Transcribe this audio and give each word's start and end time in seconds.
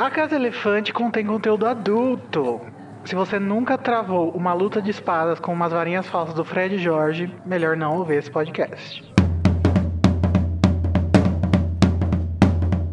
A 0.00 0.08
Casa 0.08 0.34
Elefante 0.34 0.94
contém 0.94 1.26
conteúdo 1.26 1.66
adulto. 1.66 2.58
Se 3.04 3.14
você 3.14 3.38
nunca 3.38 3.76
travou 3.76 4.30
uma 4.30 4.54
luta 4.54 4.80
de 4.80 4.90
espadas 4.90 5.38
com 5.38 5.52
umas 5.52 5.72
varinhas 5.72 6.06
falsas 6.06 6.34
do 6.34 6.42
Fred 6.42 6.78
Jorge, 6.78 7.30
melhor 7.44 7.76
não 7.76 7.98
ouvir 7.98 8.14
esse 8.14 8.30
podcast. 8.30 9.04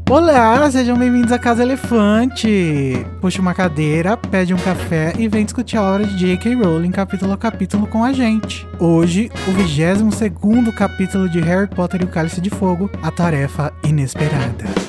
Olá, 0.09 0.69
sejam 0.69 0.97
bem-vindos 0.97 1.31
à 1.31 1.39
Casa 1.39 1.63
Elefante. 1.63 3.05
Puxa 3.21 3.41
uma 3.41 3.53
cadeira, 3.53 4.17
pede 4.17 4.53
um 4.53 4.57
café 4.57 5.13
e 5.17 5.29
vem 5.29 5.45
discutir 5.45 5.77
a 5.77 5.83
obra 5.83 6.05
de 6.05 6.17
J.K. 6.17 6.55
Rowling 6.55 6.91
capítulo 6.91 7.31
a 7.31 7.37
capítulo 7.37 7.87
com 7.87 8.03
a 8.03 8.11
gente. 8.11 8.67
Hoje, 8.81 9.31
o 9.47 9.51
22 9.51 10.75
capítulo 10.75 11.29
de 11.29 11.39
Harry 11.39 11.67
Potter 11.67 12.01
e 12.01 12.03
o 12.03 12.09
Cálice 12.09 12.41
de 12.41 12.49
Fogo, 12.49 12.91
a 13.01 13.09
tarefa 13.09 13.71
inesperada. 13.81 14.86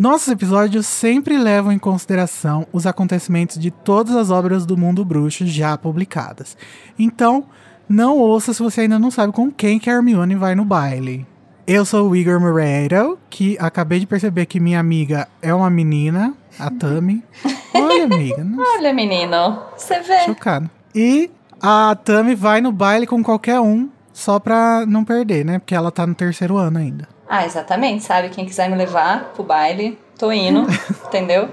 Nossos 0.00 0.28
episódios 0.28 0.86
sempre 0.86 1.36
levam 1.36 1.70
em 1.70 1.78
consideração 1.78 2.66
os 2.72 2.86
acontecimentos 2.86 3.58
de 3.58 3.70
todas 3.70 4.16
as 4.16 4.30
obras 4.30 4.64
do 4.64 4.74
mundo 4.74 5.04
bruxo 5.04 5.44
já 5.44 5.76
publicadas. 5.76 6.56
Então, 6.98 7.44
não 7.86 8.16
ouça 8.16 8.54
se 8.54 8.62
você 8.62 8.80
ainda 8.80 8.98
não 8.98 9.10
sabe 9.10 9.30
com 9.30 9.50
quem 9.50 9.78
que 9.78 9.90
a 9.90 9.92
Hermione 9.92 10.36
vai 10.36 10.54
no 10.54 10.64
baile. 10.64 11.26
Eu 11.66 11.84
sou 11.84 12.08
o 12.08 12.16
Igor 12.16 12.40
Moreira, 12.40 13.14
que 13.28 13.58
acabei 13.60 14.00
de 14.00 14.06
perceber 14.06 14.46
que 14.46 14.58
minha 14.58 14.80
amiga 14.80 15.28
é 15.42 15.52
uma 15.52 15.68
menina, 15.68 16.32
a 16.58 16.70
Tami. 16.70 17.22
Olha, 17.76 18.04
amiga. 18.04 18.46
Olha, 18.58 18.94
menino. 18.94 19.62
Você 19.76 20.00
vê. 20.00 20.20
Chocado. 20.20 20.70
E 20.94 21.30
a 21.60 21.94
Tami 21.94 22.34
vai 22.34 22.62
no 22.62 22.72
baile 22.72 23.06
com 23.06 23.22
qualquer 23.22 23.60
um, 23.60 23.90
só 24.14 24.38
pra 24.38 24.86
não 24.86 25.04
perder, 25.04 25.44
né? 25.44 25.58
Porque 25.58 25.74
ela 25.74 25.90
tá 25.90 26.06
no 26.06 26.14
terceiro 26.14 26.56
ano 26.56 26.78
ainda. 26.78 27.06
Ah, 27.32 27.46
exatamente, 27.46 28.02
sabe? 28.02 28.28
Quem 28.28 28.44
quiser 28.44 28.68
me 28.68 28.74
levar 28.74 29.26
pro 29.32 29.44
baile, 29.44 29.96
tô 30.18 30.32
indo, 30.32 30.66
entendeu? 31.06 31.48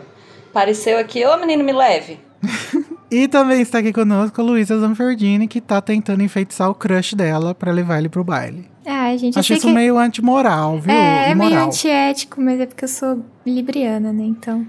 Apareceu 0.49 0.97
aqui, 0.97 1.23
ô 1.23 1.37
menino, 1.37 1.63
me 1.63 1.71
leve. 1.71 2.19
e 3.11 3.27
também 3.27 3.61
está 3.61 3.77
aqui 3.77 3.93
conosco 3.93 4.41
a 4.41 4.43
Luísa 4.43 4.79
Zanferdini, 4.79 5.47
que 5.47 5.61
tá 5.61 5.79
tentando 5.79 6.23
enfeitiçar 6.23 6.67
o 6.67 6.73
crush 6.73 7.13
dela 7.13 7.53
para 7.53 7.71
levar 7.71 7.99
ele 7.99 8.09
pro 8.09 8.23
baile. 8.23 8.67
Ai, 8.87 9.19
gente, 9.19 9.37
Acho 9.37 9.53
isso 9.53 9.67
que... 9.67 9.73
meio 9.73 9.99
antimoral, 9.99 10.79
viu? 10.79 10.91
É, 10.91 11.29
é 11.29 11.35
meio 11.35 11.59
antiético, 11.59 12.41
mas 12.41 12.59
é 12.59 12.65
porque 12.65 12.85
eu 12.85 12.89
sou 12.89 13.23
libriana, 13.45 14.11
né? 14.11 14.23
Então, 14.23 14.65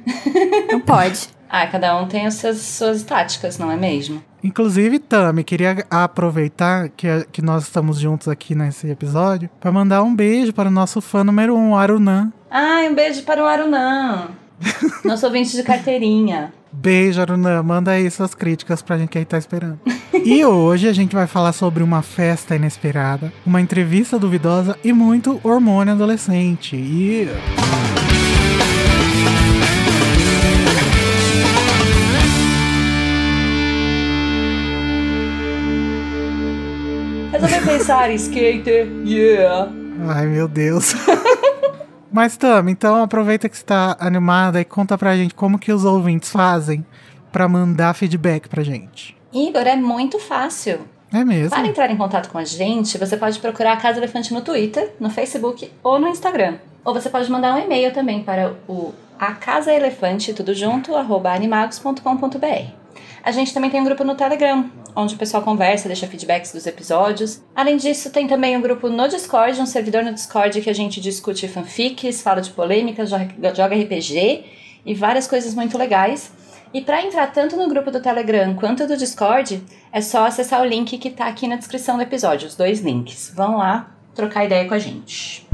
não 0.70 0.80
pode. 0.80 1.28
Ah, 1.50 1.66
cada 1.66 1.96
um 1.96 2.06
tem 2.06 2.26
as 2.26 2.34
suas, 2.34 2.58
suas 2.58 3.02
táticas, 3.02 3.56
não 3.56 3.72
é 3.72 3.76
mesmo? 3.78 4.22
Inclusive, 4.42 4.98
Tami, 4.98 5.42
queria 5.42 5.84
aproveitar 5.90 6.88
que, 6.90 7.06
que 7.32 7.42
nós 7.42 7.64
estamos 7.64 7.98
juntos 7.98 8.28
aqui 8.28 8.54
nesse 8.54 8.88
episódio 8.88 9.50
para 9.60 9.72
mandar 9.72 10.02
um 10.02 10.14
beijo 10.14 10.52
para 10.52 10.68
o 10.68 10.72
nosso 10.72 11.00
fã 11.00 11.24
número 11.24 11.56
um, 11.56 11.76
Arunan. 11.76 12.32
Ai, 12.50 12.88
um 12.88 12.94
beijo 12.94 13.22
para 13.24 13.42
o 13.42 13.46
Arunan. 13.46 14.28
Nosso 15.04 15.26
ouvinte 15.26 15.56
de 15.56 15.62
carteirinha. 15.62 16.52
Beijo, 16.72 17.20
Arunan. 17.20 17.62
Manda 17.62 17.92
aí 17.92 18.10
suas 18.10 18.34
críticas 18.34 18.82
pra 18.82 18.98
gente 18.98 19.10
que 19.10 19.18
a 19.18 19.20
gente 19.20 19.28
tá 19.28 19.38
esperando. 19.38 19.78
e 20.12 20.44
hoje 20.44 20.88
a 20.88 20.92
gente 20.92 21.14
vai 21.14 21.26
falar 21.26 21.52
sobre 21.52 21.82
uma 21.82 22.02
festa 22.02 22.56
inesperada, 22.56 23.32
uma 23.46 23.60
entrevista 23.60 24.18
duvidosa 24.18 24.76
e 24.82 24.92
muito 24.92 25.40
hormônio 25.44 25.94
adolescente. 25.94 26.76
E. 26.76 27.28
Resolvi 27.28 28.07
skater, 38.14 38.86
yeah. 39.04 39.70
Ai, 40.08 40.26
meu 40.26 40.46
Deus. 40.46 40.94
Mas, 42.12 42.36
Tam, 42.36 42.68
então 42.68 43.02
aproveita 43.02 43.48
que 43.48 43.56
você 43.56 43.64
tá 43.64 43.96
animada 44.00 44.60
e 44.60 44.64
conta 44.64 44.96
pra 44.96 45.16
gente 45.16 45.34
como 45.34 45.58
que 45.58 45.72
os 45.72 45.84
ouvintes 45.84 46.30
fazem 46.30 46.84
para 47.30 47.48
mandar 47.48 47.94
feedback 47.94 48.48
pra 48.48 48.62
gente. 48.62 49.16
Igor, 49.32 49.66
é 49.66 49.76
muito 49.76 50.18
fácil. 50.18 50.80
É 51.12 51.24
mesmo? 51.24 51.50
Para 51.50 51.66
entrar 51.66 51.90
em 51.90 51.96
contato 51.96 52.28
com 52.30 52.38
a 52.38 52.44
gente, 52.44 52.98
você 52.98 53.16
pode 53.16 53.38
procurar 53.38 53.72
a 53.72 53.76
Casa 53.76 53.98
Elefante 53.98 54.32
no 54.32 54.42
Twitter, 54.42 54.92
no 55.00 55.10
Facebook 55.10 55.70
ou 55.82 55.98
no 55.98 56.08
Instagram. 56.08 56.56
Ou 56.84 56.94
você 56.94 57.08
pode 57.08 57.30
mandar 57.30 57.54
um 57.54 57.58
e-mail 57.58 57.92
também 57.92 58.22
para 58.22 58.54
o 58.68 58.92
acasaelefante, 59.18 60.32
tudo 60.32 60.54
junto, 60.54 60.94
arroba 60.94 61.32
animagos.com.br. 61.32 62.72
A 63.22 63.30
gente 63.30 63.52
também 63.52 63.70
tem 63.70 63.80
um 63.80 63.84
grupo 63.84 64.04
no 64.04 64.14
Telegram, 64.14 64.70
onde 64.94 65.14
o 65.14 65.18
pessoal 65.18 65.42
conversa, 65.42 65.88
deixa 65.88 66.06
feedbacks 66.06 66.52
dos 66.52 66.66
episódios. 66.66 67.42
Além 67.54 67.76
disso, 67.76 68.10
tem 68.10 68.26
também 68.26 68.56
um 68.56 68.60
grupo 68.60 68.88
no 68.88 69.08
Discord, 69.08 69.60
um 69.60 69.66
servidor 69.66 70.02
no 70.02 70.12
Discord 70.12 70.60
que 70.60 70.70
a 70.70 70.74
gente 70.74 71.00
discute 71.00 71.46
fanfics, 71.48 72.22
fala 72.22 72.40
de 72.40 72.50
polêmicas, 72.50 73.10
joga 73.10 73.76
RPG 73.76 74.44
e 74.84 74.94
várias 74.94 75.26
coisas 75.26 75.54
muito 75.54 75.76
legais. 75.76 76.32
E 76.72 76.82
para 76.82 77.02
entrar 77.02 77.26
tanto 77.32 77.56
no 77.56 77.68
grupo 77.68 77.90
do 77.90 78.00
Telegram 78.00 78.54
quanto 78.54 78.86
do 78.86 78.96
Discord, 78.96 79.62
é 79.90 80.00
só 80.00 80.26
acessar 80.26 80.60
o 80.60 80.64
link 80.66 80.98
que 80.98 81.08
está 81.08 81.26
aqui 81.26 81.48
na 81.48 81.56
descrição 81.56 81.96
do 81.96 82.02
episódio, 82.02 82.46
os 82.46 82.54
dois 82.54 82.80
links. 82.80 83.32
Vão 83.34 83.56
lá 83.56 83.90
trocar 84.14 84.44
ideia 84.44 84.66
com 84.68 84.74
a 84.74 84.78
gente. 84.78 85.46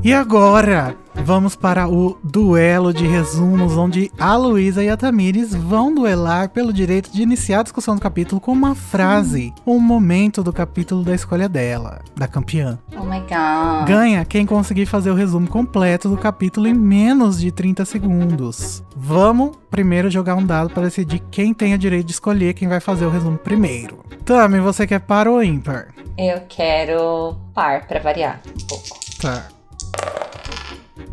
E 0.00 0.14
agora, 0.14 0.96
vamos 1.12 1.56
para 1.56 1.88
o 1.88 2.16
duelo 2.22 2.94
de 2.94 3.04
resumos, 3.04 3.76
onde 3.76 4.12
a 4.16 4.36
Luísa 4.36 4.82
e 4.82 4.88
a 4.88 4.96
Tamires 4.96 5.52
vão 5.52 5.92
duelar 5.92 6.50
pelo 6.50 6.72
direito 6.72 7.10
de 7.10 7.20
iniciar 7.20 7.60
a 7.60 7.62
discussão 7.64 7.96
do 7.96 8.00
capítulo 8.00 8.40
com 8.40 8.52
uma 8.52 8.76
frase, 8.76 9.52
um 9.66 9.80
momento 9.80 10.42
do 10.42 10.52
capítulo 10.52 11.02
da 11.02 11.14
escolha 11.16 11.48
dela, 11.48 12.00
da 12.16 12.28
campeã. 12.28 12.78
Oh 12.96 13.02
my 13.02 13.18
god. 13.20 13.88
Ganha 13.88 14.24
quem 14.24 14.46
conseguir 14.46 14.86
fazer 14.86 15.10
o 15.10 15.16
resumo 15.16 15.48
completo 15.48 16.08
do 16.08 16.16
capítulo 16.16 16.68
em 16.68 16.74
menos 16.74 17.40
de 17.40 17.50
30 17.50 17.84
segundos. 17.84 18.84
Vamos 18.96 19.56
primeiro 19.68 20.08
jogar 20.08 20.36
um 20.36 20.46
dado 20.46 20.70
para 20.70 20.84
decidir 20.84 21.20
quem 21.28 21.52
tem 21.52 21.74
o 21.74 21.78
direito 21.78 22.06
de 22.06 22.12
escolher 22.12 22.54
quem 22.54 22.68
vai 22.68 22.78
fazer 22.78 23.04
o 23.04 23.10
resumo 23.10 23.36
primeiro. 23.36 23.98
Tami, 24.24 24.60
você 24.60 24.86
quer 24.86 25.00
par 25.00 25.26
ou 25.26 25.42
ímpar? 25.42 25.88
Eu 26.16 26.42
quero 26.48 27.36
par, 27.52 27.86
para 27.86 27.98
variar 27.98 28.40
um 28.46 28.66
pouco. 28.66 28.98
Tá. 29.20 29.57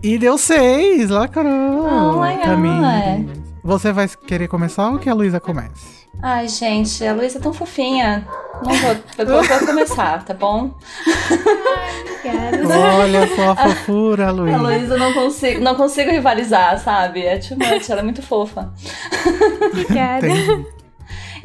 E 0.02 0.18
deu 0.18 0.38
seis, 0.38 1.10
lacrou. 1.10 1.44
Oh 1.86 2.22
my 2.22 2.36
God. 2.36 3.36
Você 3.64 3.92
vai 3.92 4.08
querer 4.08 4.48
começar 4.48 4.90
ou 4.90 5.00
que 5.00 5.10
a 5.10 5.14
Luísa 5.14 5.40
comece? 5.40 6.06
Ai, 6.22 6.48
gente, 6.48 7.06
a 7.06 7.14
Luísa 7.14 7.40
é 7.40 7.42
tão 7.42 7.54
fofinha. 7.54 8.28
Não 8.64 8.74
vou, 8.74 8.96
eu 9.18 9.26
vou, 9.26 9.44
vou 9.44 9.60
começar, 9.66 10.24
tá 10.24 10.34
bom? 10.34 10.72
Olha 13.00 13.28
só 13.36 13.52
a 13.52 13.56
fofura, 13.56 14.32
Luísa. 14.32 14.58
A 14.58 14.62
Luísa 14.62 14.98
não 14.98 15.14
consigo, 15.14 15.62
não 15.62 15.76
consigo 15.76 16.12
rivalizar, 16.12 16.80
sabe? 16.80 17.24
É 17.24 17.38
too 17.38 17.58
much, 17.58 17.90
ela 17.90 18.02
é 18.02 18.04
muito 18.04 18.22
fofa. 18.22 18.72
Obrigada. 19.72 20.28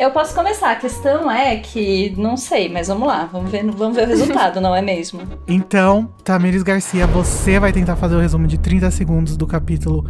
Eu 0.01 0.11
posso 0.13 0.35
começar. 0.35 0.71
A 0.71 0.77
questão 0.77 1.31
é 1.31 1.59
que 1.59 2.15
não 2.17 2.35
sei, 2.35 2.71
mas 2.71 2.89
vamos 2.89 3.07
lá, 3.07 3.29
vamos 3.31 3.51
ver, 3.51 3.71
vamos 3.71 3.95
ver 3.95 4.05
o 4.05 4.09
resultado, 4.09 4.59
não 4.59 4.75
é 4.75 4.81
mesmo? 4.81 5.21
Então, 5.47 6.09
Tamires 6.25 6.63
Garcia, 6.63 7.07
você 7.07 7.61
vai 7.61 7.71
tentar 7.71 7.97
fazer 7.97 8.15
o 8.17 8.19
resumo 8.19 8.47
de 8.47 8.57
30 8.57 8.91
segundos 8.91 9.37
do 9.37 9.47
capítulo 9.47 10.07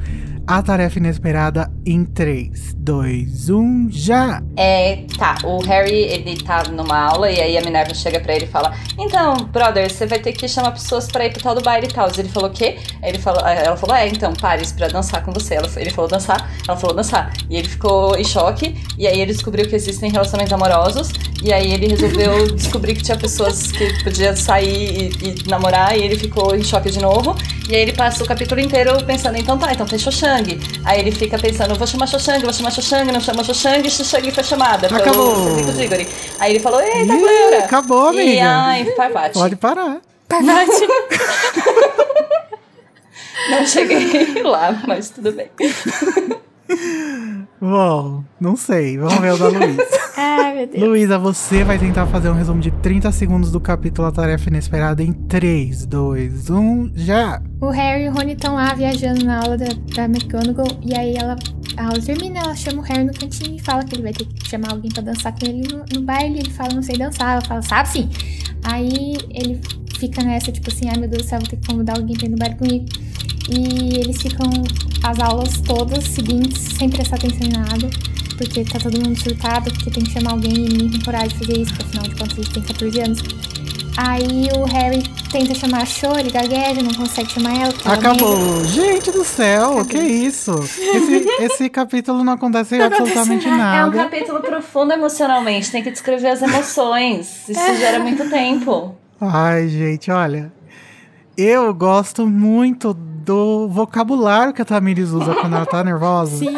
A 0.46 0.62
Tarefa 0.62 0.98
Inesperada 0.98 1.70
em 1.86 2.04
3, 2.04 2.74
2, 2.76 3.50
1, 3.50 3.88
já! 3.90 4.42
É, 4.56 5.04
tá, 5.16 5.38
o 5.44 5.58
Harry, 5.62 5.94
ele 5.94 6.36
tá 6.42 6.64
numa 6.64 6.98
aula 6.98 7.30
e 7.30 7.40
aí 7.40 7.56
a 7.56 7.60
Minerva 7.60 7.94
chega 7.94 8.18
pra 8.18 8.34
ele 8.34 8.44
e 8.44 8.48
fala: 8.48 8.74
Então, 8.98 9.36
brother, 9.52 9.90
você 9.90 10.06
vai 10.06 10.18
ter 10.18 10.32
que 10.32 10.48
chamar 10.48 10.72
pessoas 10.72 11.06
pra 11.06 11.24
ir 11.24 11.32
pro 11.32 11.42
tal 11.42 11.54
do 11.54 11.62
baile 11.62 11.86
e 11.86 11.92
tal. 11.92 12.08
Ele 12.16 12.28
falou: 12.28 12.50
O 12.50 12.52
quê? 12.52 12.78
Ele 13.02 13.18
falou, 13.18 13.40
ela 13.46 13.76
falou: 13.76 13.94
É, 13.94 14.08
então, 14.08 14.32
Paris, 14.34 14.72
pra 14.72 14.88
dançar 14.88 15.24
com 15.24 15.32
você. 15.32 15.54
Ela, 15.54 15.68
ele 15.76 15.90
falou: 15.90 16.10
Dançar. 16.10 16.50
Ela 16.66 16.76
falou: 16.76 16.96
Dançar. 16.96 17.32
E 17.48 17.56
ele 17.56 17.68
ficou 17.68 18.16
em 18.16 18.24
choque 18.24 18.74
e 18.98 19.06
aí 19.06 19.20
ele 19.20 19.32
descobriu 19.32 19.68
que 19.68 19.76
existem 19.76 20.10
relacionamentos 20.10 20.52
amorosos. 20.52 21.12
E 21.43 21.52
aí 21.52 21.72
ele 21.72 21.88
resolveu 21.88 22.50
descobrir 22.54 22.94
que 22.94 23.02
tinha 23.02 23.16
pessoas 23.16 23.70
que 23.72 24.02
podia 24.02 24.34
sair 24.34 25.12
e, 25.22 25.28
e, 25.28 25.48
namorar. 25.48 25.96
E 25.96 26.02
ele 26.02 26.16
ficou 26.16 26.54
em 26.54 26.62
choque 26.62 26.90
de 26.90 27.00
novo. 27.00 27.36
E 27.69 27.75
aí 27.76 27.82
ele 27.82 27.93
passa 27.93 28.25
o 28.25 28.26
capítulo 28.26 28.60
inteiro 28.60 29.04
pensando, 29.04 29.38
então 29.38 29.56
tá, 29.56 29.72
então 29.72 29.86
fez 29.86 30.02
Xoxang. 30.31 30.61
Aí 30.85 31.00
ele 31.00 31.12
fica 31.12 31.38
pensando, 31.38 31.75
vou 31.75 31.87
chamar 31.87 32.06
Xoxang, 32.06 32.41
vou 32.41 32.53
chamar 32.53 32.71
Xoxang, 32.71 33.11
não 33.12 33.21
chama 33.21 33.43
Xoxang, 33.43 33.87
e 33.87 33.91
Xoxang 33.91 34.31
foi 34.31 34.44
chamada 34.44 34.87
Acabou. 34.87 35.56
pelo. 35.56 35.73
Aí 36.38 36.53
ele 36.53 36.61
falou, 36.61 36.81
eita, 36.81 37.17
pleura. 37.17 37.65
Acabou, 37.65 38.09
amiga. 38.09 38.23
E 38.23 38.41
ai, 38.41 38.85
Parvati. 38.97 39.35
Pode 39.35 39.56
parar. 39.56 40.00
Parvati. 40.29 40.71
não 43.50 43.67
cheguei 43.67 44.43
lá, 44.43 44.81
mas 44.87 45.11
tudo 45.11 45.32
bem. 45.32 45.50
Bom, 47.61 48.25
não 48.40 48.56
sei. 48.56 48.96
Vamos 48.96 49.19
ver 49.19 49.34
o 49.34 49.38
da 49.38 49.49
Luísa. 49.49 49.87
Ai, 50.17 50.55
meu 50.55 50.67
Deus. 50.67 50.82
Luísa, 50.82 51.19
você 51.19 51.62
vai 51.62 51.78
tentar 51.78 52.06
fazer 52.06 52.31
um 52.31 52.34
resumo 52.34 52.61
de 52.61 52.70
30 52.70 53.12
segundos 53.12 53.52
do 53.52 53.61
capítulo 53.61 54.08
A 54.08 54.12
Tarefa 54.12 54.49
Inesperada 54.49 55.02
em 55.02 55.12
3, 55.12 55.87
2, 55.87 56.50
1, 56.50 56.93
já! 56.94 57.43
O 57.61 57.69
Harry 57.69 58.05
e 58.05 58.08
o 58.08 58.12
Rony 58.12 58.32
estão 58.32 58.55
lá 58.55 58.72
viajando 58.75 59.25
na 59.25 59.40
aula 59.40 59.58
da, 59.58 59.67
da 59.94 60.05
McGonagall. 60.05 60.78
E 60.82 60.94
aí 60.94 61.17
ela, 61.17 61.37
a 61.76 61.87
aula 61.87 62.00
termina, 62.00 62.40
ela 62.40 62.55
chama 62.55 62.81
o 62.81 62.84
Harry 62.84 63.05
no 63.05 63.12
cantinho 63.12 63.56
e 63.56 63.61
fala 63.61 63.84
que 63.84 63.94
ele 63.94 64.02
vai 64.02 64.12
ter 64.12 64.25
que 64.25 64.49
chamar 64.49 64.72
alguém 64.72 64.90
pra 64.90 65.02
dançar 65.02 65.32
com 65.32 65.46
ele 65.46 65.69
no, 65.69 65.84
no 65.94 66.02
baile. 66.02 66.38
Ele 66.38 66.50
fala, 66.50 66.75
não 66.75 66.82
sei 66.82 66.96
dançar. 66.96 67.32
Ela 67.32 67.43
fala, 67.43 67.62
sabe 67.62 67.88
sim. 67.88 68.08
Aí 68.64 69.17
ele 69.31 69.61
fica 69.99 70.22
nessa, 70.22 70.50
tipo 70.50 70.70
assim, 70.70 70.88
ai 70.88 70.99
meu 70.99 71.08
Deus 71.08 71.25
do 71.25 71.28
céu, 71.28 71.38
vou 71.38 71.49
ter 71.49 71.56
que 71.56 71.67
convidar 71.67 71.96
alguém 71.96 72.17
pra 72.17 72.26
ir 72.26 72.31
no 72.31 72.37
baile 72.38 72.55
comigo. 72.56 72.87
E 73.48 73.96
eles 73.98 74.20
ficam 74.20 74.50
as 75.02 75.19
aulas 75.20 75.60
todas 75.60 76.04
seguintes, 76.04 76.62
sem 76.78 76.88
prestar 76.88 77.16
atenção 77.16 77.46
em 77.46 77.52
nada. 77.52 77.90
Porque 78.37 78.64
tá 78.64 78.78
todo 78.78 78.98
mundo 79.04 79.19
surtado, 79.20 79.70
porque 79.72 79.90
tem 79.90 80.02
que 80.02 80.12
chamar 80.12 80.32
alguém 80.32 80.52
e 80.54 80.60
ninguém 80.60 80.88
tem 80.90 81.00
coragem 81.00 81.28
de 81.28 81.38
fazer 81.38 81.58
isso, 81.60 81.75
porque 81.75 81.84
afinal 81.84 82.04
de 82.04 82.14
contas 82.16 82.38
eles 82.38 82.48
têm 82.48 82.62
14 82.62 83.00
anos. 83.00 83.22
Aí 83.96 84.48
o 84.56 84.64
Harry 84.64 85.02
tenta 85.31 85.54
chamar 85.54 85.82
a 85.82 85.84
Cho, 85.84 86.06
ele 86.19 86.31
gagueja, 86.31 86.81
não 86.82 86.94
consegue 86.94 87.31
chamar 87.32 87.54
ela. 87.54 87.75
ela 87.84 87.94
Acabou! 87.94 88.64
Gente 88.64 89.10
do 89.10 89.22
céu, 89.25 89.84
que 89.84 89.98
isso? 89.98 90.52
Esse, 90.62 91.26
esse 91.43 91.69
capítulo 91.69 92.25
não 92.25 92.32
acontece 92.32 92.81
absolutamente 92.81 93.46
É 93.46 93.52
um 93.52 93.56
nada. 93.58 93.96
capítulo 93.96 94.40
profundo 94.40 94.93
emocionalmente, 94.94 95.70
tem 95.70 95.82
que 95.82 95.90
descrever 95.90 96.28
as 96.28 96.40
emoções. 96.40 97.46
Isso 97.46 97.76
gera 97.78 97.98
muito 97.98 98.26
tempo. 98.31 98.94
Ai, 99.20 99.69
gente, 99.69 100.10
olha. 100.10 100.50
Eu 101.36 101.75
gosto 101.75 102.26
muito 102.26 102.94
do 103.31 103.69
vocabulário 103.69 104.53
que 104.53 104.61
a 104.61 104.65
Tamires 104.65 105.11
usa 105.11 105.35
quando 105.37 105.55
ela 105.55 105.65
tá 105.67 105.82
nervosa. 105.85 106.37
Sim. 106.37 106.53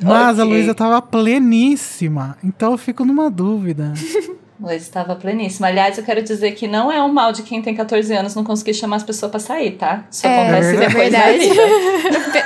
Mas 0.00 0.38
a 0.38 0.42
Ok. 0.44 0.54
Luísa 0.54 0.74
tava 0.74 1.02
pleníssima. 1.02 2.36
Então 2.42 2.72
eu 2.72 2.78
fico 2.78 3.04
numa 3.04 3.28
dúvida. 3.30 3.92
Luiz 4.60 4.82
estava 4.82 5.16
pleníssima. 5.16 5.66
Aliás, 5.66 5.98
eu 5.98 6.04
quero 6.04 6.22
dizer 6.22 6.52
que 6.52 6.68
não 6.68 6.90
é 6.92 7.02
um 7.02 7.12
mal 7.12 7.32
de 7.32 7.42
quem 7.42 7.60
tem 7.60 7.74
14 7.74 8.14
anos 8.14 8.32
não 8.36 8.44
conseguir 8.44 8.74
chamar 8.74 8.94
as 8.96 9.02
pessoas 9.02 9.28
pra 9.28 9.40
sair, 9.40 9.72
tá? 9.72 10.04
Isso 10.08 10.24
É, 10.24 10.42
acontece 10.42 10.76
é 10.76 10.86
depois 10.86 11.10
da 11.12 11.18
verdade. 11.18 11.48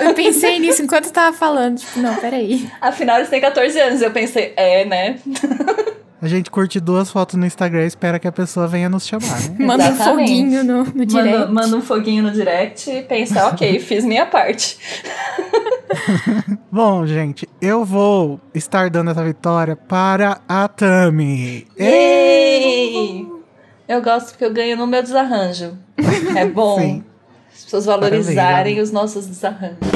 Eu 0.01 0.15
pensei 0.15 0.59
nisso 0.59 0.83
enquanto 0.83 1.07
eu 1.07 1.13
tava 1.13 1.37
falando. 1.37 1.77
Tipo, 1.77 2.01
não, 2.01 2.15
peraí. 2.15 2.67
Afinal, 2.81 3.17
eles 3.19 3.29
têm 3.29 3.39
14 3.39 3.79
anos. 3.79 4.01
Eu 4.01 4.11
pensei, 4.13 4.55
é, 4.57 4.87
né? 4.87 5.19
A 6.21 6.29
gente 6.29 6.51
curte 6.51 6.81
duas 6.81 7.11
fotos 7.11 7.35
no 7.37 7.45
Instagram 7.45 7.85
e 7.85 7.87
espera 7.87 8.19
que 8.19 8.27
a 8.27 8.33
pessoa 8.33 8.67
venha 8.67 8.89
nos 8.89 9.07
chamar, 9.07 9.39
né? 9.51 9.57
Manda 9.65 9.91
um 9.91 9.97
foguinho 9.97 10.65
no, 10.65 10.85
no 10.85 11.05
direct. 11.05 11.13
Manda, 11.13 11.47
manda 11.49 11.77
um 11.77 11.83
foguinho 11.83 12.23
no 12.23 12.31
direct 12.31 12.91
e 12.91 13.03
pensa, 13.03 13.49
ok, 13.49 13.79
fiz 13.81 14.05
minha 14.05 14.25
parte. 14.25 14.79
Bom, 16.73 17.07
gente, 17.07 17.47
eu 17.61 17.85
vou 17.85 18.41
estar 18.55 18.89
dando 18.89 19.11
essa 19.11 19.23
vitória 19.23 19.77
para 19.77 20.41
a 20.49 20.67
Tami. 20.69 21.67
Ei! 21.77 23.27
Eu 23.87 24.03
gosto 24.03 24.31
porque 24.31 24.45
eu 24.45 24.53
ganho 24.53 24.77
no 24.77 24.87
meu 24.87 25.03
desarranjo. 25.03 25.77
É 26.35 26.45
bom 26.47 26.79
Sim. 26.79 27.05
as 27.55 27.65
pessoas 27.65 27.87
valorizarem 27.87 28.81
os 28.81 28.91
nossos 28.91 29.27
desarranjos. 29.27 29.96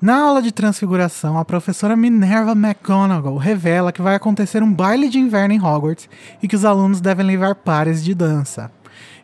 Na 0.00 0.16
aula 0.16 0.40
de 0.40 0.52
transfiguração, 0.52 1.36
a 1.36 1.44
professora 1.44 1.96
Minerva 1.96 2.52
McGonagall 2.52 3.36
revela 3.36 3.90
que 3.90 4.00
vai 4.00 4.14
acontecer 4.14 4.62
um 4.62 4.72
baile 4.72 5.08
de 5.08 5.18
inverno 5.18 5.54
em 5.54 5.60
Hogwarts 5.60 6.08
e 6.40 6.46
que 6.46 6.54
os 6.54 6.64
alunos 6.64 7.00
devem 7.00 7.26
levar 7.26 7.56
pares 7.56 8.04
de 8.04 8.14
dança. 8.14 8.70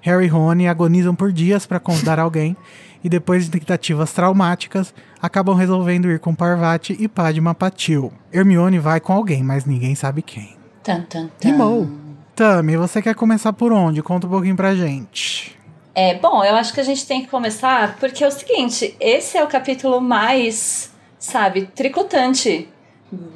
Harry 0.00 0.26
e 0.26 0.29
Rony 0.29 0.67
agonizam 0.67 1.15
por 1.15 1.32
dias 1.32 1.65
para 1.65 1.79
convidar 1.79 2.19
alguém 2.21 2.56
e 3.05 3.09
depois 3.09 3.44
de 3.44 3.53
tentativas 3.53 4.12
traumáticas, 4.12 4.93
acabam 5.23 5.55
resolvendo 5.55 6.11
ir 6.11 6.19
com 6.19 6.35
Parvati 6.35 6.97
e 6.99 7.06
Padma 7.06 7.55
Patil. 7.55 8.12
Hermione 8.32 8.79
vai 8.81 8.99
com 8.99 9.12
alguém, 9.12 9.44
mas 9.44 9.65
ninguém 9.65 9.94
sabe 9.94 10.23
quem. 10.23 10.56
Tan, 10.82 11.03
tan, 11.03 11.29
tan. 11.38 11.49
Rimou. 11.49 11.88
Tami, 12.35 12.76
você 12.76 13.00
quer 13.00 13.15
começar 13.15 13.53
por 13.53 13.71
onde? 13.73 14.03
Conta 14.03 14.26
um 14.26 14.31
pouquinho 14.31 14.56
pra 14.56 14.75
gente. 14.75 15.56
É, 15.94 16.14
bom, 16.14 16.43
eu 16.44 16.56
acho 16.56 16.73
que 16.75 16.81
a 16.81 16.85
gente 16.85 17.06
tem 17.06 17.23
que 17.23 17.29
começar 17.29 17.96
porque 17.99 18.25
é 18.25 18.26
o 18.26 18.31
seguinte, 18.31 18.96
esse 18.99 19.38
é 19.38 19.44
o 19.44 19.46
capítulo 19.46 20.00
mais, 20.00 20.93
sabe, 21.19 21.67
tricotante 21.75 22.69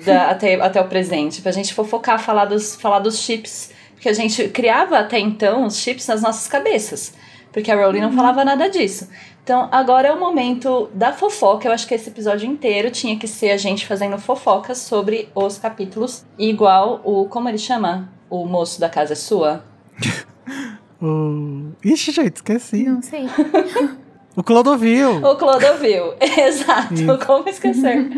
da- 0.05 0.31
até, 0.31 0.55
até 0.61 0.81
o 0.81 0.89
presente, 0.89 1.41
pra 1.41 1.53
gente 1.53 1.73
fofocar, 1.73 2.19
falar 2.21 2.47
dos, 2.47 2.75
falar 2.75 2.99
dos 2.99 3.21
chips, 3.21 3.71
porque 3.95 4.09
a 4.09 4.13
gente 4.13 4.49
criava 4.49 4.99
até 4.99 5.19
então 5.21 5.65
os 5.67 5.77
chips 5.77 6.07
nas 6.09 6.21
nossas 6.21 6.49
cabeças, 6.49 7.15
porque 7.53 7.71
a 7.71 7.77
Rowling 7.77 8.01
não 8.01 8.13
falava 8.13 8.45
nada 8.45 8.69
disso. 8.69 9.09
Então, 9.45 9.69
agora 9.73 10.09
é 10.09 10.13
o 10.13 10.21
momento 10.21 10.91
da 10.93 11.11
fofoca. 11.11 11.67
Eu 11.67 11.73
acho 11.73 11.87
que 11.87 11.95
esse 11.95 12.11
episódio 12.11 12.47
inteiro 12.47 12.91
tinha 12.91 13.17
que 13.19 13.27
ser 13.27 13.51
a 13.51 13.57
gente 13.57 13.87
fazendo 13.87 14.19
fofocas 14.19 14.77
sobre 14.77 15.31
os 15.35 15.57
capítulos, 15.57 16.23
igual 16.39 17.01
o, 17.03 17.27
como 17.27 17.49
ele 17.49 17.57
chama? 17.57 18.13
O 18.29 18.45
moço 18.45 18.79
da 18.79 18.91
casa 18.91 19.15
é 19.15 19.17
sua? 19.17 19.65
O... 21.01 21.71
Ixi, 21.85 22.13
gente, 22.13 22.37
esqueci. 22.37 22.85
Não 22.85 23.03
sei. 23.03 23.27
O 24.39 24.43
Clodovil. 24.43 25.17
O 25.17 25.37
Clodovil, 25.37 26.15
exato. 26.21 26.95
Isso. 26.95 27.19
Como 27.27 27.49
esquecer? 27.49 28.09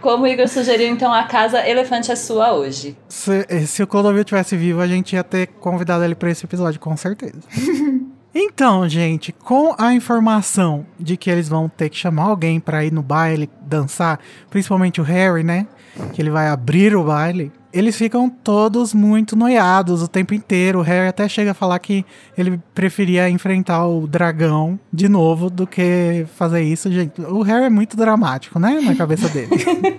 Como 0.00 0.24
o 0.24 0.26
Igor 0.26 0.48
sugeriu, 0.48 0.88
então 0.88 1.12
a 1.12 1.24
casa 1.24 1.66
elefante 1.68 2.10
é 2.10 2.16
sua 2.16 2.54
hoje. 2.54 2.96
Se, 3.08 3.66
se 3.66 3.82
o 3.82 3.86
Clodovil 3.86 4.24
tivesse 4.24 4.56
vivo, 4.56 4.80
a 4.80 4.86
gente 4.86 5.14
ia 5.14 5.24
ter 5.24 5.48
convidado 5.48 6.04
ele 6.04 6.14
pra 6.14 6.30
esse 6.30 6.44
episódio, 6.44 6.78
com 6.78 6.96
certeza. 6.96 7.40
então, 8.34 8.88
gente, 8.88 9.32
com 9.32 9.74
a 9.76 9.92
informação 9.92 10.86
de 10.98 11.16
que 11.16 11.28
eles 11.28 11.48
vão 11.48 11.68
ter 11.68 11.88
que 11.88 11.96
chamar 11.96 12.24
alguém 12.24 12.60
pra 12.60 12.84
ir 12.84 12.92
no 12.92 13.02
baile, 13.02 13.50
dançar, 13.60 14.20
principalmente 14.48 15.00
o 15.00 15.04
Harry, 15.04 15.42
né? 15.42 15.66
Que 16.12 16.22
ele 16.22 16.30
vai 16.30 16.48
abrir 16.48 16.94
o 16.94 17.04
baile. 17.04 17.50
Eles 17.72 17.96
ficam 17.96 18.30
todos 18.30 18.94
muito 18.94 19.36
noiados 19.36 20.02
o 20.02 20.08
tempo 20.08 20.32
inteiro. 20.32 20.78
O 20.78 20.82
Harry 20.82 21.08
até 21.08 21.28
chega 21.28 21.50
a 21.50 21.54
falar 21.54 21.78
que 21.78 22.04
ele 22.36 22.60
preferia 22.74 23.28
enfrentar 23.28 23.86
o 23.86 24.06
dragão 24.06 24.78
de 24.92 25.08
novo 25.08 25.50
do 25.50 25.66
que 25.66 26.26
fazer 26.34 26.62
isso. 26.62 26.90
Gente, 26.90 27.20
o 27.20 27.42
Harry 27.42 27.66
é 27.66 27.70
muito 27.70 27.96
dramático, 27.96 28.58
né? 28.58 28.80
Na 28.80 28.94
cabeça 28.94 29.28
dele. 29.28 29.50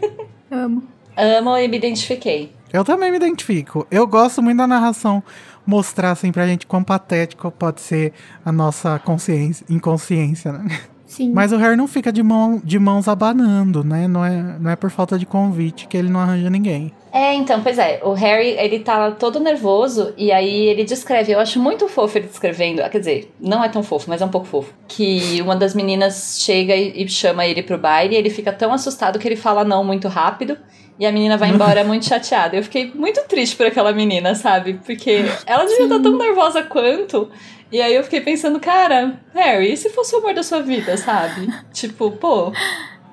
Amo. 0.49 0.83
Amo 1.15 1.57
e 1.57 1.67
me 1.67 1.77
identifiquei. 1.77 2.51
Eu 2.71 2.83
também 2.83 3.11
me 3.11 3.17
identifico. 3.17 3.85
Eu 3.91 4.07
gosto 4.07 4.41
muito 4.41 4.57
da 4.57 4.67
narração 4.67 5.23
mostrar 5.65 6.11
assim 6.11 6.31
pra 6.31 6.47
gente 6.47 6.65
quão 6.65 6.83
patético 6.83 7.51
pode 7.51 7.81
ser 7.81 8.13
a 8.43 8.51
nossa 8.51 8.97
consciência, 8.99 9.65
inconsciência, 9.69 10.51
né? 10.51 10.79
Sim. 11.09 11.31
Mas 11.33 11.51
o 11.51 11.57
Harry 11.57 11.75
não 11.75 11.87
fica 11.87 12.13
de, 12.13 12.21
mão, 12.21 12.61
de 12.63 12.77
mãos 12.77 13.07
abanando, 13.07 13.83
né? 13.83 14.07
Não 14.07 14.23
é, 14.23 14.59
não 14.59 14.69
é 14.69 14.75
por 14.75 14.91
falta 14.91 15.17
de 15.17 15.25
convite 15.25 15.87
que 15.87 15.97
ele 15.97 16.07
não 16.07 16.19
arranja 16.19 16.51
ninguém. 16.51 16.93
É, 17.11 17.33
então, 17.33 17.63
pois 17.63 17.79
é, 17.79 17.99
o 18.03 18.13
Harry, 18.13 18.49
ele 18.49 18.79
tá 18.79 19.09
todo 19.09 19.39
nervoso 19.39 20.13
e 20.15 20.31
aí 20.31 20.67
ele 20.67 20.83
descreve, 20.83 21.31
eu 21.31 21.39
acho 21.39 21.59
muito 21.59 21.87
fofo 21.87 22.19
ele 22.19 22.27
descrevendo, 22.27 22.87
quer 22.87 22.99
dizer, 22.99 23.33
não 23.39 23.63
é 23.63 23.69
tão 23.69 23.81
fofo, 23.81 24.07
mas 24.07 24.21
é 24.21 24.25
um 24.25 24.29
pouco 24.29 24.45
fofo, 24.45 24.71
que 24.87 25.41
uma 25.41 25.55
das 25.55 25.73
meninas 25.73 26.37
chega 26.39 26.75
e, 26.75 27.03
e 27.03 27.09
chama 27.09 27.47
ele 27.47 27.63
pro 27.63 27.79
baile 27.79 28.13
e 28.13 28.17
ele 28.17 28.29
fica 28.29 28.53
tão 28.53 28.71
assustado 28.71 29.17
que 29.17 29.27
ele 29.27 29.35
fala 29.35 29.63
não 29.63 29.83
muito 29.83 30.07
rápido 30.07 30.55
e 30.99 31.05
a 31.05 31.11
menina 31.11 31.37
vai 31.37 31.49
embora 31.49 31.81
muito 31.85 32.05
chateada. 32.05 32.57
Eu 32.57 32.63
fiquei 32.63 32.91
muito 32.93 33.21
triste 33.21 33.55
por 33.55 33.65
aquela 33.65 33.93
menina, 33.93 34.35
sabe? 34.35 34.79
Porque 34.85 35.23
ela 35.45 35.65
devia 35.65 35.85
estar 35.85 35.99
tão 35.99 36.17
nervosa 36.17 36.61
quanto. 36.61 37.29
E 37.71 37.81
aí 37.81 37.93
eu 37.93 38.03
fiquei 38.03 38.21
pensando, 38.21 38.59
cara, 38.59 39.19
Harry, 39.33 39.73
e 39.73 39.77
se 39.77 39.89
fosse 39.89 40.15
o 40.15 40.19
amor 40.19 40.33
da 40.33 40.43
sua 40.43 40.61
vida, 40.61 40.97
sabe? 40.97 41.47
tipo, 41.71 42.11
pô, 42.11 42.51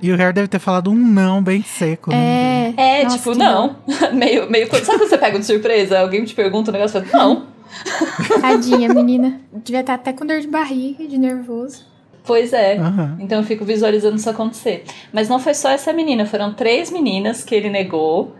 E 0.00 0.10
o 0.10 0.16
Harry 0.16 0.32
deve 0.32 0.48
ter 0.48 0.58
falado 0.58 0.90
um 0.90 0.94
não 0.94 1.42
bem 1.42 1.62
seco, 1.62 2.10
né? 2.10 2.74
É. 2.76 3.00
é, 3.00 3.04
Nossa, 3.04 3.18
tipo, 3.18 3.32
que 3.32 3.38
não. 3.38 3.76
meio, 4.12 4.50
meio. 4.50 4.66
Sabe 4.66 4.98
quando 4.98 5.08
você 5.08 5.18
pega 5.18 5.38
de 5.38 5.44
surpresa? 5.46 6.00
Alguém 6.00 6.24
te 6.24 6.34
pergunta 6.34 6.70
um 6.70 6.74
negócio 6.74 7.00
e 7.00 7.04
fala, 7.04 7.24
não. 7.24 7.46
Tadinha, 8.40 8.88
menina. 8.92 9.40
Devia 9.52 9.80
estar 9.80 9.94
até 9.94 10.12
com 10.12 10.24
dor 10.24 10.40
de 10.40 10.48
barriga, 10.48 11.06
de 11.06 11.18
nervoso. 11.18 11.84
Pois 12.24 12.52
é. 12.52 12.76
Aham. 12.76 13.18
Então 13.20 13.38
eu 13.38 13.44
fico 13.44 13.64
visualizando 13.64 14.16
isso 14.16 14.28
acontecer. 14.28 14.84
Mas 15.12 15.28
não 15.28 15.38
foi 15.38 15.54
só 15.54 15.70
essa 15.70 15.92
menina, 15.92 16.26
foram 16.26 16.52
três 16.52 16.90
meninas 16.90 17.44
que 17.44 17.54
ele 17.54 17.70
negou. 17.70 18.34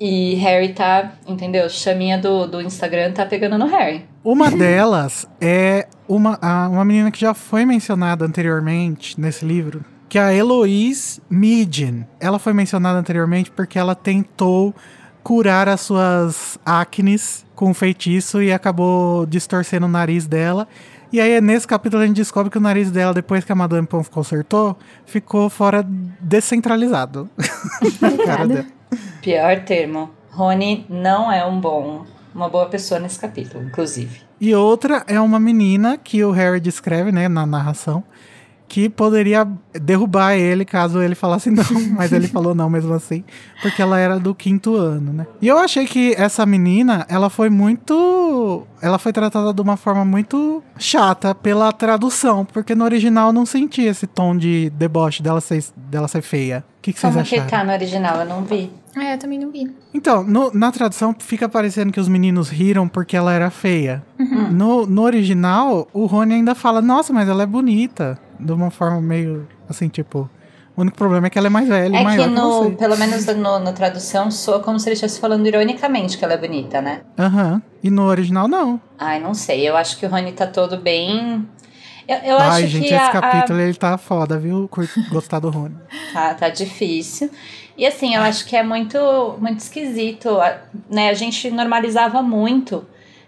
E 0.00 0.34
Harry 0.36 0.72
tá, 0.72 1.12
entendeu? 1.26 1.68
Chaminha 1.70 2.18
do, 2.18 2.46
do 2.46 2.60
Instagram 2.60 3.12
tá 3.12 3.24
pegando 3.24 3.56
no 3.56 3.66
Harry. 3.66 4.04
Uma 4.24 4.50
delas 4.50 5.26
é 5.40 5.86
uma, 6.08 6.38
a- 6.42 6.68
uma 6.68 6.84
menina 6.84 7.10
que 7.10 7.20
já 7.20 7.32
foi 7.34 7.64
mencionada 7.64 8.24
anteriormente 8.24 9.20
nesse 9.20 9.44
livro, 9.44 9.84
que 10.08 10.18
é 10.18 10.22
a 10.22 10.34
Eloise 10.34 11.20
Midgen. 11.30 12.06
Ela 12.18 12.38
foi 12.38 12.52
mencionada 12.52 12.98
anteriormente 12.98 13.50
porque 13.50 13.78
ela 13.78 13.94
tentou 13.94 14.74
curar 15.22 15.68
as 15.68 15.80
suas 15.82 16.58
acnes 16.66 17.46
com 17.54 17.70
um 17.70 17.74
feitiço 17.74 18.42
e 18.42 18.52
acabou 18.52 19.24
distorcendo 19.26 19.86
o 19.86 19.88
nariz 19.88 20.26
dela. 20.26 20.66
E 21.12 21.20
aí, 21.20 21.40
nesse 21.40 21.66
capítulo, 21.66 22.02
a 22.02 22.06
gente 22.06 22.16
descobre 22.16 22.50
que 22.50 22.58
o 22.58 22.60
nariz 22.60 22.90
dela, 22.90 23.14
depois 23.14 23.44
que 23.44 23.52
a 23.52 23.54
Madame 23.54 23.86
Pomfrey 23.86 24.12
consertou, 24.12 24.76
ficou 25.06 25.48
fora 25.48 25.86
descentralizado. 26.20 27.30
Na 28.02 28.24
cara 28.26 28.46
dela. 28.48 28.66
Pior 29.22 29.60
termo. 29.64 30.10
Rony 30.30 30.84
não 30.88 31.30
é 31.30 31.44
um 31.44 31.60
bom, 31.60 32.04
uma 32.34 32.48
boa 32.48 32.66
pessoa 32.66 32.98
nesse 32.98 33.18
capítulo, 33.18 33.64
inclusive. 33.64 34.20
E 34.40 34.54
outra 34.54 35.04
é 35.06 35.20
uma 35.20 35.38
menina 35.38 35.96
que 35.96 36.24
o 36.24 36.32
Harry 36.32 36.60
descreve, 36.60 37.12
né, 37.12 37.28
na 37.28 37.46
narração, 37.46 38.02
que 38.66 38.88
poderia 38.88 39.46
derrubar 39.72 40.34
ele 40.34 40.64
caso 40.64 41.00
ele 41.00 41.14
falasse 41.14 41.48
não, 41.52 41.64
mas 41.92 42.12
ele 42.12 42.26
falou 42.26 42.54
não 42.54 42.68
mesmo 42.68 42.92
assim, 42.92 43.22
porque 43.62 43.80
ela 43.80 43.98
era 43.98 44.18
do 44.18 44.34
quinto 44.34 44.74
ano, 44.74 45.12
né? 45.12 45.26
E 45.40 45.46
eu 45.46 45.58
achei 45.58 45.86
que 45.86 46.14
essa 46.16 46.44
menina, 46.44 47.06
ela 47.08 47.30
foi 47.30 47.48
muito. 47.48 47.94
Ela 48.82 48.98
foi 48.98 49.12
tratada 49.12 49.52
de 49.52 49.60
uma 49.60 49.76
forma 49.76 50.04
muito 50.04 50.62
chata 50.78 51.34
pela 51.34 51.72
tradução, 51.72 52.44
porque 52.44 52.74
no 52.74 52.84
original 52.84 53.28
eu 53.28 53.32
não 53.32 53.46
senti 53.46 53.82
esse 53.82 54.06
tom 54.06 54.36
de 54.36 54.70
deboche 54.70 55.22
dela 55.22 55.40
ser, 55.40 55.64
dela 55.76 56.08
ser 56.08 56.22
feia. 56.22 56.64
O 56.78 56.82
que, 56.82 56.92
que 56.92 57.00
vocês 57.00 57.12
Como 57.14 57.24
que 57.26 57.34
acharam? 57.36 57.50
tá 57.50 57.64
no 57.64 57.72
original? 57.72 58.16
Eu 58.20 58.26
não 58.26 58.44
vi. 58.44 58.70
Ah, 58.96 59.12
eu 59.12 59.18
também 59.18 59.38
não 59.38 59.50
vi. 59.50 59.74
Então, 59.92 60.22
no- 60.22 60.52
na 60.54 60.70
tradução 60.70 61.14
fica 61.18 61.48
parecendo 61.48 61.90
que 61.92 61.98
os 61.98 62.08
meninos 62.08 62.48
riram 62.48 62.86
porque 62.86 63.16
ela 63.16 63.32
era 63.32 63.50
feia. 63.50 64.04
No, 64.52 64.86
no 64.86 65.02
original, 65.02 65.88
o 65.92 66.06
Rony 66.06 66.34
ainda 66.34 66.54
fala, 66.54 66.80
nossa, 66.82 67.12
mas 67.12 67.28
ela 67.28 67.42
é 67.42 67.46
bonita. 67.46 68.18
De 68.38 68.52
uma 68.52 68.70
forma 68.70 69.00
meio 69.00 69.46
assim, 69.68 69.88
tipo. 69.88 70.28
O 70.76 70.80
único 70.80 70.96
problema 70.96 71.26
é 71.28 71.30
que 71.30 71.38
ela 71.38 71.46
é 71.46 71.50
mais 71.50 71.68
velha 71.68 71.94
e 71.96 72.00
É 72.00 72.02
maior 72.02 72.24
que 72.28 72.34
que 72.34 72.40
no, 72.40 72.62
você. 72.64 72.70
pelo 72.72 72.96
menos 72.96 73.26
no, 73.26 73.58
na 73.60 73.72
tradução 73.72 74.30
soa 74.30 74.58
como 74.60 74.78
se 74.80 74.88
ele 74.88 74.94
estivesse 74.94 75.20
falando 75.20 75.46
ironicamente 75.46 76.18
que 76.18 76.24
ela 76.24 76.34
é 76.34 76.36
bonita, 76.36 76.82
né? 76.82 77.02
Aham. 77.18 77.62
E 77.82 77.90
no 77.90 78.02
original, 78.06 78.48
não. 78.48 78.80
Ai, 78.98 79.20
não 79.20 79.34
sei. 79.34 79.68
Eu 79.68 79.76
acho 79.76 79.96
que 79.98 80.04
o 80.06 80.08
Rony 80.08 80.32
tá 80.32 80.46
todo 80.46 80.76
bem. 80.76 81.46
Eu, 82.08 82.16
eu 82.18 82.36
acho 82.38 82.50
Ai, 82.50 82.66
gente, 82.66 82.88
que 82.88 82.94
esse 82.94 83.02
a, 83.02 83.06
a- 83.08 83.12
capítulo 83.12 83.60
ele 83.60 83.74
tá 83.74 83.96
foda, 83.96 84.36
viu? 84.38 84.68
Gostar 85.10 85.38
do 85.38 85.50
Rony. 85.50 85.76
Tá, 86.12 86.34
tá 86.34 86.48
difícil. 86.48 87.30
E 87.78 87.86
assim, 87.86 88.14
eu 88.14 88.22
acho 88.22 88.44
que 88.46 88.56
é 88.56 88.62
muito, 88.62 88.98
muito 89.40 89.60
esquisito, 89.60 90.28
a- 90.40 90.58
né? 90.90 91.08
A 91.08 91.14
gente 91.14 91.50
normalizava 91.50 92.20
muito 92.22 92.84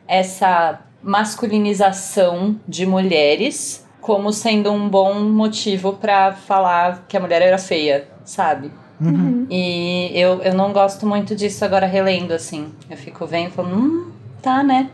essa 0.08 0.80
masculinização 1.02 2.56
de 2.66 2.84
mulheres 2.86 3.85
como 4.06 4.32
sendo 4.32 4.70
um 4.70 4.88
bom 4.88 5.18
motivo 5.24 5.94
pra 5.94 6.32
falar 6.32 7.04
que 7.08 7.16
a 7.16 7.20
mulher 7.20 7.42
era 7.42 7.58
feia, 7.58 8.06
sabe? 8.24 8.70
Uhum. 9.00 9.48
E 9.50 10.12
eu, 10.14 10.40
eu 10.42 10.54
não 10.54 10.72
gosto 10.72 11.04
muito 11.04 11.34
disso 11.34 11.64
agora 11.64 11.86
relendo, 11.86 12.30
assim. 12.30 12.68
Eu 12.88 12.96
fico 12.96 13.26
vendo 13.26 13.48
e 13.48 13.50
falo, 13.50 13.68
hum, 13.68 14.12
tá, 14.40 14.62
né? 14.62 14.90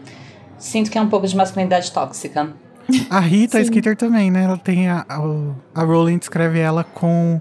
Sinto 0.57 0.90
que 0.90 0.97
é 0.97 1.00
um 1.02 1.11
pouco 1.11 1.26
de 1.26 1.37
masculinidade 1.37 1.92
tóxica. 1.92 2.54
A 3.11 3.21
Rita 3.21 3.59
Sim. 3.59 3.66
Skeeter 3.66 3.99
também, 3.99 4.31
né? 4.31 4.45
Ela 4.45 4.57
tem 4.57 4.88
a, 4.88 5.04
a, 5.07 5.19
a 5.75 5.85
Rowling 5.85 6.16
descreve 6.16 6.59
ela 6.59 6.83
com 6.83 7.38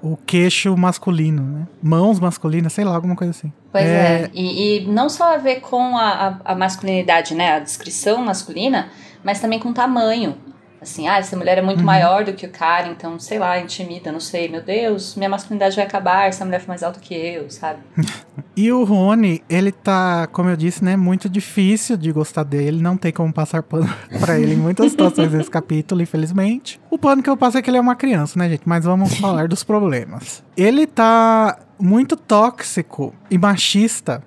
o 0.00 0.16
queixo 0.16 0.76
masculino, 0.76 1.42
né? 1.42 1.66
Mãos 1.82 2.20
masculinas, 2.20 2.72
sei 2.72 2.84
lá, 2.84 2.94
alguma 2.94 3.16
coisa 3.16 3.32
assim. 3.32 3.52
Pois 3.72 3.84
é. 3.84 4.30
E, 4.32 4.84
e 4.84 4.86
não 4.86 5.08
só 5.08 5.34
a 5.34 5.36
ver 5.36 5.62
com 5.62 5.96
a, 5.96 6.38
a, 6.44 6.52
a 6.52 6.54
masculinidade, 6.54 7.34
né? 7.34 7.54
A 7.54 7.58
descrição 7.58 8.24
masculina, 8.24 8.88
mas 9.24 9.40
também 9.40 9.58
com 9.58 9.70
o 9.70 9.74
tamanho. 9.74 10.36
Assim, 10.82 11.06
ah, 11.06 11.18
essa 11.18 11.36
mulher 11.36 11.58
é 11.58 11.62
muito 11.62 11.84
maior 11.84 12.24
do 12.24 12.32
que 12.32 12.44
o 12.44 12.50
cara, 12.50 12.88
então, 12.88 13.16
sei 13.16 13.38
lá, 13.38 13.58
intimida, 13.60 14.10
não 14.10 14.18
sei. 14.18 14.48
Meu 14.48 14.60
Deus, 14.60 15.14
minha 15.14 15.28
masculinidade 15.28 15.76
vai 15.76 15.84
acabar 15.84 16.32
se 16.32 16.42
a 16.42 16.44
mulher 16.44 16.60
for 16.60 16.68
mais 16.68 16.82
alta 16.82 16.98
que 16.98 17.14
eu, 17.14 17.48
sabe? 17.48 17.78
E 18.54 18.70
o 18.70 18.84
Rony, 18.84 19.42
ele 19.48 19.72
tá, 19.72 20.26
como 20.26 20.50
eu 20.50 20.56
disse, 20.56 20.84
né, 20.84 20.94
muito 20.94 21.26
difícil 21.26 21.96
de 21.96 22.12
gostar 22.12 22.42
dele, 22.42 22.82
não 22.82 22.98
tem 22.98 23.12
como 23.12 23.32
passar 23.32 23.62
pano 23.62 23.88
pra 24.20 24.38
ele 24.38 24.54
em 24.54 24.56
muitas 24.56 24.90
situações 24.92 25.30
desse 25.30 25.50
capítulo, 25.50 26.02
infelizmente. 26.02 26.78
O 26.90 26.98
pano 26.98 27.22
que 27.22 27.30
eu 27.30 27.36
passo 27.36 27.56
é 27.58 27.62
que 27.62 27.70
ele 27.70 27.78
é 27.78 27.80
uma 27.80 27.96
criança, 27.96 28.38
né, 28.38 28.48
gente? 28.48 28.62
Mas 28.66 28.84
vamos 28.84 29.14
falar 29.18 29.48
dos 29.48 29.64
problemas. 29.64 30.42
Ele 30.54 30.86
tá 30.86 31.58
muito 31.78 32.14
tóxico 32.16 33.14
e 33.30 33.38
machista 33.38 34.22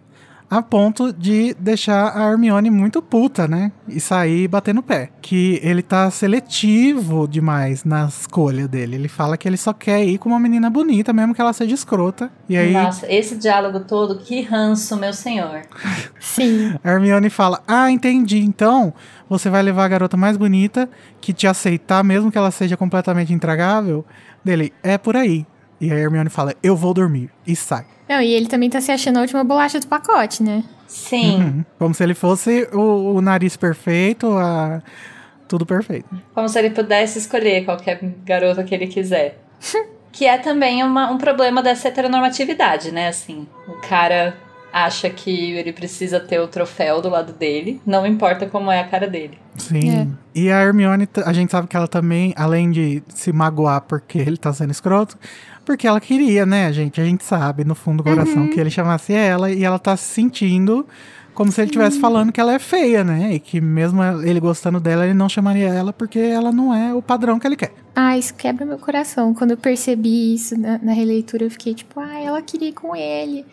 a 0.49 0.61
ponto 0.61 1.11
de 1.11 1.55
deixar 1.59 2.15
a 2.15 2.31
Hermione 2.31 2.69
muito 2.69 3.01
puta, 3.01 3.47
né? 3.47 3.71
E 3.87 3.99
sair 3.99 4.47
batendo 4.47 4.83
pé. 4.83 5.09
Que 5.21 5.59
ele 5.63 5.81
tá 5.81 6.09
seletivo 6.11 7.27
demais 7.27 7.83
na 7.83 8.05
escolha 8.05 8.67
dele. 8.67 8.95
Ele 8.95 9.07
fala 9.07 9.37
que 9.37 9.47
ele 9.47 9.57
só 9.57 9.73
quer 9.73 10.03
ir 10.03 10.17
com 10.17 10.29
uma 10.29 10.39
menina 10.39 10.69
bonita, 10.69 11.11
mesmo 11.11 11.33
que 11.33 11.41
ela 11.41 11.53
seja 11.53 11.73
escrota. 11.73 12.31
E 12.47 12.55
aí 12.55 12.73
Nossa, 12.73 13.11
esse 13.11 13.35
diálogo 13.35 13.81
todo, 13.81 14.17
que 14.17 14.41
ranço, 14.41 14.95
meu 14.97 15.13
senhor. 15.13 15.61
Sim. 16.19 16.75
A 16.83 16.91
Hermione 16.91 17.29
fala: 17.29 17.61
Ah, 17.67 17.89
entendi. 17.89 18.39
Então 18.39 18.93
você 19.27 19.49
vai 19.49 19.63
levar 19.63 19.85
a 19.85 19.87
garota 19.87 20.15
mais 20.15 20.37
bonita 20.37 20.89
que 21.19 21.33
te 21.33 21.47
aceitar, 21.47 22.03
mesmo 22.03 22.31
que 22.31 22.37
ela 22.37 22.51
seja 22.51 22.77
completamente 22.77 23.33
intragável. 23.33 24.05
Dele, 24.43 24.71
é 24.83 24.97
por 24.97 25.15
aí. 25.15 25.45
E 25.79 25.91
a 25.91 25.95
Hermione 25.95 26.29
fala: 26.29 26.53
Eu 26.63 26.75
vou 26.75 26.93
dormir. 26.93 27.29
E 27.45 27.55
sai. 27.55 27.85
Não, 28.07 28.21
e 28.21 28.33
ele 28.33 28.47
também 28.47 28.69
tá 28.69 28.79
se 28.79 28.91
achando 28.91 29.17
a 29.17 29.21
última 29.21 29.43
bolacha 29.43 29.79
do 29.79 29.87
pacote, 29.87 30.43
né? 30.43 30.63
Sim, 30.87 31.37
Uhum. 31.41 31.65
Como 31.79 31.93
se 31.93 32.03
ele 32.03 32.13
fosse 32.13 32.67
o, 32.71 33.15
o 33.15 33.21
nariz 33.21 33.57
perfeito, 33.57 34.27
a... 34.37 34.81
tudo 35.47 35.65
perfeito. 35.65 36.07
como 36.33 36.47
se 36.47 36.57
ele 36.59 36.69
pudesse 36.69 37.17
escolher 37.19 37.65
qualquer 37.65 37.99
garota 38.23 38.63
que 38.63 38.73
ele 38.75 38.87
quiser. 38.87 39.39
que 40.11 40.25
é 40.25 40.37
também 40.37 40.83
uma- 40.83 41.11
um 41.11 41.17
problema 41.17 41.61
dessa 41.63 41.87
heteronormatividade, 41.89 42.91
né? 42.91 43.07
Assim, 43.09 43.47
o 43.67 43.73
cara 43.87 44.37
acha 44.71 45.09
que 45.09 45.51
ele 45.53 45.71
precisa 45.73 46.19
ter 46.19 46.39
o 46.39 46.47
troféu 46.47 47.01
do 47.01 47.09
lado 47.09 47.33
dele, 47.33 47.81
não 47.85 48.05
importa 48.05 48.45
como 48.45 48.69
é 48.69 48.79
a 48.79 48.87
cara 48.87 49.07
dele. 49.07 49.37
Sim. 49.57 50.15
E 50.33 50.51
a 50.51 50.61
Hermione, 50.61 51.07
a 51.25 51.31
gente 51.33 51.49
sabe 51.51 51.67
que 51.67 51.77
ela 51.77 51.87
também, 51.87 52.33
além 52.37 52.69
de 52.71 53.01
se 53.07 53.31
magoar 53.31 53.81
porque 53.81 54.17
ele 54.19 54.35
tá 54.37 54.51
sendo 54.53 54.71
escroto, 54.71 55.17
porque 55.65 55.87
ela 55.87 55.99
queria, 55.99 56.45
né, 56.45 56.71
gente? 56.71 57.01
A 57.01 57.03
gente 57.03 57.23
sabe 57.23 57.65
no 57.65 57.75
fundo 57.75 58.03
do 58.03 58.09
coração 58.09 58.47
que 58.47 58.59
ele 58.59 58.69
chamasse 58.69 59.11
ela 59.13 59.51
e 59.51 59.63
ela 59.63 59.79
tá 59.79 59.97
se 59.97 60.13
sentindo 60.13 60.85
como 61.33 61.51
se 61.51 61.59
ele 61.59 61.67
estivesse 61.67 61.99
falando 61.99 62.31
que 62.31 62.39
ela 62.39 62.53
é 62.53 62.59
feia, 62.59 63.03
né? 63.03 63.33
E 63.33 63.39
que 63.39 63.59
mesmo 63.59 64.01
ele 64.23 64.39
gostando 64.39 64.79
dela, 64.79 65.03
ele 65.03 65.13
não 65.13 65.27
chamaria 65.27 65.67
ela 65.67 65.91
porque 65.91 66.17
ela 66.17 66.51
não 66.51 66.73
é 66.73 66.93
o 66.93 67.01
padrão 67.01 67.37
que 67.37 67.45
ele 67.45 67.57
quer. 67.57 67.73
Ah, 67.93 68.17
isso 68.17 68.33
quebra 68.33 68.65
meu 68.65 68.79
coração. 68.79 69.33
Quando 69.33 69.51
eu 69.51 69.57
percebi 69.57 70.33
isso 70.33 70.57
na, 70.57 70.77
na 70.77 70.93
releitura, 70.93 71.43
eu 71.43 71.51
fiquei 71.51 71.73
tipo, 71.73 71.99
ah, 71.99 72.19
ela 72.19 72.41
queria 72.41 72.69
ir 72.69 72.73
com 72.73 72.95
ele. 72.95 73.45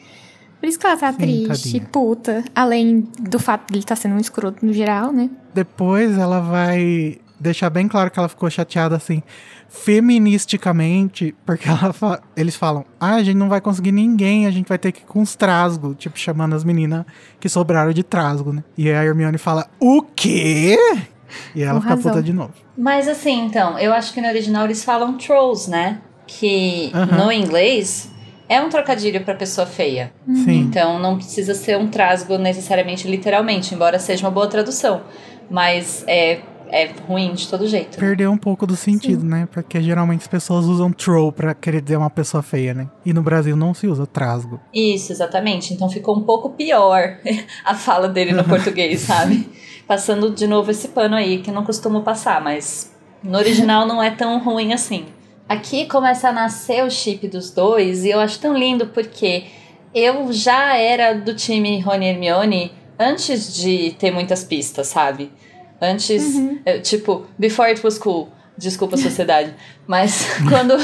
Por 0.61 0.69
isso 0.69 0.79
que 0.79 0.87
ela 0.87 0.97
tá 0.97 1.13
Sim, 1.13 1.19
triste, 1.19 1.73
tadinha. 1.73 1.89
puta. 1.91 2.45
Além 2.55 3.09
do 3.19 3.41
fato 3.41 3.67
de 3.67 3.75
ele 3.75 3.83
estar 3.83 3.97
sendo 3.97 4.15
um 4.15 4.19
escroto 4.21 4.65
no 4.65 4.73
geral, 4.73 5.13
né? 5.13 5.29
Depois 5.53 6.17
ela 6.17 6.39
vai 6.39 7.19
deixar 7.43 7.69
bem 7.71 7.89
claro 7.89 8.11
que 8.11 8.19
ela 8.19 8.29
ficou 8.29 8.49
chateada 8.49 8.97
assim, 8.97 9.23
feministicamente, 9.69 11.35
porque 11.45 11.67
fa- 11.93 12.21
eles 12.37 12.55
falam: 12.57 12.85
"Ah, 13.01 13.15
a 13.17 13.23
gente 13.23 13.37
não 13.37 13.49
vai 13.49 13.61
conseguir 13.61 13.93
ninguém, 13.93 14.47
a 14.47 14.51
gente 14.51 14.69
vai 14.69 14.79
ter 14.79 14.93
que 14.93 15.01
ir 15.01 15.07
com 15.07 15.21
os 15.21 15.35
trasgo", 15.35 15.95
tipo 15.95 16.19
chamando 16.19 16.55
as 16.55 16.65
meninas 16.65 17.05
que 17.41 17.49
sobraram 17.49 17.93
de 17.93 18.03
trasgo, 18.03 18.53
né? 18.53 18.63
E 18.77 18.91
a 18.91 19.03
Hermione 19.05 19.39
fala: 19.39 19.67
"O 19.81 20.03
quê?" 20.03 20.77
E 21.55 21.63
ela 21.63 21.75
Com 21.75 21.81
fica 21.83 21.95
razão. 21.95 22.13
puta 22.13 22.23
de 22.23 22.33
novo. 22.33 22.53
Mas 22.77 23.09
assim, 23.09 23.47
então, 23.47 23.79
eu 23.79 23.93
acho 23.93 24.13
que 24.13 24.21
no 24.21 24.29
original 24.29 24.65
eles 24.65 24.85
falam 24.85 25.17
trolls, 25.17 25.69
né? 25.71 26.01
Que 26.27 26.91
Aham. 26.95 27.25
no 27.25 27.33
inglês 27.33 28.11
é 28.49 28.61
um 28.61 28.69
trocadilho 28.69 29.23
pra 29.25 29.35
pessoa 29.35 29.67
feia. 29.67 30.13
Sim. 30.27 30.61
Então 30.61 30.99
não 30.99 31.17
precisa 31.17 31.55
ser 31.55 31.79
um 31.79 31.89
trasgo 31.89 32.37
necessariamente 32.37 33.09
literalmente, 33.09 33.75
embora 33.75 33.99
seja 33.99 34.25
uma 34.27 34.31
boa 34.31 34.47
tradução. 34.47 35.03
Mas 35.51 36.05
é, 36.07 36.41
é 36.73 36.91
ruim 37.07 37.35
de 37.35 37.47
todo 37.47 37.67
jeito. 37.69 37.91
né? 37.91 37.97
Perdeu 37.99 38.33
um 38.33 38.37
pouco 38.39 38.67
do 38.67 38.75
sentido, 38.75 39.23
né? 39.23 39.47
Porque 39.53 39.81
geralmente 39.83 40.23
as 40.23 40.27
pessoas 40.27 40.65
usam 40.65 40.91
troll 40.91 41.31
pra 41.31 41.55
querer 41.55 41.83
dizer 41.83 41.99
uma 41.99 42.09
pessoa 42.09 42.43
feia, 42.43 42.73
né? 42.73 42.89
E 43.05 43.13
no 43.13 43.23
Brasil 43.23 43.55
não 43.55 43.75
se 43.75 43.87
usa 43.87 44.07
trasgo. 44.07 44.59
Isso, 44.73 45.13
exatamente. 45.13 45.75
Então 45.75 45.91
ficou 45.91 46.17
um 46.17 46.23
pouco 46.23 46.49
pior 46.51 47.19
a 47.63 47.75
fala 47.75 48.09
dele 48.09 48.33
no 48.33 48.43
português, 48.43 49.01
sabe? 49.07 49.47
Passando 49.87 50.31
de 50.31 50.47
novo 50.47 50.71
esse 50.71 50.89
pano 50.89 51.15
aí, 51.15 51.39
que 51.39 51.53
não 51.53 51.63
costumo 51.63 52.01
passar, 52.01 52.41
mas 52.41 52.91
no 53.23 53.37
original 53.37 53.87
não 53.87 54.03
é 54.03 54.11
tão 54.11 54.43
ruim 54.43 54.73
assim. 54.73 55.05
Aqui 55.47 55.85
começa 55.85 56.31
a 56.31 56.33
nascer 56.33 56.83
o 56.83 56.91
chip 56.91 57.29
dos 57.29 57.51
dois, 57.51 58.05
e 58.07 58.11
eu 58.11 58.19
acho 58.19 58.41
tão 58.41 58.57
lindo 58.57 58.87
porque 58.87 59.45
eu 59.95 60.33
já 60.33 60.75
era 60.79 61.13
do 61.13 61.35
time 61.35 61.79
Rony 61.81 62.07
e 62.07 62.09
Hermione 62.09 62.73
antes 62.99 63.55
de 63.55 63.95
ter 63.99 64.11
muitas 64.11 64.43
pistas, 64.43 64.87
sabe? 64.87 65.31
Antes, 65.83 66.37
eu, 66.65 66.81
tipo, 66.81 67.27
before 67.37 67.69
it 67.69 67.85
was 67.85 67.99
cool. 67.99 68.31
Desculpa, 68.57 68.97
sociedade. 68.97 69.53
Mas 69.85 70.27
quando, 70.49 70.75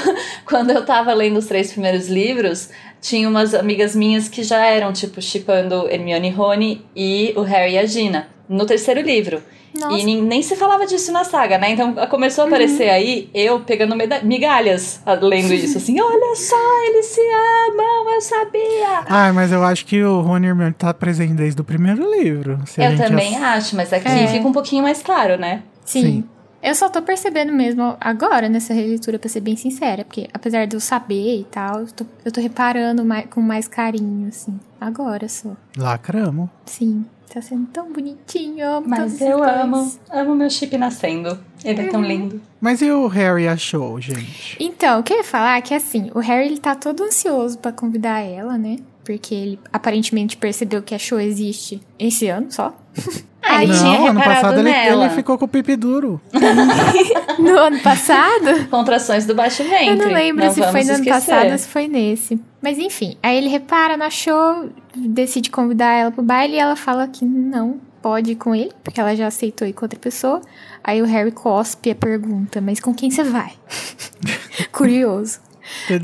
quando 0.45 0.71
eu 0.71 0.85
tava 0.85 1.15
lendo 1.15 1.37
os 1.37 1.47
três 1.47 1.71
primeiros 1.71 2.09
livros, 2.09 2.71
tinha 3.01 3.29
umas 3.29 3.55
amigas 3.55 3.95
minhas 3.95 4.29
que 4.29 4.43
já 4.43 4.65
eram, 4.65 4.93
tipo, 4.93 5.23
chipando 5.23 5.89
Hermione 5.89 6.29
e 6.29 6.33
Rony 6.33 6.87
e 6.97 7.33
o 7.37 7.43
Harry 7.43 7.75
e 7.75 7.79
a 7.79 7.87
Gina. 7.87 8.29
No 8.49 8.65
terceiro 8.67 9.01
livro. 9.01 9.43
Nossa. 9.79 9.99
E 9.99 10.05
nem, 10.05 10.23
nem 10.23 10.43
se 10.43 10.57
falava 10.57 10.87
disso 10.87 11.13
na 11.13 11.25
saga, 11.25 11.59
né? 11.59 11.71
Então 11.73 11.95
começou 12.09 12.45
a 12.45 12.47
aparecer 12.47 12.89
aí 12.89 13.29
eu 13.35 13.61
pegando 13.61 13.95
migalhas 14.23 15.01
lendo 15.21 15.53
isso. 15.53 15.77
Assim, 15.77 16.01
olha 16.01 16.35
só, 16.37 16.57
eles 16.89 17.07
se 17.07 17.21
amam, 17.21 18.15
eu 18.15 18.21
sabia. 18.21 19.05
Ah, 19.07 19.33
mas 19.33 19.53
eu 19.53 19.63
acho 19.63 19.85
que 19.85 20.03
o 20.03 20.21
Rony 20.23 20.47
Hermione 20.47 20.73
tá 20.73 20.93
presente 20.95 21.35
desde 21.35 21.61
o 21.61 21.65
primeiro 21.65 22.11
livro. 22.11 22.59
Eu 22.79 22.97
também 22.97 23.37
ass- 23.37 23.43
acho, 23.67 23.77
mas 23.77 23.93
aqui 23.93 24.09
É. 24.09 24.27
fica 24.29 24.49
um 24.49 24.53
pouquinho 24.53 24.83
mais 24.83 25.03
claro, 25.03 25.39
né? 25.39 25.63
Sim. 25.85 26.03
Sim. 26.03 26.25
Eu 26.61 26.75
só 26.75 26.89
tô 26.89 27.01
percebendo 27.01 27.53
mesmo 27.53 27.97
agora 28.01 28.49
nessa 28.49 28.75
releitura, 28.75 29.17
pra 29.17 29.29
ser 29.29 29.41
bem 29.41 29.55
sincera. 29.55 30.05
Porque 30.05 30.29
apesar 30.35 30.67
de 30.67 30.75
eu 30.75 30.81
saber 30.81 31.41
e 31.41 31.45
tal, 31.45 31.81
eu 31.81 31.87
tô, 31.93 32.05
eu 32.25 32.33
tô 32.33 32.41
reparando 32.41 33.05
mais, 33.05 33.27
com 33.27 33.41
mais 33.41 33.69
carinho, 33.69 34.27
assim. 34.29 34.59
Agora 34.81 35.29
só. 35.29 35.51
Lacramo. 35.77 36.51
Sim. 36.67 37.05
Tá 37.39 37.43
sendo 37.43 37.67
tão 37.69 37.93
bonitinho. 37.93 38.83
Mas 38.85 39.21
eu 39.21 39.37
dois. 39.39 39.49
amo, 39.49 39.93
amo 40.11 40.35
meu 40.35 40.51
chip 40.51 40.77
nascendo. 40.77 41.39
Ele 41.65 41.83
é 41.83 41.87
tão 41.87 42.01
Uhum. 42.01 42.07
lindo. 42.09 42.43
Mas 42.61 42.83
e 42.83 42.91
o 42.91 43.07
Harry 43.07 43.47
achou, 43.47 44.01
gente? 44.01 44.57
Então, 44.59 44.99
o 44.99 45.03
que 45.05 45.13
eu 45.13 45.19
ia 45.19 45.25
falar 45.25 45.57
é 45.57 45.61
que 45.61 45.73
assim, 45.73 46.11
o 46.17 46.19
Harry 46.19 46.47
ele 46.47 46.59
tá 46.59 46.75
todo 46.75 47.05
ansioso 47.05 47.57
pra 47.59 47.71
convidar 47.71 48.19
ela, 48.23 48.59
né? 48.59 48.79
Porque 49.05 49.33
ele 49.37 49.61
aparentemente 49.73 50.37
percebeu 50.37 50.83
que 50.83 50.97
a 50.97 50.99
show 50.99 51.21
existe 51.21 51.81
esse 51.97 52.27
ano 52.27 52.51
só. 52.51 52.77
Ele 53.43 53.73
não, 53.73 53.79
tinha 53.79 54.11
ano 54.11 54.23
passado 54.23 54.59
ele, 54.59 54.71
nela. 54.71 55.05
ele 55.07 55.15
ficou 55.15 55.39
com 55.39 55.45
o 55.45 55.49
pipi 55.49 55.77
duro. 55.77 56.21
No 57.39 57.57
ano 57.57 57.79
passado? 57.81 58.67
Contrações 58.69 59.25
do 59.25 59.33
baixo 59.33 59.63
ventre. 59.63 59.91
Eu 59.91 59.97
não 59.97 60.09
lembro 60.09 60.51
se 60.51 60.59
vamos 60.59 60.73
foi 60.73 60.83
no 60.83 60.91
ano 60.91 61.05
esquecer. 61.05 61.31
passado 61.33 61.53
ou 61.53 61.59
se 61.59 61.69
foi 61.69 61.87
nesse. 61.87 62.41
Mas 62.61 62.79
enfim, 62.79 63.17
aí 63.23 63.37
ele 63.37 63.49
repara 63.49 63.97
na 63.97 64.11
show, 64.11 64.69
decide 64.97 65.49
convidar 65.49 65.93
ela 65.93 66.11
pro 66.11 66.21
baile 66.21 66.57
e 66.57 66.59
ela 66.59 66.75
fala 66.75 67.07
que 67.07 67.25
não 67.25 67.81
pode 68.03 68.33
ir 68.33 68.37
com 68.37 68.55
ele, 68.55 68.73
porque 68.83 69.01
ela 69.01 69.15
já 69.15 69.29
aceitou 69.29 69.69
ir 69.69 69.73
com 69.73 69.85
outra 69.85 69.99
pessoa. 69.99 70.41
Aí 70.83 71.01
o 71.01 71.05
Harry 71.05 71.31
cospe 71.31 71.91
a 71.91 71.95
pergunta, 71.95 72.61
mas 72.61 72.81
com 72.81 72.93
quem 72.93 73.09
você 73.09 73.23
vai? 73.23 73.53
Curioso. 74.73 75.39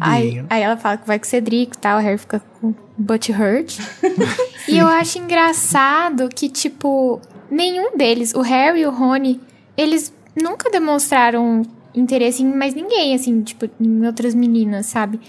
Aí, 0.00 0.44
aí 0.48 0.62
ela 0.62 0.76
fala 0.76 0.96
que 0.96 1.06
vai 1.06 1.18
com 1.18 1.24
o 1.24 1.28
Cedric 1.28 1.76
e 1.76 1.80
tal, 1.80 1.98
o 1.98 2.02
Harry 2.02 2.18
fica 2.18 2.42
com 2.60 2.74
butt 2.96 3.32
hurt. 3.32 3.78
e 4.68 4.78
eu 4.78 4.86
acho 4.86 5.18
engraçado 5.18 6.28
que, 6.28 6.48
tipo, 6.48 7.20
nenhum 7.50 7.96
deles, 7.96 8.34
o 8.34 8.40
Harry 8.40 8.80
e 8.80 8.86
o 8.86 8.90
Rony, 8.90 9.40
eles 9.76 10.12
nunca 10.40 10.70
demonstraram 10.70 11.62
interesse 11.94 12.42
em 12.42 12.54
mais 12.54 12.74
ninguém, 12.74 13.14
assim, 13.14 13.42
tipo, 13.42 13.68
em 13.80 14.06
outras 14.06 14.34
meninas, 14.34 14.86
sabe? 14.86 15.20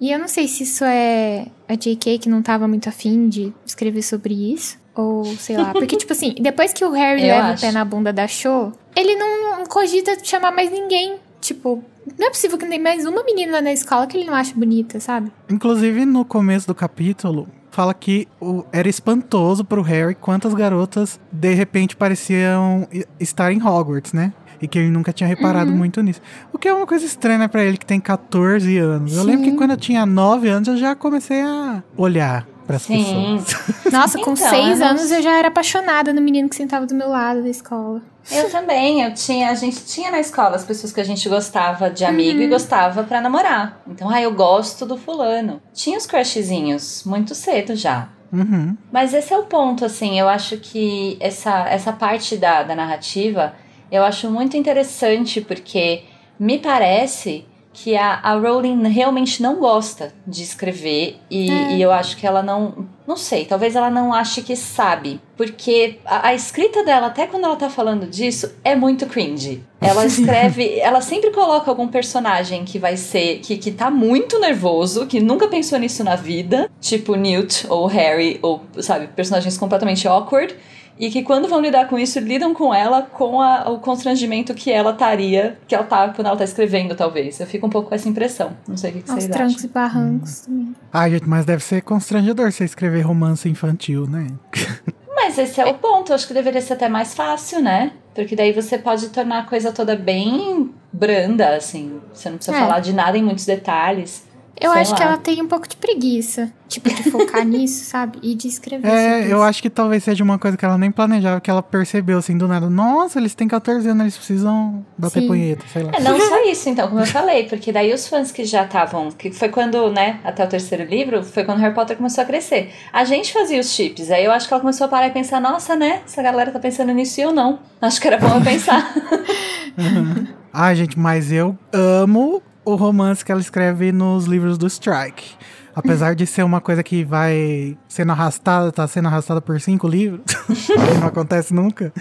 E 0.00 0.12
eu 0.12 0.18
não 0.18 0.28
sei 0.28 0.46
se 0.46 0.62
isso 0.62 0.84
é 0.84 1.46
a 1.68 1.74
JK 1.74 2.18
que 2.18 2.28
não 2.28 2.40
tava 2.40 2.68
muito 2.68 2.88
afim 2.88 3.28
de 3.28 3.52
escrever 3.66 4.02
sobre 4.02 4.52
isso. 4.52 4.78
Ou 4.94 5.24
sei 5.24 5.56
lá. 5.56 5.72
Porque, 5.72 5.96
tipo 5.96 6.12
assim, 6.12 6.34
depois 6.40 6.72
que 6.72 6.84
o 6.84 6.90
Harry 6.90 7.22
Eu 7.26 7.28
leva 7.28 7.48
acho. 7.48 7.64
o 7.64 7.66
pé 7.66 7.72
na 7.72 7.84
bunda 7.84 8.12
da 8.12 8.26
show, 8.26 8.72
ele 8.96 9.16
não 9.16 9.64
cogita 9.66 10.16
chamar 10.22 10.50
mais 10.50 10.70
ninguém. 10.70 11.16
Tipo, 11.48 11.82
não 12.18 12.26
é 12.26 12.30
possível 12.30 12.58
que 12.58 12.66
tem 12.66 12.78
mais 12.82 13.06
uma 13.06 13.24
menina 13.24 13.60
na 13.62 13.72
escola 13.72 14.06
que 14.06 14.18
ele 14.18 14.26
não 14.26 14.34
acha 14.34 14.52
bonita, 14.54 15.00
sabe? 15.00 15.32
Inclusive, 15.48 16.04
no 16.04 16.24
começo 16.24 16.66
do 16.66 16.74
capítulo, 16.74 17.48
fala 17.70 17.94
que 17.94 18.28
o- 18.38 18.64
era 18.70 18.86
espantoso 18.88 19.64
pro 19.64 19.80
Harry 19.80 20.14
quantas 20.14 20.52
garotas 20.52 21.18
de 21.32 21.54
repente 21.54 21.96
pareciam 21.96 22.86
estar 23.18 23.50
em 23.50 23.62
Hogwarts, 23.62 24.12
né? 24.12 24.32
E 24.60 24.68
que 24.68 24.78
ele 24.78 24.90
nunca 24.90 25.10
tinha 25.12 25.26
reparado 25.28 25.70
Uhum. 25.70 25.76
muito 25.78 26.02
nisso. 26.02 26.20
O 26.52 26.58
que 26.58 26.68
é 26.68 26.74
uma 26.74 26.86
coisa 26.86 27.06
estranha 27.06 27.38
né, 27.38 27.48
pra 27.48 27.64
ele 27.64 27.78
que 27.78 27.86
tem 27.86 27.98
14 28.00 28.76
anos. 28.76 29.16
Eu 29.16 29.22
lembro 29.22 29.44
que 29.44 29.50
Sim. 29.50 29.56
quando 29.56 29.70
eu 29.70 29.76
tinha 29.76 30.04
9 30.04 30.48
anos 30.48 30.68
eu 30.68 30.76
já 30.76 30.94
comecei 30.96 31.40
a 31.40 31.82
olhar 31.96 32.46
pras 32.68 32.82
Sim. 32.82 33.38
pessoas. 33.42 33.74
Nossa, 33.92 34.18
com 34.18 34.32
Então, 34.34 34.36
seis 34.50 34.78
eu 34.78 34.84
não- 34.84 34.86
anos 34.92 35.10
eu 35.10 35.20
já 35.22 35.36
era 35.36 35.48
apaixonada 35.48 36.12
no 36.12 36.20
menino 36.20 36.48
que 36.48 36.54
sentava 36.54 36.86
do 36.86 36.94
meu 36.94 37.08
lado 37.08 37.42
da 37.42 37.48
escola. 37.48 38.00
Eu 38.30 38.48
também, 38.50 39.02
eu 39.02 39.12
tinha, 39.14 39.48
a 39.50 39.54
gente 39.54 39.84
tinha 39.86 40.10
na 40.10 40.20
escola 40.20 40.54
as 40.54 40.64
pessoas 40.64 40.92
que 40.92 41.00
a 41.00 41.04
gente 41.04 41.26
gostava 41.28 41.90
de 41.90 42.04
amigo 42.04 42.38
Uhum. 42.38 42.44
e 42.44 42.48
gostava 42.48 43.02
pra 43.02 43.20
namorar. 43.20 43.80
Então, 43.88 44.08
ah, 44.08 44.20
eu 44.22 44.32
gosto 44.32 44.84
do 44.86 44.96
fulano. 44.98 45.60
Tinha 45.72 45.96
os 45.98 46.06
crushzinhos 46.06 47.02
muito 47.04 47.34
cedo 47.34 47.74
já. 47.74 48.08
Uhum. 48.30 48.76
Mas 48.92 49.14
esse 49.14 49.32
é 49.32 49.38
o 49.38 49.44
ponto, 49.44 49.84
assim, 49.86 50.20
eu 50.20 50.28
acho 50.28 50.58
que 50.58 51.16
essa, 51.18 51.66
essa 51.68 51.90
parte 51.92 52.36
da, 52.36 52.62
da 52.62 52.76
narrativa 52.76 53.54
eu 53.90 54.04
acho 54.04 54.30
muito 54.30 54.54
interessante 54.54 55.40
porque 55.40 56.02
me 56.38 56.58
parece 56.58 57.46
que 57.72 57.96
a, 57.96 58.14
a 58.22 58.34
Rowling 58.34 58.88
realmente 58.88 59.40
não 59.42 59.56
gosta 59.56 60.12
de 60.26 60.42
escrever 60.42 61.18
e, 61.30 61.50
É. 61.50 61.76
e 61.76 61.82
eu 61.82 61.92
acho 61.92 62.16
que 62.16 62.26
ela 62.26 62.42
não. 62.42 62.86
Não 63.06 63.16
sei, 63.16 63.46
talvez 63.46 63.74
ela 63.74 63.88
não 63.90 64.12
ache 64.12 64.42
que 64.42 64.54
sabe. 64.54 65.18
Porque 65.36 65.98
a, 66.04 66.28
a 66.28 66.34
escrita 66.34 66.84
dela, 66.84 67.06
até 67.06 67.26
quando 67.26 67.44
ela 67.44 67.56
tá 67.56 67.70
falando 67.70 68.06
disso, 68.06 68.52
é 68.62 68.74
muito 68.76 69.06
cringe. 69.06 69.62
Ela 69.80 70.04
escreve. 70.06 70.78
ela 70.80 71.00
sempre 71.00 71.30
coloca 71.30 71.70
algum 71.70 71.88
personagem 71.88 72.64
que 72.64 72.78
vai 72.78 72.96
ser. 72.96 73.38
Que, 73.38 73.56
que 73.56 73.70
tá 73.70 73.90
muito 73.90 74.38
nervoso, 74.38 75.06
que 75.06 75.20
nunca 75.20 75.48
pensou 75.48 75.78
nisso 75.78 76.04
na 76.04 76.16
vida. 76.16 76.70
Tipo 76.80 77.14
Newt 77.14 77.66
ou 77.70 77.86
Harry, 77.86 78.38
ou, 78.42 78.62
sabe, 78.80 79.06
personagens 79.08 79.56
completamente 79.56 80.06
awkward. 80.06 80.54
E 80.98 81.10
que 81.10 81.22
quando 81.22 81.46
vão 81.48 81.60
lidar 81.60 81.86
com 81.88 81.98
isso, 81.98 82.18
lidam 82.18 82.52
com 82.52 82.74
ela 82.74 83.02
com 83.02 83.40
a- 83.40 83.70
o 83.70 83.78
constrangimento 83.78 84.52
que 84.52 84.70
ela 84.72 84.90
estaria, 84.90 85.56
que 85.68 85.74
ela 85.74 85.84
tá 85.84 86.08
quando 86.08 86.26
ela 86.26 86.36
tá 86.36 86.42
escrevendo, 86.44 86.94
talvez. 86.96 87.38
Eu 87.38 87.46
fico 87.46 87.66
um 87.66 87.70
pouco 87.70 87.88
com 87.90 87.94
essa 87.94 88.08
impressão. 88.08 88.50
Não 88.66 88.76
sei 88.76 88.90
o 88.90 88.94
que, 88.94 89.02
que 89.02 89.08
vocês 89.10 89.26
trancos 89.28 89.54
acham. 89.56 89.70
e 89.70 89.72
barrancos 89.72 90.40
também. 90.40 90.74
Ai, 90.92 91.10
gente, 91.12 91.28
mas 91.28 91.44
deve 91.46 91.62
ser 91.62 91.82
constrangedor 91.82 92.50
você 92.50 92.64
escrever 92.64 93.02
romance 93.02 93.48
infantil, 93.48 94.06
né? 94.08 94.26
Mas 95.20 95.36
esse 95.36 95.60
é 95.60 95.66
o 95.66 95.74
ponto. 95.74 96.10
Eu 96.12 96.14
acho 96.14 96.28
que 96.28 96.32
deveria 96.32 96.60
ser 96.60 96.74
até 96.74 96.88
mais 96.88 97.12
fácil, 97.12 97.60
né? 97.60 97.90
Porque 98.14 98.36
daí 98.36 98.52
você 98.52 98.78
pode 98.78 99.08
tornar 99.08 99.40
a 99.40 99.42
coisa 99.42 99.72
toda 99.72 99.96
bem 99.96 100.70
branda, 100.92 101.56
assim. 101.56 102.00
Você 102.14 102.30
não 102.30 102.36
precisa 102.38 102.56
É. 102.56 102.60
falar 102.60 102.78
de 102.78 102.92
nada 102.92 103.18
em 103.18 103.22
muitos 103.22 103.44
detalhes. 103.44 104.24
Eu 104.60 104.72
Sei 104.72 104.80
acho 104.82 104.94
que 104.94 105.02
lá. 105.02 105.08
ela 105.10 105.18
tem 105.18 105.40
um 105.40 105.46
pouco 105.46 105.68
de 105.68 105.76
preguiça, 105.76 106.50
tipo, 106.68 106.88
de 106.92 107.10
focar 107.10 107.44
nisso, 107.46 107.84
sabe? 107.84 108.18
E 108.22 108.34
de 108.34 108.48
escrever 108.48 108.88
sobre 108.88 109.00
É, 109.02 109.22
eu 109.24 109.26
isso. 109.38 109.42
acho 109.42 109.62
que 109.62 109.70
talvez 109.70 110.02
seja 110.02 110.24
uma 110.24 110.38
coisa 110.38 110.56
que 110.56 110.64
ela 110.64 110.76
nem 110.76 110.90
planejava, 110.90 111.40
que 111.40 111.48
ela 111.50 111.62
percebeu 111.62 112.18
assim 112.18 112.36
do 112.36 112.48
nada. 112.48 112.68
Nossa, 112.68 113.18
eles 113.20 113.34
têm 113.34 113.46
14 113.46 113.88
anos, 113.88 114.00
eles 114.02 114.16
precisam 114.16 114.84
bater 114.98 115.20
Sim. 115.20 115.28
punheta, 115.28 115.64
sei 115.72 115.82
lá. 115.84 115.92
É, 115.94 116.00
não 116.00 116.18
só 116.20 116.44
isso, 116.50 116.68
então, 116.68 116.88
como 116.88 117.00
eu 117.00 117.06
falei, 117.06 117.44
porque 117.48 117.70
daí 117.70 117.92
os 117.94 118.08
fãs 118.08 118.32
que 118.32 118.44
já 118.44 118.64
estavam. 118.64 119.10
Que 119.12 119.30
foi 119.30 119.48
quando, 119.48 119.90
né, 119.92 120.18
até 120.24 120.44
o 120.44 120.48
terceiro 120.48 120.84
livro, 120.84 121.22
foi 121.22 121.44
quando 121.44 121.58
Harry 121.58 121.74
Potter 121.74 121.96
começou 121.96 122.22
a 122.22 122.26
crescer. 122.26 122.72
A 122.92 123.04
gente 123.04 123.32
fazia 123.32 123.60
os 123.60 123.70
chips, 123.70 124.10
aí 124.10 124.24
eu 124.24 124.32
acho 124.32 124.48
que 124.48 124.54
ela 124.54 124.60
começou 124.60 124.86
a 124.86 124.88
parar 124.88 125.06
e 125.06 125.10
pensar, 125.10 125.40
nossa, 125.40 125.76
né? 125.76 126.00
Essa 126.04 126.22
galera 126.22 126.50
tá 126.50 126.58
pensando 126.58 126.92
nisso 126.92 127.20
e 127.20 127.22
eu 127.22 127.32
não. 127.32 127.60
Acho 127.80 128.00
que 128.00 128.08
era 128.08 128.18
bom 128.18 128.34
eu 128.36 128.42
pensar. 128.42 128.92
Ah, 130.52 130.74
gente, 130.74 130.98
mas 130.98 131.30
eu 131.30 131.56
amo 131.72 132.42
o 132.68 132.76
romance 132.76 133.24
que 133.24 133.32
ela 133.32 133.40
escreve 133.40 133.92
nos 133.92 134.26
livros 134.26 134.58
do 134.58 134.66
Strike. 134.66 135.36
Apesar 135.74 136.14
de 136.14 136.26
ser 136.26 136.42
uma 136.42 136.60
coisa 136.60 136.82
que 136.82 137.02
vai 137.02 137.78
sendo 137.88 138.12
arrastada, 138.12 138.70
tá 138.70 138.86
sendo 138.86 139.06
arrastada 139.06 139.40
por 139.40 139.58
cinco 139.60 139.88
livros, 139.88 140.22
não 141.00 141.06
acontece 141.06 141.54
nunca, 141.54 141.92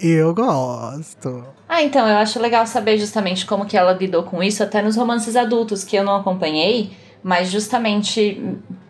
eu 0.00 0.34
gosto. 0.34 1.44
Ah, 1.68 1.82
então, 1.82 2.08
eu 2.08 2.16
acho 2.16 2.40
legal 2.40 2.66
saber 2.66 2.98
justamente 2.98 3.46
como 3.46 3.66
que 3.66 3.76
ela 3.76 3.92
lidou 3.92 4.24
com 4.24 4.42
isso, 4.42 4.62
até 4.62 4.82
nos 4.82 4.96
romances 4.96 5.36
adultos, 5.36 5.84
que 5.84 5.94
eu 5.94 6.02
não 6.02 6.16
acompanhei, 6.16 6.90
mas 7.22 7.50
justamente 7.50 8.42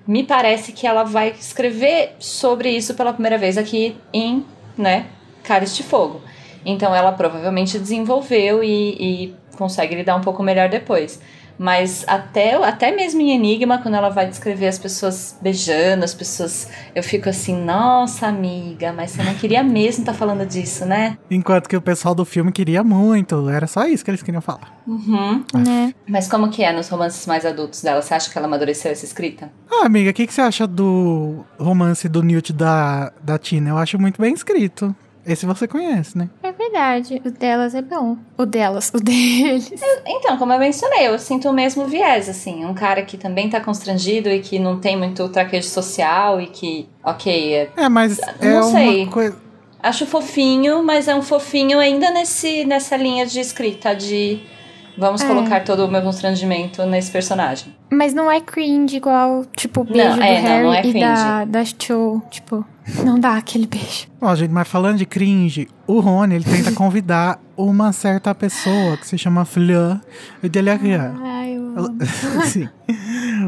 me 0.06 0.22
parece 0.22 0.72
que 0.72 0.86
ela 0.86 1.02
vai 1.02 1.30
escrever 1.30 2.14
sobre 2.18 2.70
isso 2.70 2.94
pela 2.94 3.12
primeira 3.12 3.36
vez 3.36 3.58
aqui 3.58 3.96
em, 4.12 4.46
né, 4.78 5.06
Cálice 5.42 5.76
de 5.76 5.82
Fogo. 5.82 6.22
Então 6.64 6.94
ela 6.94 7.12
provavelmente 7.12 7.78
desenvolveu 7.78 8.62
e, 8.62 8.96
e 9.00 9.36
consegue 9.58 9.94
lidar 9.94 10.16
um 10.16 10.20
pouco 10.20 10.42
melhor 10.42 10.68
depois. 10.68 11.20
Mas 11.58 12.04
até, 12.06 12.54
até 12.54 12.94
mesmo 12.94 13.20
em 13.20 13.32
Enigma, 13.32 13.78
quando 13.78 13.96
ela 13.96 14.08
vai 14.10 14.28
descrever 14.28 14.68
as 14.68 14.78
pessoas 14.78 15.36
beijando, 15.42 16.04
as 16.04 16.14
pessoas. 16.14 16.70
Eu 16.94 17.02
fico 17.02 17.28
assim, 17.28 17.60
nossa 17.60 18.28
amiga, 18.28 18.92
mas 18.92 19.10
você 19.10 19.24
não 19.24 19.34
queria 19.34 19.64
mesmo 19.64 20.02
estar 20.02 20.14
falando 20.14 20.46
disso, 20.46 20.86
né? 20.86 21.18
Enquanto 21.28 21.68
que 21.68 21.76
o 21.76 21.82
pessoal 21.82 22.14
do 22.14 22.24
filme 22.24 22.52
queria 22.52 22.84
muito, 22.84 23.48
era 23.48 23.66
só 23.66 23.86
isso 23.86 24.04
que 24.04 24.10
eles 24.10 24.22
queriam 24.22 24.40
falar. 24.40 24.80
Uhum. 24.86 25.42
Né? 25.52 25.92
Mas 26.08 26.28
como 26.28 26.48
que 26.48 26.62
é 26.62 26.72
nos 26.72 26.88
romances 26.88 27.26
mais 27.26 27.44
adultos 27.44 27.82
dela? 27.82 28.00
Você 28.00 28.14
acha 28.14 28.30
que 28.30 28.38
ela 28.38 28.46
amadureceu 28.46 28.92
essa 28.92 29.04
escrita? 29.04 29.50
Ah, 29.68 29.86
amiga, 29.86 30.10
o 30.10 30.14
que, 30.14 30.28
que 30.28 30.32
você 30.32 30.40
acha 30.40 30.64
do 30.64 31.44
romance 31.58 32.08
do 32.08 32.22
Newt 32.22 32.52
da, 32.52 33.12
da 33.20 33.36
Tina? 33.36 33.70
Eu 33.70 33.78
acho 33.78 33.98
muito 33.98 34.22
bem 34.22 34.32
escrito. 34.32 34.94
Esse 35.28 35.44
você 35.44 35.68
conhece, 35.68 36.16
né? 36.16 36.28
É 36.42 36.50
verdade. 36.52 37.20
O 37.22 37.30
delas 37.30 37.74
é 37.74 37.82
bom. 37.82 38.16
O 38.38 38.46
delas, 38.46 38.90
o 38.94 38.98
deles. 38.98 39.70
Então, 40.06 40.38
como 40.38 40.54
eu 40.54 40.58
mencionei, 40.58 41.06
eu 41.06 41.18
sinto 41.18 41.50
o 41.50 41.52
mesmo 41.52 41.84
viés, 41.86 42.28
assim. 42.30 42.64
Um 42.64 42.72
cara 42.72 43.02
que 43.02 43.18
também 43.18 43.50
tá 43.50 43.60
constrangido 43.60 44.30
e 44.30 44.40
que 44.40 44.58
não 44.58 44.80
tem 44.80 44.96
muito 44.96 45.28
traquejo 45.28 45.68
social 45.68 46.40
e 46.40 46.46
que, 46.46 46.88
ok, 47.04 47.54
é- 47.54 47.70
É, 47.76 47.88
mas 47.90 48.18
é 48.18 48.54
Não 48.54 48.62
sei. 48.72 49.02
uma 49.04 49.12
coisa. 49.12 49.36
acho 49.82 50.06
fofinho, 50.06 50.82
mas 50.82 51.06
é 51.08 51.14
um 51.14 51.22
fofinho 51.22 51.78
ainda 51.78 52.10
nesse, 52.10 52.64
nessa 52.64 52.96
linha 52.96 53.26
de 53.26 53.38
escrita 53.38 53.94
de 53.94 54.40
Vamos 54.98 55.22
É. 55.22 55.26
colocar 55.26 55.64
todo 55.64 55.84
o 55.87 55.88
meu 55.88 56.02
constrangimento 56.02 56.84
nesse 56.84 57.11
personagem. 57.11 57.72
Mas 57.90 58.12
não 58.12 58.30
é 58.30 58.40
cringe 58.40 58.96
igual, 58.96 59.44
tipo, 59.56 59.82
o 59.82 59.84
beijo 59.84 60.08
Não, 60.08 60.16
do 60.16 60.22
é, 60.22 60.42
não, 60.42 60.48
Harry 60.48 60.64
não 60.64 60.74
é 60.74 60.87
e 60.87 61.00
da, 61.00 61.44
da 61.44 61.64
Cho. 61.64 62.20
Tipo, 62.30 62.64
não 63.04 63.18
dá 63.18 63.37
aquele 63.37 63.66
beijo. 63.66 64.08
Ó, 64.20 64.34
gente, 64.34 64.50
mas 64.50 64.66
falando 64.66 64.98
de 64.98 65.06
cringe, 65.06 65.68
o 65.87 66.00
Rony, 66.00 66.34
ele 66.34 66.44
tenta 66.44 66.72
convidar 66.76 67.40
uma 67.56 67.92
certa 67.92 68.34
pessoa 68.34 68.96
que 68.96 69.06
se 69.06 69.16
chama 69.16 69.44
Fleur 69.44 70.00
de 70.42 70.61
Larian. 70.62 71.14
Ai, 71.22 71.56
eu. 71.56 71.68
Sim. 72.44 72.68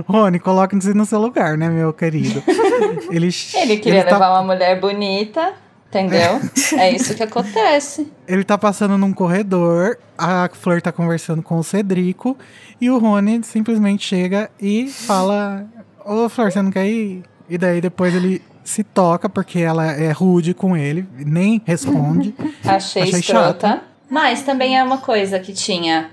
Rony, 0.06 0.38
coloque-se 0.38 0.94
no 0.94 1.04
seu 1.04 1.20
lugar, 1.20 1.56
né, 1.58 1.68
meu 1.68 1.92
querido? 1.92 2.42
Ele, 3.10 3.28
Ele 3.54 3.76
queria 3.78 4.04
tá- 4.04 4.12
levar 4.12 4.30
uma 4.30 4.54
mulher 4.54 4.78
bonita, 4.80 5.52
entendeu? 5.90 6.40
é 6.78 6.90
isso 6.90 7.14
que 7.14 7.22
acontece. 7.22 8.10
Ele 8.26 8.44
tá 8.44 8.56
passando 8.56 8.96
num 8.96 9.12
corredor, 9.12 9.98
a 10.16 10.48
Fleur 10.52 10.80
tá 10.80 10.90
conversando 10.90 11.42
com 11.42 11.58
o 11.58 11.64
Cedrico, 11.64 12.38
e 12.80 12.88
o 12.88 12.98
Rony 12.98 13.42
simplesmente 13.42 14.06
chega 14.06 14.50
e 14.60 14.88
fala: 14.88 15.66
Ô 16.04 16.28
Fleur, 16.28 16.50
você 16.50 16.62
não 16.62 16.70
quer 16.70 16.86
ir? 16.86 17.22
E 17.48 17.58
daí 17.58 17.80
depois 17.80 18.14
ele 18.14 18.40
se 18.62 18.84
toca, 18.84 19.28
porque 19.28 19.58
ela 19.58 19.92
é 19.92 20.12
rude 20.12 20.54
com 20.54 20.76
ele, 20.76 21.06
nem 21.18 21.60
responde. 21.66 22.34
Achei, 22.64 23.02
Achei 23.02 23.20
escrota. 23.20 23.68
chato. 23.68 23.82
Mas 24.08 24.42
também 24.42 24.78
é 24.78 24.82
uma 24.82 24.98
coisa 24.98 25.38
que 25.38 25.52
tinha 25.52 26.10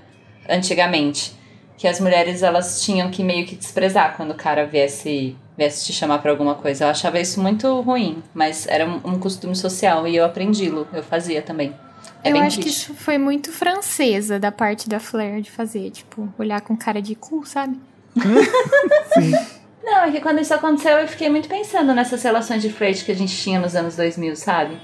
antigamente. 0.48 1.36
Que 1.76 1.86
as 1.86 2.00
mulheres, 2.00 2.42
elas 2.42 2.82
tinham 2.82 3.10
que 3.10 3.22
meio 3.22 3.46
que 3.46 3.54
desprezar 3.54 4.16
quando 4.16 4.32
o 4.32 4.34
cara 4.34 4.66
viesse, 4.66 5.36
viesse 5.58 5.84
te 5.84 5.92
chamar 5.92 6.20
pra 6.20 6.30
alguma 6.30 6.54
coisa. 6.54 6.84
Eu 6.84 6.88
achava 6.88 7.18
isso 7.18 7.42
muito 7.42 7.80
ruim. 7.80 8.22
Mas 8.32 8.66
era 8.68 8.86
um, 8.86 9.00
um 9.04 9.18
costume 9.18 9.56
social 9.56 10.06
e 10.06 10.16
eu 10.16 10.24
aprendi-lo. 10.24 10.86
Eu 10.92 11.02
fazia 11.02 11.42
também. 11.42 11.74
É 12.22 12.30
eu 12.30 12.34
bem 12.34 12.42
acho 12.42 12.56
que 12.58 12.62
triste. 12.62 12.84
isso 12.84 12.94
foi 12.94 13.18
muito 13.18 13.52
francesa 13.52 14.38
da 14.38 14.52
parte 14.52 14.88
da 14.88 15.00
Flair 15.00 15.40
de 15.40 15.50
fazer, 15.50 15.90
tipo, 15.90 16.32
olhar 16.38 16.60
com 16.60 16.76
cara 16.76 17.02
de 17.02 17.14
cu, 17.16 17.44
sabe? 17.44 17.78
Sim. 19.14 19.32
Não, 19.82 20.04
é 20.04 20.10
que 20.12 20.20
quando 20.20 20.40
isso 20.40 20.52
aconteceu, 20.54 20.98
eu 20.98 21.08
fiquei 21.08 21.28
muito 21.28 21.48
pensando 21.48 21.94
nessas 21.94 22.22
relações 22.22 22.62
de 22.62 22.70
flerte 22.70 23.04
que 23.04 23.12
a 23.12 23.16
gente 23.16 23.36
tinha 23.36 23.58
nos 23.58 23.74
anos 23.74 23.96
2000, 23.96 24.36
sabe? 24.36 24.78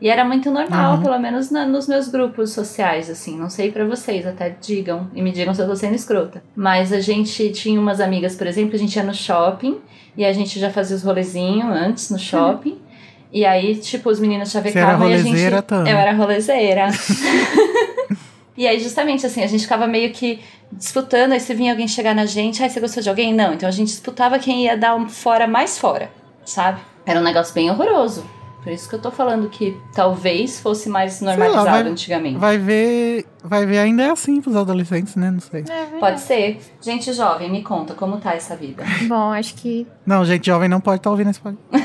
E 0.00 0.08
era 0.08 0.24
muito 0.24 0.50
normal, 0.50 0.96
Uhum. 0.96 1.02
pelo 1.02 1.18
menos 1.18 1.50
na- 1.50 1.64
nos 1.66 1.86
meus 1.86 2.08
grupos 2.08 2.52
sociais, 2.52 3.08
assim. 3.08 3.38
Não 3.38 3.48
sei 3.48 3.70
pra 3.72 3.84
vocês, 3.84 4.26
até 4.26 4.50
digam. 4.60 5.08
E 5.14 5.22
me 5.22 5.30
digam 5.32 5.54
se 5.54 5.62
eu 5.62 5.66
tô 5.66 5.74
sendo 5.76 5.94
escrota. 5.94 6.42
Mas 6.54 6.92
a 6.92 7.00
gente 7.00 7.50
tinha 7.52 7.80
umas 7.80 8.00
amigas, 8.00 8.34
por 8.36 8.46
exemplo, 8.46 8.74
a 8.74 8.78
gente 8.78 8.94
ia 8.96 9.02
no 9.02 9.14
shopping. 9.14 9.78
E 10.16 10.24
a 10.24 10.32
gente 10.32 10.58
já 10.60 10.70
fazia 10.70 10.96
os 10.96 11.02
rolezinhos 11.02 11.64
antes 11.74 12.10
no 12.10 12.18
shopping. 12.18 12.78
E 13.32 13.44
aí, 13.44 13.74
tipo, 13.76 14.10
os 14.10 14.20
meninos 14.20 14.50
chavecavam 14.50 15.10
e 15.10 15.14
a 15.14 15.18
gente... 15.18 15.62
Tami? 15.66 15.90
Eu 15.90 15.96
era 15.96 16.12
rolezeira. 16.12 16.86
E 18.56 18.68
aí, 18.68 18.78
justamente 18.78 19.26
assim, 19.26 19.42
a 19.42 19.48
gente 19.48 19.62
ficava 19.64 19.84
meio 19.84 20.12
que 20.12 20.38
disputando, 20.70 21.32
aí 21.32 21.40
se 21.40 21.52
vinha 21.54 21.72
alguém 21.72 21.88
chegar 21.88 22.14
na 22.14 22.24
gente, 22.24 22.62
ai, 22.62 22.70
você 22.70 22.78
gostou 22.78 23.02
de 23.02 23.08
alguém? 23.08 23.34
Não. 23.34 23.52
Então 23.52 23.68
a 23.68 23.72
gente 23.72 23.88
disputava 23.88 24.38
quem 24.38 24.64
ia 24.66 24.76
dar 24.76 24.94
um 24.94 25.08
fora 25.08 25.48
mais 25.48 25.76
fora, 25.76 26.08
sabe? 26.44 26.80
Era 27.04 27.18
um 27.18 27.22
negócio 27.24 27.52
bem 27.52 27.68
horroroso. 27.68 28.24
Por 28.64 28.72
isso 28.72 28.88
que 28.88 28.94
eu 28.94 28.98
tô 28.98 29.10
falando 29.10 29.48
que 29.50 29.76
talvez 29.94 30.58
fosse 30.58 30.88
mais 30.88 31.20
lá, 31.20 31.36
normalizado 31.36 31.70
vai- 31.70 31.82
antigamente. 31.92 32.38
Vai 32.38 32.56
ver. 32.58 33.26
Vai 33.44 33.66
ver 33.66 33.78
ainda 33.78 34.02
é 34.04 34.10
assim 34.10 34.40
pros 34.40 34.56
adolescentes, 34.56 35.14
né? 35.16 35.30
Não 35.30 35.38
sei. 35.40 35.64
Pode 36.00 36.20
ser. 36.20 36.58
Gente 36.80 37.12
jovem, 37.12 37.50
me 37.52 37.62
conta 37.62 37.92
como 37.92 38.16
tá 38.16 38.34
essa 38.34 38.56
vida. 38.56 38.82
Bom, 39.06 39.30
acho 39.32 39.54
que 39.56 39.86
Não, 40.06 40.24
gente 40.24 40.46
jovem 40.46 40.66
não 40.68 40.80
pode 40.80 40.96
estar 40.96 41.10
ouvindo 41.10 41.28
esse 41.28 41.40
podcast. 41.40 41.84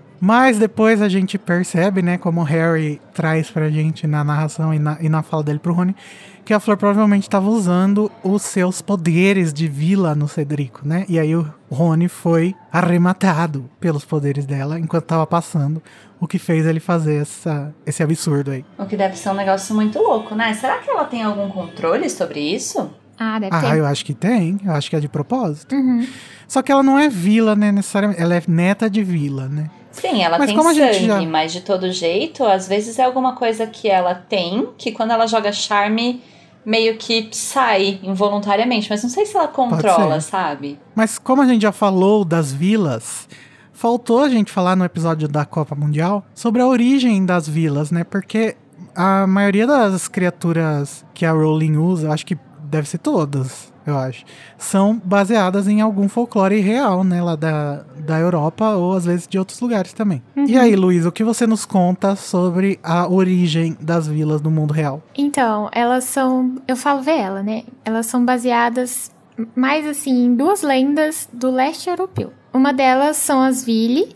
Mas 0.20 0.58
depois 0.58 1.02
a 1.02 1.08
gente 1.08 1.38
percebe, 1.38 2.00
né, 2.02 2.16
como 2.18 2.40
o 2.40 2.44
Harry 2.44 3.00
traz 3.12 3.50
pra 3.50 3.68
gente 3.68 4.06
na 4.06 4.24
narração 4.24 4.72
e 4.72 4.78
na, 4.78 4.96
e 5.00 5.08
na 5.08 5.22
fala 5.22 5.42
dele 5.42 5.58
pro 5.58 5.74
Rony, 5.74 5.94
que 6.46 6.54
a 6.54 6.60
Flor 6.60 6.76
provavelmente 6.76 7.24
estava 7.24 7.48
usando 7.50 8.10
os 8.22 8.40
seus 8.42 8.80
poderes 8.80 9.52
de 9.52 9.66
vila 9.68 10.14
no 10.14 10.28
Cedrico, 10.28 10.80
né? 10.86 11.04
E 11.08 11.18
aí 11.18 11.34
o 11.34 11.52
Rony 11.70 12.08
foi 12.08 12.54
arrematado 12.72 13.68
pelos 13.80 14.04
poderes 14.04 14.46
dela 14.46 14.78
enquanto 14.78 15.04
tava 15.04 15.26
passando, 15.26 15.82
o 16.20 16.26
que 16.26 16.38
fez 16.38 16.64
ele 16.64 16.80
fazer 16.80 17.22
essa, 17.22 17.74
esse 17.84 18.02
absurdo 18.02 18.52
aí. 18.52 18.64
O 18.78 18.86
que 18.86 18.96
deve 18.96 19.16
ser 19.18 19.28
um 19.30 19.34
negócio 19.34 19.74
muito 19.74 19.98
louco, 19.98 20.34
né? 20.34 20.54
Será 20.54 20.78
que 20.78 20.88
ela 20.88 21.04
tem 21.04 21.22
algum 21.22 21.48
controle 21.50 22.08
sobre 22.08 22.40
isso? 22.40 22.90
Ah, 23.18 23.38
deve 23.38 23.54
Ah, 23.54 23.60
ter. 23.72 23.78
eu 23.78 23.86
acho 23.86 24.04
que 24.04 24.14
tem, 24.14 24.58
eu 24.64 24.72
acho 24.72 24.88
que 24.88 24.96
é 24.96 25.00
de 25.00 25.08
propósito. 25.08 25.74
Uhum. 25.74 26.06
Só 26.46 26.62
que 26.62 26.70
ela 26.70 26.82
não 26.82 26.98
é 26.98 27.08
vila, 27.08 27.56
né, 27.56 27.72
necessariamente, 27.72 28.22
ela 28.22 28.36
é 28.36 28.42
neta 28.46 28.88
de 28.88 29.02
vila, 29.02 29.48
né? 29.48 29.68
Sim, 29.90 30.22
ela 30.22 30.38
Mas 30.38 30.48
tem 30.48 30.56
como 30.56 30.68
a 30.68 30.74
sangue, 30.74 30.92
gente 30.92 31.06
já- 31.06 31.22
mas 31.22 31.52
de 31.52 31.62
todo 31.62 31.90
jeito, 31.90 32.44
às 32.44 32.68
vezes 32.68 32.98
é 32.98 33.04
alguma 33.04 33.34
coisa 33.34 33.66
que 33.66 33.88
ela 33.88 34.14
tem, 34.14 34.68
que 34.78 34.92
quando 34.92 35.10
ela 35.10 35.26
joga 35.26 35.50
charme, 35.50 36.22
meio 36.66 36.96
que 36.96 37.28
sai 37.30 38.00
involuntariamente. 38.02 38.90
Mas 38.90 39.04
não 39.04 39.08
sei 39.08 39.24
se 39.24 39.36
ela 39.36 39.46
controla, 39.46 40.20
sabe? 40.20 40.80
Mas 40.96 41.16
como 41.16 41.40
a 41.40 41.46
gente 41.46 41.62
já 41.62 41.70
falou 41.70 42.24
das 42.24 42.52
vilas, 42.52 43.28
faltou 43.72 44.24
a 44.24 44.28
gente 44.28 44.50
falar 44.50 44.74
no 44.74 44.84
episódio 44.84 45.28
da 45.28 45.44
Copa 45.44 45.76
Mundial 45.76 46.26
sobre 46.34 46.60
a 46.60 46.66
origem 46.66 47.24
das 47.24 47.48
vilas, 47.48 47.92
né? 47.92 48.02
Porque 48.02 48.56
a 48.96 49.26
maioria 49.28 49.66
das 49.66 50.08
criaturas 50.08 51.04
que 51.14 51.24
a 51.24 51.30
Rowling 51.30 51.76
usa, 51.76 52.12
acho 52.12 52.26
que 52.26 52.36
deve 52.64 52.88
ser 52.88 52.98
todas, 52.98 53.72
eu 53.86 53.96
acho, 53.96 54.24
são 54.58 55.00
baseadas 55.04 55.68
em 55.68 55.80
algum 55.80 56.08
folclore 56.08 56.60
real, 56.60 57.04
né? 57.04 57.22
Lá 57.22 57.36
da, 57.36 57.84
da 57.98 58.18
Europa 58.18 58.74
ou 58.74 58.94
às 58.94 59.04
vezes 59.04 59.28
de 59.28 59.38
outros 59.38 59.60
lugares 59.60 59.92
também. 59.92 60.22
E 60.46 60.58
aí, 60.58 60.74
Luiz, 60.74 61.06
o 61.06 61.12
que 61.12 61.24
você 61.24 61.46
nos 61.46 61.64
conta 61.64 62.16
sobre 62.16 62.78
a 62.82 63.08
origem 63.08 63.76
das 63.80 64.06
vilas 64.06 64.42
no 64.42 64.50
mundo 64.50 64.72
real? 64.72 65.02
Então, 65.16 65.68
elas 65.72 66.04
são. 66.04 66.56
Eu 66.66 66.76
falo 66.76 67.02
ver 67.02 67.18
ela, 67.18 67.42
né? 67.42 67.64
Elas 67.84 68.06
são 68.06 68.24
baseadas 68.24 69.10
mais 69.54 69.86
assim 69.86 70.26
em 70.26 70.34
duas 70.34 70.62
lendas 70.62 71.28
do 71.32 71.50
leste 71.50 71.88
europeu. 71.88 72.32
Uma 72.52 72.72
delas 72.72 73.18
são 73.18 73.42
as 73.42 73.64
Vili, 73.64 74.08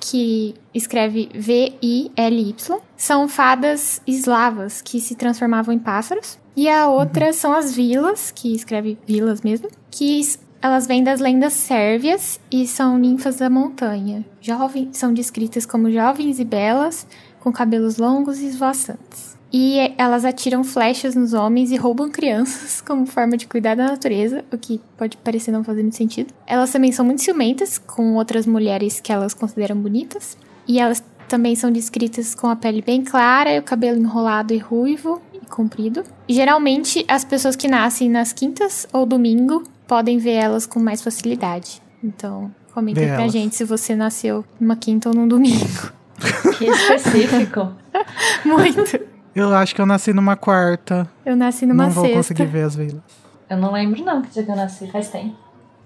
que 0.00 0.54
escreve 0.74 1.30
V-I-L-Y. 1.34 2.78
São 2.96 3.28
fadas 3.28 4.02
eslavas 4.06 4.82
que 4.82 5.00
se 5.00 5.14
transformavam 5.14 5.72
em 5.72 5.78
pássaros. 5.78 6.38
E 6.56 6.68
a 6.68 6.88
outra 6.88 7.32
são 7.32 7.52
as 7.52 7.74
vilas, 7.74 8.30
que 8.30 8.54
escreve 8.54 8.96
vilas 9.06 9.42
mesmo, 9.42 9.68
que 9.90 10.20
elas 10.62 10.86
vêm 10.86 11.02
das 11.02 11.20
lendas 11.20 11.52
sérvias 11.52 12.40
e 12.50 12.66
são 12.66 12.96
ninfas 12.96 13.36
da 13.36 13.50
montanha. 13.50 14.24
Jovens, 14.40 14.96
são 14.96 15.12
descritas 15.12 15.66
como 15.66 15.90
jovens 15.90 16.38
e 16.38 16.44
belas, 16.44 17.06
com 17.40 17.52
cabelos 17.52 17.98
longos 17.98 18.38
e 18.40 18.46
esvoaçantes. 18.46 19.36
E 19.52 19.78
eh, 19.78 19.94
elas 19.98 20.24
atiram 20.24 20.64
flechas 20.64 21.14
nos 21.14 21.32
homens 21.32 21.70
e 21.70 21.76
roubam 21.76 22.10
crianças 22.10 22.80
como 22.86 23.04
forma 23.04 23.36
de 23.36 23.46
cuidar 23.46 23.74
da 23.74 23.88
natureza, 23.88 24.44
o 24.52 24.56
que 24.56 24.80
pode 24.96 25.16
parecer 25.18 25.52
não 25.52 25.62
fazer 25.62 25.82
muito 25.82 25.96
sentido. 25.96 26.32
Elas 26.46 26.72
também 26.72 26.92
são 26.92 27.04
muito 27.04 27.22
ciumentas 27.22 27.78
com 27.78 28.14
outras 28.14 28.46
mulheres 28.46 29.00
que 29.00 29.12
elas 29.12 29.34
consideram 29.34 29.76
bonitas. 29.76 30.36
E 30.66 30.80
elas 30.80 31.04
também 31.28 31.54
são 31.54 31.70
descritas 31.70 32.34
com 32.34 32.46
a 32.46 32.56
pele 32.56 32.80
bem 32.80 33.02
clara 33.02 33.52
e 33.54 33.58
o 33.58 33.62
cabelo 33.62 33.98
enrolado 33.98 34.54
e 34.54 34.58
ruivo 34.58 35.20
e 35.44 35.50
comprido. 35.50 36.02
E 36.28 36.34
geralmente 36.34 37.04
as 37.08 37.24
pessoas 37.24 37.54
que 37.56 37.68
nascem 37.68 38.08
nas 38.10 38.32
quintas 38.32 38.86
ou 38.92 39.06
domingo 39.06 39.62
podem 39.86 40.18
ver 40.18 40.32
elas 40.32 40.66
com 40.66 40.80
mais 40.80 41.02
facilidade. 41.02 41.80
Então, 42.02 42.52
comenta 42.72 43.00
aí 43.00 43.06
pra 43.06 43.20
elas. 43.22 43.32
gente 43.32 43.54
se 43.54 43.64
você 43.64 43.94
nasceu 43.94 44.44
numa 44.58 44.76
quinta 44.76 45.08
ou 45.08 45.14
num 45.14 45.28
domingo. 45.28 45.92
Que 46.56 46.66
específico. 46.66 47.72
Muito. 48.46 49.00
Eu 49.34 49.52
acho 49.52 49.74
que 49.74 49.80
eu 49.80 49.86
nasci 49.86 50.12
numa 50.12 50.36
quarta. 50.36 51.10
Eu 51.26 51.34
nasci 51.34 51.66
numa 51.66 51.84
não 51.86 51.90
vou 51.90 52.04
sexta. 52.04 52.18
conseguir 52.18 52.46
ver 52.46 52.62
as 52.62 52.76
vilas. 52.76 53.02
eu 53.50 53.56
não 53.56 53.72
lembro 53.72 54.02
não 54.04 54.22
que 54.22 54.30
dia 54.30 54.44
que 54.44 54.50
eu 54.50 54.54
nasci, 54.54 54.86
faz 54.86 55.08
tempo. 55.08 55.34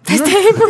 Faz 0.02 0.20
tempo. 0.20 0.60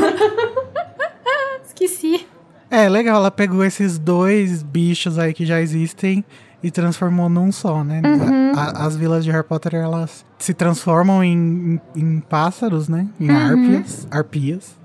Esqueci. 1.67 2.25
É, 2.71 2.89
legal, 2.89 3.17
ela 3.17 3.31
pegou 3.33 3.65
esses 3.65 3.99
dois 3.99 4.63
bichos 4.63 5.19
aí 5.19 5.35
que 5.35 5.45
já 5.45 5.61
existem 5.61 6.25
e 6.63 6.71
transformou 6.71 7.29
num 7.29 7.53
só, 7.53 7.83
né? 7.85 8.01
Uhum. 8.05 8.53
A- 8.57 8.87
as 8.87 8.97
vilas 8.97 9.25
de 9.25 9.31
Harry 9.31 9.45
Potter, 9.47 9.75
elas 9.75 10.25
se 10.39 10.53
transformam 10.55 11.23
em, 11.23 11.81
em, 11.95 12.01
em 12.01 12.21
pássaros, 12.21 12.89
né? 12.89 13.07
Em 13.21 13.31
Uhum. 13.31 13.37
árpias, 13.37 14.09
arpias. 14.11 14.77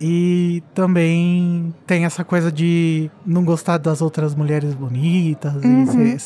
E 0.00 0.62
também 0.74 1.74
tem 1.86 2.04
essa 2.04 2.24
coisa 2.24 2.52
de 2.52 3.10
não 3.26 3.44
gostar 3.44 3.78
das 3.78 4.00
outras 4.00 4.34
mulheres 4.34 4.72
bonitas. 4.74 5.54
Uhum. 5.56 6.04
E 6.04 6.16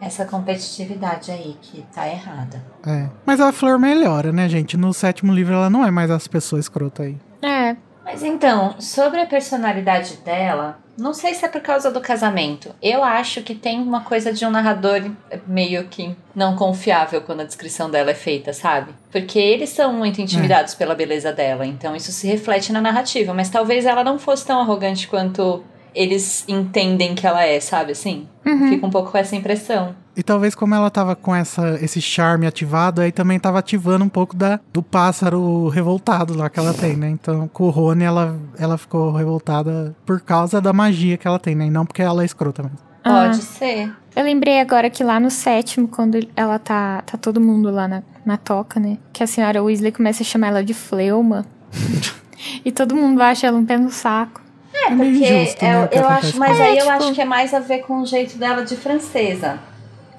Essa 0.00 0.24
competitividade 0.24 1.32
aí 1.32 1.56
que 1.60 1.84
tá 1.92 2.06
errada. 2.08 2.62
é. 2.86 3.08
Mas 3.26 3.40
a 3.40 3.50
Flor 3.50 3.76
melhora, 3.78 4.30
né, 4.32 4.48
gente? 4.48 4.76
No 4.76 4.94
sétimo 4.94 5.32
livro 5.32 5.54
ela 5.54 5.68
não 5.68 5.84
é 5.84 5.90
mais 5.90 6.10
as 6.12 6.28
pessoas 6.28 6.66
escrotas 6.66 7.06
aí. 7.06 7.16
É. 7.42 7.76
Mas 8.04 8.22
então, 8.22 8.76
sobre 8.78 9.20
a 9.20 9.26
personalidade 9.26 10.18
dela, 10.24 10.78
não 10.98 11.14
sei 11.14 11.32
se 11.32 11.44
é 11.44 11.48
por 11.48 11.60
causa 11.60 11.90
do 11.92 12.00
casamento. 12.00 12.74
Eu 12.82 13.04
acho 13.04 13.40
que 13.42 13.54
tem 13.54 13.80
uma 13.80 14.00
coisa 14.00 14.32
de 14.32 14.44
um 14.44 14.50
narrador 14.50 15.10
meio 15.46 15.84
que 15.84 16.14
não 16.34 16.56
confiável 16.56 17.20
quando 17.20 17.40
a 17.40 17.44
descrição 17.44 17.88
dela 17.88 18.10
é 18.10 18.14
feita, 18.14 18.52
sabe? 18.52 18.92
Porque 19.10 19.38
eles 19.38 19.70
são 19.70 19.92
muito 19.92 20.20
intimidados 20.20 20.74
pela 20.74 20.96
beleza 20.96 21.32
dela, 21.32 21.64
então 21.64 21.94
isso 21.94 22.10
se 22.10 22.26
reflete 22.26 22.72
na 22.72 22.80
narrativa. 22.80 23.32
Mas 23.32 23.48
talvez 23.48 23.86
ela 23.86 24.02
não 24.02 24.18
fosse 24.18 24.44
tão 24.44 24.60
arrogante 24.60 25.06
quanto 25.06 25.62
eles 25.94 26.44
entendem 26.48 27.14
que 27.14 27.26
ela 27.26 27.44
é, 27.44 27.60
sabe 27.60 27.92
assim? 27.92 28.28
Uhum. 28.48 28.68
Fica 28.70 28.86
um 28.86 28.90
pouco 28.90 29.10
com 29.12 29.18
essa 29.18 29.36
impressão. 29.36 29.94
E 30.16 30.22
talvez 30.22 30.54
como 30.54 30.74
ela 30.74 30.90
tava 30.90 31.14
com 31.14 31.34
essa, 31.34 31.78
esse 31.82 32.00
charme 32.00 32.46
ativado, 32.46 33.00
aí 33.00 33.12
também 33.12 33.38
tava 33.38 33.58
ativando 33.58 34.04
um 34.04 34.08
pouco 34.08 34.34
da, 34.34 34.58
do 34.72 34.82
pássaro 34.82 35.68
revoltado 35.68 36.34
lá 36.36 36.48
que 36.48 36.58
ela 36.58 36.74
tem, 36.74 36.96
né? 36.96 37.08
Então, 37.08 37.46
com 37.48 37.64
o 37.64 37.70
Rony, 37.70 38.04
ela, 38.04 38.36
ela 38.58 38.76
ficou 38.78 39.12
revoltada 39.12 39.94
por 40.04 40.20
causa 40.20 40.60
da 40.60 40.72
magia 40.72 41.16
que 41.16 41.28
ela 41.28 41.38
tem, 41.38 41.54
né? 41.54 41.66
E 41.66 41.70
não 41.70 41.84
porque 41.86 42.02
ela 42.02 42.22
é 42.22 42.24
escrota 42.26 42.62
mesmo. 42.62 42.78
Pode 43.04 43.38
Ah. 43.38 43.42
ser. 43.42 43.92
Eu 44.16 44.24
lembrei 44.24 44.60
agora 44.60 44.90
que 44.90 45.04
lá 45.04 45.20
no 45.20 45.30
sétimo, 45.30 45.86
quando 45.86 46.18
ela 46.34 46.58
tá, 46.58 47.02
tá 47.02 47.16
todo 47.16 47.40
mundo 47.40 47.70
lá 47.70 47.86
na, 47.86 48.02
na 48.26 48.36
toca, 48.36 48.80
né? 48.80 48.98
Que 49.12 49.22
a 49.22 49.26
senhora 49.26 49.62
Weasley 49.62 49.92
começa 49.92 50.22
a 50.24 50.26
chamar 50.26 50.48
ela 50.48 50.64
de 50.64 50.74
fleuma. 50.74 51.46
e 52.64 52.72
todo 52.72 52.96
mundo 52.96 53.20
acha 53.22 53.46
ela 53.46 53.56
um 53.56 53.64
pé 53.64 53.76
no 53.78 53.90
saco. 53.90 54.40
É, 54.88 54.94
meio 54.94 55.12
Porque 55.18 55.34
injusto, 55.34 55.64
né? 55.64 55.74
eu, 55.74 55.82
o 55.84 55.88
que 55.88 55.98
eu 55.98 56.08
acho, 56.08 56.38
mas 56.38 56.56
ela. 56.58 56.64
aí 56.68 56.78
eu 56.78 56.84
tipo- 56.86 56.90
acho 56.96 57.12
que 57.12 57.20
é 57.20 57.24
mais 57.24 57.54
a 57.54 57.60
ver 57.60 57.78
com 57.80 58.00
o 58.00 58.06
jeito 58.06 58.36
dela 58.38 58.64
de 58.64 58.76
francesa. 58.76 59.58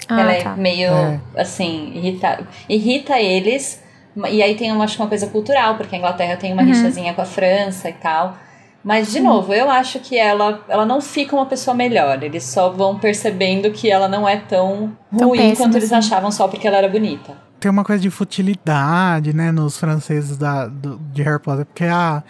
Ah, 0.07 0.21
ela 0.21 0.33
tá. 0.43 0.51
é 0.51 0.55
meio, 0.55 0.91
É. 0.91 1.19
assim, 1.37 1.91
irrita, 1.95 2.39
irrita 2.67 3.19
eles. 3.19 3.81
E 4.29 4.41
aí 4.41 4.55
tem, 4.55 4.69
eu 4.69 4.81
acho, 4.81 4.99
uma 5.01 5.07
coisa 5.07 5.27
cultural, 5.27 5.75
porque 5.75 5.95
a 5.95 5.97
Inglaterra 5.99 6.35
tem 6.35 6.51
uma 6.51 6.61
Uhum. 6.63 6.67
rixazinha 6.69 7.13
com 7.13 7.21
a 7.21 7.25
França 7.25 7.89
e 7.89 7.93
tal. 7.93 8.35
Mas, 8.83 9.11
de 9.11 9.19
novo, 9.19 9.53
eu 9.53 9.69
acho 9.69 9.99
que 9.99 10.17
ela, 10.17 10.63
ela 10.69 10.85
não 10.85 10.99
fica 11.01 11.35
uma 11.35 11.45
pessoa 11.45 11.75
melhor. 11.75 12.23
Eles 12.23 12.43
só 12.45 12.69
vão 12.69 12.97
percebendo 12.97 13.69
que 13.71 13.91
ela 13.91 14.07
não 14.07 14.27
é 14.27 14.37
tão, 14.37 14.93
Tão 15.17 15.27
ruim 15.27 15.53
quanto 15.53 15.75
eles 15.77 15.91
assim. 15.91 15.95
achavam 16.07 16.31
só 16.31 16.47
porque 16.47 16.65
ela 16.67 16.77
era 16.77 16.87
bonita. 16.87 17.33
Tem 17.59 17.69
uma 17.69 17.83
coisa 17.83 18.01
de 18.01 18.09
futilidade, 18.09 19.33
né, 19.33 19.51
nos 19.51 19.77
franceses 19.77 20.37
da, 20.37 20.65
do- 20.67 20.97
de 21.13 21.21
Harry 21.21 21.39
Potter. 21.41 21.65
Porque 21.65 21.83
a, 21.83 22.23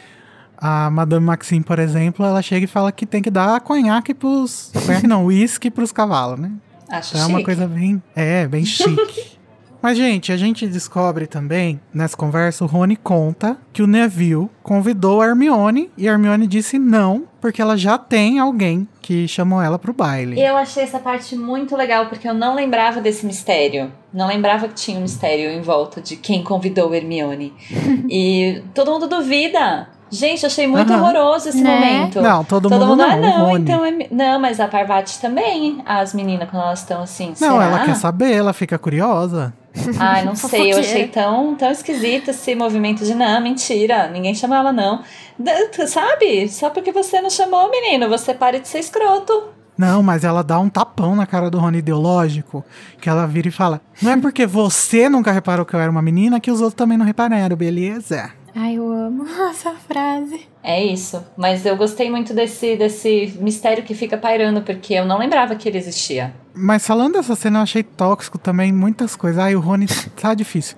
a 0.62 0.90
Madame 0.90 1.26
Maxime, 1.26 1.64
por 1.64 1.80
exemplo, 1.80 2.26
ela 2.26 2.42
chega 2.42 2.66
e 2.66 2.68
fala 2.68 2.92
que 2.92 3.06
tem 3.06 3.22
que 3.22 3.32
dar 3.32 3.62
conhaque 3.62 4.14
pros... 4.14 4.72
Conhaque 4.86 5.08
não, 5.08 5.26
uísque 5.26 5.72
pros 5.72 5.92
cavalos, 5.92 6.40
né? 6.40 6.52
Acho 6.90 7.16
Então 7.16 7.22
é 7.22 7.26
uma 7.28 7.40
chique. 7.40 7.46
coisa 7.46 7.68
bem. 7.68 8.02
É, 8.16 8.48
bem 8.48 8.66
chique. 8.66 9.40
Mas, 9.82 9.98
gente, 9.98 10.34
a 10.34 10.36
gente 10.36 10.68
descobre 10.68 11.26
também, 11.26 11.80
nessa 11.94 12.18
conversa, 12.18 12.66
o 12.66 12.68
Rony 12.68 12.98
conta 12.98 13.58
que 13.72 13.82
o 13.82 13.88
Neville 13.88 14.50
convidou 14.62 15.22
a 15.22 15.28
Hermione 15.28 15.90
e 15.98 16.08
a 16.08 16.12
Hermione 16.12 16.48
disse 16.48 16.78
não, 16.78 17.24
porque 17.40 17.62
ela 17.62 17.78
já 17.78 17.98
tem 17.98 18.40
alguém 18.40 18.86
que 19.02 19.26
chamou 19.26 19.62
ela 19.62 19.80
pro 19.80 19.94
baile. 19.94 20.38
Eu 20.38 20.58
achei 20.58 20.84
essa 20.84 21.00
parte 21.00 21.34
muito 21.34 21.78
legal, 21.78 22.08
porque 22.08 22.28
eu 22.28 22.34
não 22.34 22.56
lembrava 22.56 23.00
desse 23.00 23.26
mistério. 23.26 23.90
Não 24.14 24.28
lembrava 24.28 24.68
que 24.68 24.74
tinha 24.74 24.98
um 24.98 25.04
mistério 25.04 25.50
em 25.50 25.62
volta 25.62 26.02
de 26.02 26.18
quem 26.18 26.44
convidou 26.44 26.94
Hermione. 26.94 27.54
e 28.10 28.62
todo 28.74 28.92
mundo 28.92 29.08
duvida. 29.08 29.88
Gente, 30.12 30.46
achei 30.46 30.66
muito 30.68 30.92
Aham. 30.92 31.02
horroroso 31.04 31.50
esse 31.50 31.62
Né? 31.62 31.70
momento. 31.70 32.22
Não, 32.22 32.44
todo, 32.44 32.70
Todo 32.70 32.80
mundo 32.80 32.88
mundo, 32.90 32.98
não, 33.04 33.10
ah, 33.12 33.16
não, 33.18 33.46
Rony. 33.48 33.62
então 33.64 33.86
é. 33.86 34.08
Não, 34.12 34.40
mas 34.40 34.60
a 34.60 34.68
Parvati 34.68 35.20
também, 35.20 35.82
as 35.86 36.14
meninas, 36.14 36.50
quando 36.50 36.64
elas 36.64 36.80
estão 36.80 37.02
assim. 37.04 37.28
Não, 37.40 37.54
será? 37.54 37.64
ela 37.66 37.80
quer 37.86 37.96
saber, 37.96 38.32
ela 38.34 38.54
fica 38.54 38.78
curiosa. 38.80 39.54
Ai, 40.00 40.26
não 40.26 40.34
sei, 40.36 40.74
eu 40.74 40.80
achei 40.80 41.08
tão, 41.08 41.56
tão 41.56 41.70
esquisito 41.72 42.30
esse 42.32 42.56
movimento 42.56 43.06
de 43.06 43.14
não, 43.14 43.40
mentira, 43.42 44.08
ninguém 44.10 44.34
chamou 44.34 44.58
ela 44.58 44.74
não. 44.74 45.02
Sabe? 45.88 46.50
Só 46.50 46.70
porque 46.70 46.92
você 46.92 47.22
não 47.22 47.30
chamou, 47.30 47.70
menino, 47.70 48.10
você 48.10 48.34
pare 48.34 48.60
de 48.60 48.68
ser 48.68 48.80
escroto. 48.80 49.50
Não, 49.78 50.04
mas 50.04 50.26
ela 50.26 50.44
dá 50.44 50.60
um 50.60 50.68
tapão 50.68 51.16
na 51.16 51.26
cara 51.26 51.50
do 51.50 51.58
Rony 51.58 51.78
ideológico, 51.78 52.66
que 53.00 53.08
ela 53.08 53.26
vira 53.26 53.48
e 53.48 53.52
fala: 53.52 53.80
Não 54.02 54.12
é 54.12 54.18
porque 54.18 54.46
você 54.46 55.08
nunca 55.08 55.32
reparou 55.32 55.66
que 55.66 55.74
eu 55.74 55.80
era 55.80 55.90
uma 55.90 56.02
menina 56.02 56.38
que 56.40 56.52
os 56.52 56.60
outros 56.60 56.76
também 56.76 56.98
não 56.98 57.06
repararam, 57.06 57.56
beleza? 57.56 58.30
Ai, 58.62 58.76
eu 58.76 58.92
amo 58.92 59.26
essa 59.50 59.72
frase. 59.72 60.42
É 60.62 60.84
isso. 60.84 61.26
Mas 61.38 61.66
eu 61.66 61.78
gostei 61.78 62.12
muito 62.12 62.34
desse, 62.34 62.76
desse 62.76 63.38
mistério 63.40 63.86
que 63.86 63.96
fica 63.96 64.18
pairando, 64.18 64.62
porque 64.62 64.96
eu 64.96 65.06
não 65.06 65.18
lembrava 65.18 65.56
que 65.56 65.70
ele 65.70 65.78
existia. 65.78 66.34
Mas 66.54 66.86
falando 66.86 67.14
dessa 67.14 67.38
cena, 67.38 67.60
eu 67.60 67.64
achei 67.64 67.84
tóxico 67.84 68.38
também 68.38 68.74
muitas 68.74 69.16
coisas. 69.16 69.40
Ai, 69.40 69.56
o 69.56 69.62
Rony 69.62 69.86
tá 70.22 70.34
difícil. 70.34 70.76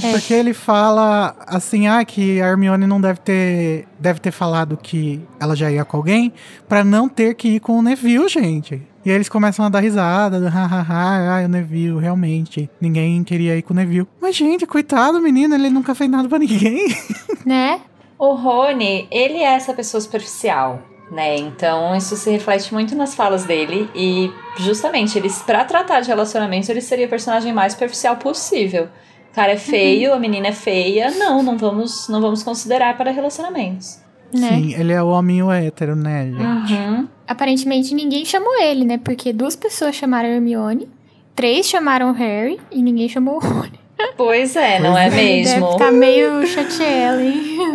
É. 0.00 0.12
Porque 0.12 0.32
ele 0.32 0.54
fala 0.54 1.34
assim, 1.48 1.88
ah, 1.88 2.04
que 2.04 2.40
a 2.40 2.46
Hermione 2.46 2.86
não 2.86 3.00
deve 3.00 3.18
ter, 3.18 3.88
deve 3.98 4.20
ter 4.20 4.30
falado 4.30 4.76
que 4.76 5.20
ela 5.40 5.56
já 5.56 5.68
ia 5.68 5.84
com 5.84 5.96
alguém 5.96 6.32
pra 6.68 6.84
não 6.84 7.08
ter 7.08 7.34
que 7.34 7.56
ir 7.56 7.60
com 7.60 7.76
o 7.76 7.82
Neville, 7.82 8.28
gente. 8.28 8.86
E 9.06 9.08
aí 9.08 9.14
eles 9.14 9.28
começam 9.28 9.64
a 9.64 9.68
dar 9.68 9.78
risada, 9.78 10.40
do, 10.40 10.48
hahaha, 10.48 11.38
ah, 11.38 11.44
o 11.44 11.48
Neville, 11.48 12.00
realmente. 12.00 12.68
Ninguém 12.80 13.22
queria 13.22 13.56
ir 13.56 13.62
com 13.62 13.72
o 13.72 13.76
Neville. 13.76 14.08
Mas, 14.20 14.34
gente, 14.34 14.66
coitado, 14.66 15.20
menino, 15.20 15.54
ele 15.54 15.70
nunca 15.70 15.94
fez 15.94 16.10
nada 16.10 16.28
pra 16.28 16.40
ninguém. 16.40 16.88
Né? 17.46 17.80
O 18.18 18.34
Rony, 18.34 19.06
ele 19.08 19.38
é 19.38 19.54
essa 19.54 19.72
pessoa 19.72 20.00
superficial, 20.00 20.82
né? 21.12 21.36
Então 21.36 21.94
isso 21.94 22.16
se 22.16 22.28
reflete 22.28 22.74
muito 22.74 22.96
nas 22.96 23.14
falas 23.14 23.44
dele 23.44 23.88
e 23.94 24.32
justamente 24.56 25.16
eles 25.16 25.40
para 25.42 25.64
tratar 25.64 26.00
de 26.00 26.08
relacionamentos, 26.08 26.68
ele 26.68 26.80
seria 26.80 27.06
o 27.06 27.08
personagem 27.08 27.52
mais 27.52 27.74
superficial 27.74 28.16
possível. 28.16 28.88
O 29.30 29.34
cara 29.36 29.52
é 29.52 29.56
feio, 29.56 30.12
a 30.12 30.18
menina 30.18 30.48
é 30.48 30.52
feia, 30.52 31.12
não, 31.12 31.40
não 31.40 31.56
vamos, 31.56 32.08
não 32.08 32.20
vamos 32.20 32.42
considerar 32.42 32.96
para 32.96 33.12
relacionamentos. 33.12 34.00
Né? 34.36 34.48
Sim, 34.48 34.74
ele 34.74 34.92
é 34.92 35.02
o 35.02 35.08
hominho 35.08 35.50
hétero, 35.50 35.96
né, 35.96 36.26
gente? 36.26 36.72
Uhum. 36.74 37.08
Aparentemente 37.26 37.94
ninguém 37.94 38.24
chamou 38.24 38.60
ele, 38.60 38.84
né? 38.84 38.98
Porque 38.98 39.32
duas 39.32 39.56
pessoas 39.56 39.94
chamaram 39.96 40.28
Hermione, 40.28 40.88
três 41.34 41.66
chamaram 41.66 42.10
o 42.10 42.12
Harry 42.12 42.60
e 42.70 42.82
ninguém 42.82 43.08
chamou 43.08 43.36
o 43.36 43.40
Rony. 43.40 43.80
Pois 44.16 44.54
é, 44.56 44.78
não 44.78 44.96
é 44.96 45.06
Ele 45.06 45.16
mesmo? 45.16 45.60
Deve 45.60 45.72
estar 45.72 45.92
meio 45.92 46.46
chateado, 46.46 47.20
hein? 47.20 47.42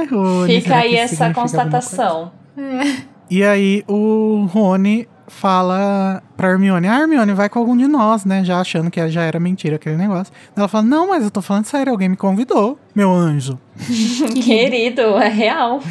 É, 0.00 0.04
Rony, 0.12 0.60
Fica 0.60 0.76
aí 0.76 0.96
essa 0.96 1.32
constatação. 1.32 2.32
E 3.30 3.44
aí 3.44 3.84
o 3.86 4.48
Rony 4.50 5.06
fala 5.30 6.22
pra 6.36 6.50
Hermione, 6.50 6.88
ah, 6.88 7.00
Hermione, 7.00 7.32
vai 7.32 7.48
com 7.48 7.58
algum 7.58 7.76
de 7.76 7.86
nós, 7.86 8.24
né? 8.24 8.44
Já 8.44 8.60
achando 8.60 8.90
que 8.90 9.08
já 9.08 9.22
era 9.22 9.38
mentira 9.38 9.76
aquele 9.76 9.96
negócio. 9.96 10.32
Ela 10.56 10.68
fala, 10.68 10.84
não, 10.84 11.08
mas 11.08 11.24
eu 11.24 11.30
tô 11.30 11.40
falando 11.40 11.64
sério, 11.64 11.92
alguém 11.92 12.08
me 12.08 12.16
convidou, 12.16 12.78
meu 12.94 13.10
anjo. 13.10 13.58
Querido, 14.44 15.02
é 15.16 15.28
real. 15.28 15.80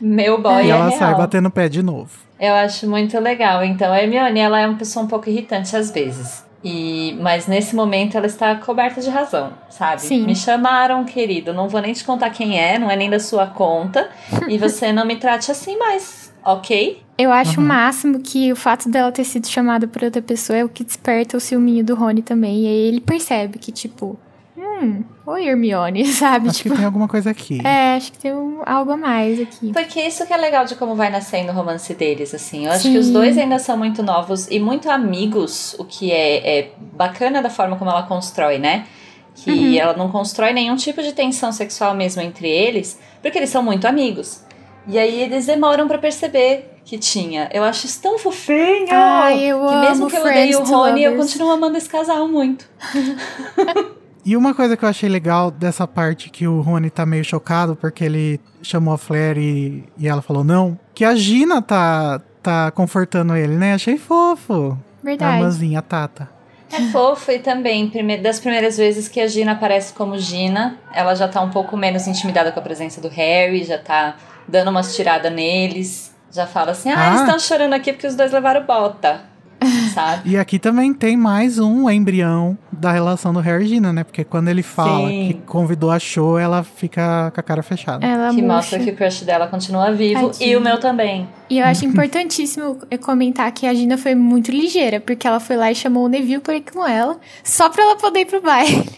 Meu 0.00 0.40
boy 0.40 0.64
e 0.64 0.66
é 0.66 0.70
ela 0.70 0.88
real. 0.88 0.98
sai 0.98 1.14
batendo 1.16 1.46
o 1.48 1.50
pé 1.50 1.68
de 1.68 1.82
novo. 1.82 2.10
Eu 2.38 2.54
acho 2.54 2.88
muito 2.88 3.18
legal. 3.18 3.64
Então, 3.64 3.92
a 3.92 4.00
Hermione, 4.00 4.38
ela 4.38 4.60
é 4.60 4.66
uma 4.66 4.78
pessoa 4.78 5.04
um 5.04 5.08
pouco 5.08 5.28
irritante 5.28 5.76
às 5.76 5.90
vezes. 5.90 6.44
E, 6.64 7.18
mas 7.20 7.48
nesse 7.48 7.74
momento 7.74 8.16
ela 8.16 8.26
está 8.26 8.54
coberta 8.54 9.00
de 9.00 9.10
razão, 9.10 9.52
sabe? 9.68 10.00
Sim. 10.00 10.24
Me 10.24 10.36
chamaram, 10.36 11.04
querido. 11.04 11.52
Não 11.52 11.68
vou 11.68 11.80
nem 11.80 11.92
te 11.92 12.04
contar 12.04 12.30
quem 12.30 12.58
é, 12.58 12.78
não 12.78 12.88
é 12.88 12.94
nem 12.94 13.10
da 13.10 13.18
sua 13.18 13.48
conta. 13.48 14.08
e 14.48 14.58
você 14.58 14.92
não 14.92 15.04
me 15.04 15.16
trate 15.16 15.50
assim 15.50 15.76
mais, 15.76 16.21
ok? 16.44 17.02
Eu 17.18 17.30
acho 17.30 17.58
Uhum. 17.60 17.64
o 17.66 17.68
máximo 17.68 18.20
que 18.20 18.52
o 18.52 18.56
fato 18.56 18.88
dela 18.88 19.12
ter 19.12 19.24
sido 19.24 19.46
chamada 19.46 19.86
por 19.86 20.02
outra 20.02 20.20
pessoa 20.22 20.56
é 20.58 20.64
o 20.64 20.68
que 20.68 20.82
desperta 20.82 21.36
o 21.36 21.40
ciúminho 21.40 21.84
do 21.84 21.94
Rony 21.94 22.22
também. 22.22 22.62
E 22.62 22.66
aí 22.66 22.88
ele 22.88 23.00
percebe 23.00 23.58
que, 23.58 23.70
tipo, 23.70 24.18
hum, 24.56 25.04
oi 25.26 25.46
Hermione, 25.46 26.04
sabe? 26.12 26.48
Acho 26.48 26.58
tipo, 26.58 26.70
que 26.70 26.76
tem 26.76 26.84
alguma 26.86 27.06
coisa 27.06 27.30
aqui. 27.30 27.60
é, 27.64 27.94
acho 27.96 28.10
que 28.12 28.18
tem 28.18 28.32
um- 28.34 28.60
algo 28.66 28.90
a 28.92 28.96
mais 28.96 29.38
aqui. 29.40 29.72
Porque 29.72 30.00
isso 30.00 30.26
que 30.26 30.32
é 30.32 30.36
legal 30.36 30.64
de 30.64 30.74
como 30.74 30.94
vai 30.96 31.10
nascendo 31.10 31.52
o 31.52 31.54
romance 31.54 31.94
deles, 31.94 32.34
assim. 32.34 32.66
Eu 32.66 32.72
acho 32.72 32.84
Sim. 32.84 32.92
que 32.92 32.98
os 32.98 33.10
dois 33.10 33.38
ainda 33.38 33.58
são 33.58 33.76
muito 33.76 34.02
novos 34.02 34.48
e 34.50 34.58
muito 34.58 34.90
amigos, 34.90 35.76
o 35.78 35.84
que 35.84 36.10
é, 36.10 36.58
é 36.58 36.70
bacana 36.94 37.40
da 37.42 37.50
forma 37.50 37.76
como 37.76 37.90
ela 37.90 38.02
constrói, 38.04 38.58
né? 38.58 38.86
Que 39.34 39.50
Uhum. 39.50 39.74
ela 39.76 39.96
não 39.96 40.10
constrói 40.10 40.52
nenhum 40.52 40.76
tipo 40.76 41.02
de 41.02 41.12
tensão 41.12 41.52
sexual 41.52 41.94
mesmo 41.94 42.20
entre 42.20 42.48
eles, 42.48 42.98
porque 43.22 43.38
eles 43.38 43.50
são 43.50 43.62
muito 43.62 43.86
amigos. 43.86 44.42
E 44.86 44.98
aí 44.98 45.22
eles 45.22 45.46
demoram 45.46 45.86
pra 45.86 45.98
perceber 45.98 46.70
que 46.84 46.98
tinha. 46.98 47.48
Eu 47.52 47.62
acho 47.62 47.86
isso 47.86 48.02
tão 48.02 48.18
fofinho! 48.18 48.88
Ai, 48.90 49.40
eu 49.44 49.60
que 49.60 49.66
amo 49.66 49.80
mesmo 49.80 50.10
que 50.10 50.16
eu 50.16 50.22
odeie 50.22 50.56
o 50.56 50.64
Rony, 50.64 51.04
eu 51.04 51.16
continuo 51.16 51.50
amando 51.50 51.76
esse 51.76 51.88
casal 51.88 52.26
muito. 52.28 52.68
E 54.24 54.36
uma 54.36 54.54
coisa 54.54 54.76
que 54.76 54.84
eu 54.84 54.88
achei 54.88 55.08
legal 55.08 55.50
dessa 55.50 55.84
parte 55.84 56.30
que 56.30 56.46
o 56.46 56.60
Rony 56.60 56.90
tá 56.90 57.04
meio 57.04 57.24
chocado 57.24 57.74
porque 57.74 58.04
ele 58.04 58.40
chamou 58.62 58.94
a 58.94 58.98
Flair 58.98 59.36
e, 59.36 59.82
e 59.98 60.06
ela 60.06 60.22
falou 60.22 60.44
não, 60.44 60.78
que 60.94 61.04
a 61.04 61.12
Gina 61.16 61.60
tá, 61.60 62.20
tá 62.40 62.70
confortando 62.70 63.34
ele, 63.34 63.56
né? 63.56 63.74
Achei 63.74 63.98
fofo. 63.98 64.78
A 65.02 65.04
Verdade. 65.04 65.38
irmãzinha, 65.38 65.80
a 65.80 65.82
Tata. 65.82 66.28
É 66.72 66.80
fofo 66.92 67.32
e 67.32 67.40
também, 67.40 67.88
prime- 67.90 68.18
das 68.18 68.38
primeiras 68.38 68.76
vezes 68.78 69.08
que 69.08 69.20
a 69.20 69.26
Gina 69.26 69.52
aparece 69.52 69.92
como 69.92 70.16
Gina, 70.16 70.78
ela 70.94 71.16
já 71.16 71.26
tá 71.26 71.40
um 71.40 71.50
pouco 71.50 71.76
menos 71.76 72.06
intimidada 72.06 72.52
com 72.52 72.60
a 72.60 72.62
presença 72.62 73.00
do 73.00 73.08
Harry, 73.08 73.64
já 73.64 73.76
tá 73.78 74.14
dando 74.48 74.68
umas 74.70 74.94
tiradas 74.96 75.32
neles, 75.32 76.14
já 76.30 76.46
fala 76.46 76.72
assim, 76.72 76.90
ah, 76.90 76.96
Ah. 76.98 77.08
eles 77.08 77.20
estão 77.22 77.38
chorando 77.38 77.72
aqui 77.74 77.92
porque 77.92 78.06
os 78.06 78.14
dois 78.14 78.32
levaram 78.32 78.64
bota, 78.64 79.20
sabe? 79.94 80.30
E 80.30 80.36
aqui 80.38 80.58
também 80.58 80.92
tem 80.92 81.16
mais 81.16 81.58
um 81.58 81.88
embrião 81.88 82.56
da 82.72 82.90
relação 82.90 83.32
do 83.32 83.38
Harry 83.40 83.64
e 83.64 83.68
Gina, 83.68 83.92
né? 83.92 84.02
Porque 84.02 84.24
quando 84.24 84.48
ele 84.48 84.62
fala 84.62 85.08
Sim. 85.08 85.28
que 85.28 85.34
convidou 85.46 85.90
a 85.90 85.98
show, 85.98 86.38
ela 86.38 86.64
fica 86.64 87.30
com 87.32 87.38
a 87.40 87.42
cara 87.42 87.62
fechada. 87.62 88.04
Ela 88.04 88.30
que 88.30 88.42
murcha. 88.42 88.54
mostra 88.56 88.78
que 88.80 88.90
o 88.90 88.96
crush 88.96 89.24
dela 89.24 89.46
continua 89.46 89.92
vivo 89.92 90.26
e 90.26 90.32
Tadinha. 90.32 90.58
o 90.58 90.60
meu 90.62 90.80
também. 90.80 91.28
E 91.48 91.58
eu 91.60 91.66
acho 91.66 91.84
importantíssimo 91.86 92.78
eu 92.90 92.98
comentar 92.98 93.52
que 93.52 93.66
a 93.66 93.74
Gina 93.74 93.96
foi 93.96 94.14
muito 94.14 94.50
ligeira, 94.50 94.98
porque 95.00 95.26
ela 95.28 95.38
foi 95.38 95.56
lá 95.56 95.70
e 95.70 95.74
chamou 95.74 96.06
o 96.06 96.08
Neville 96.08 96.40
pra 96.40 96.56
ir 96.56 96.62
com 96.62 96.84
ela, 96.86 97.18
só 97.44 97.68
pra 97.68 97.82
ela 97.84 97.96
poder 97.96 98.20
ir 98.20 98.26
pro 98.26 98.40
baile. 98.42 98.90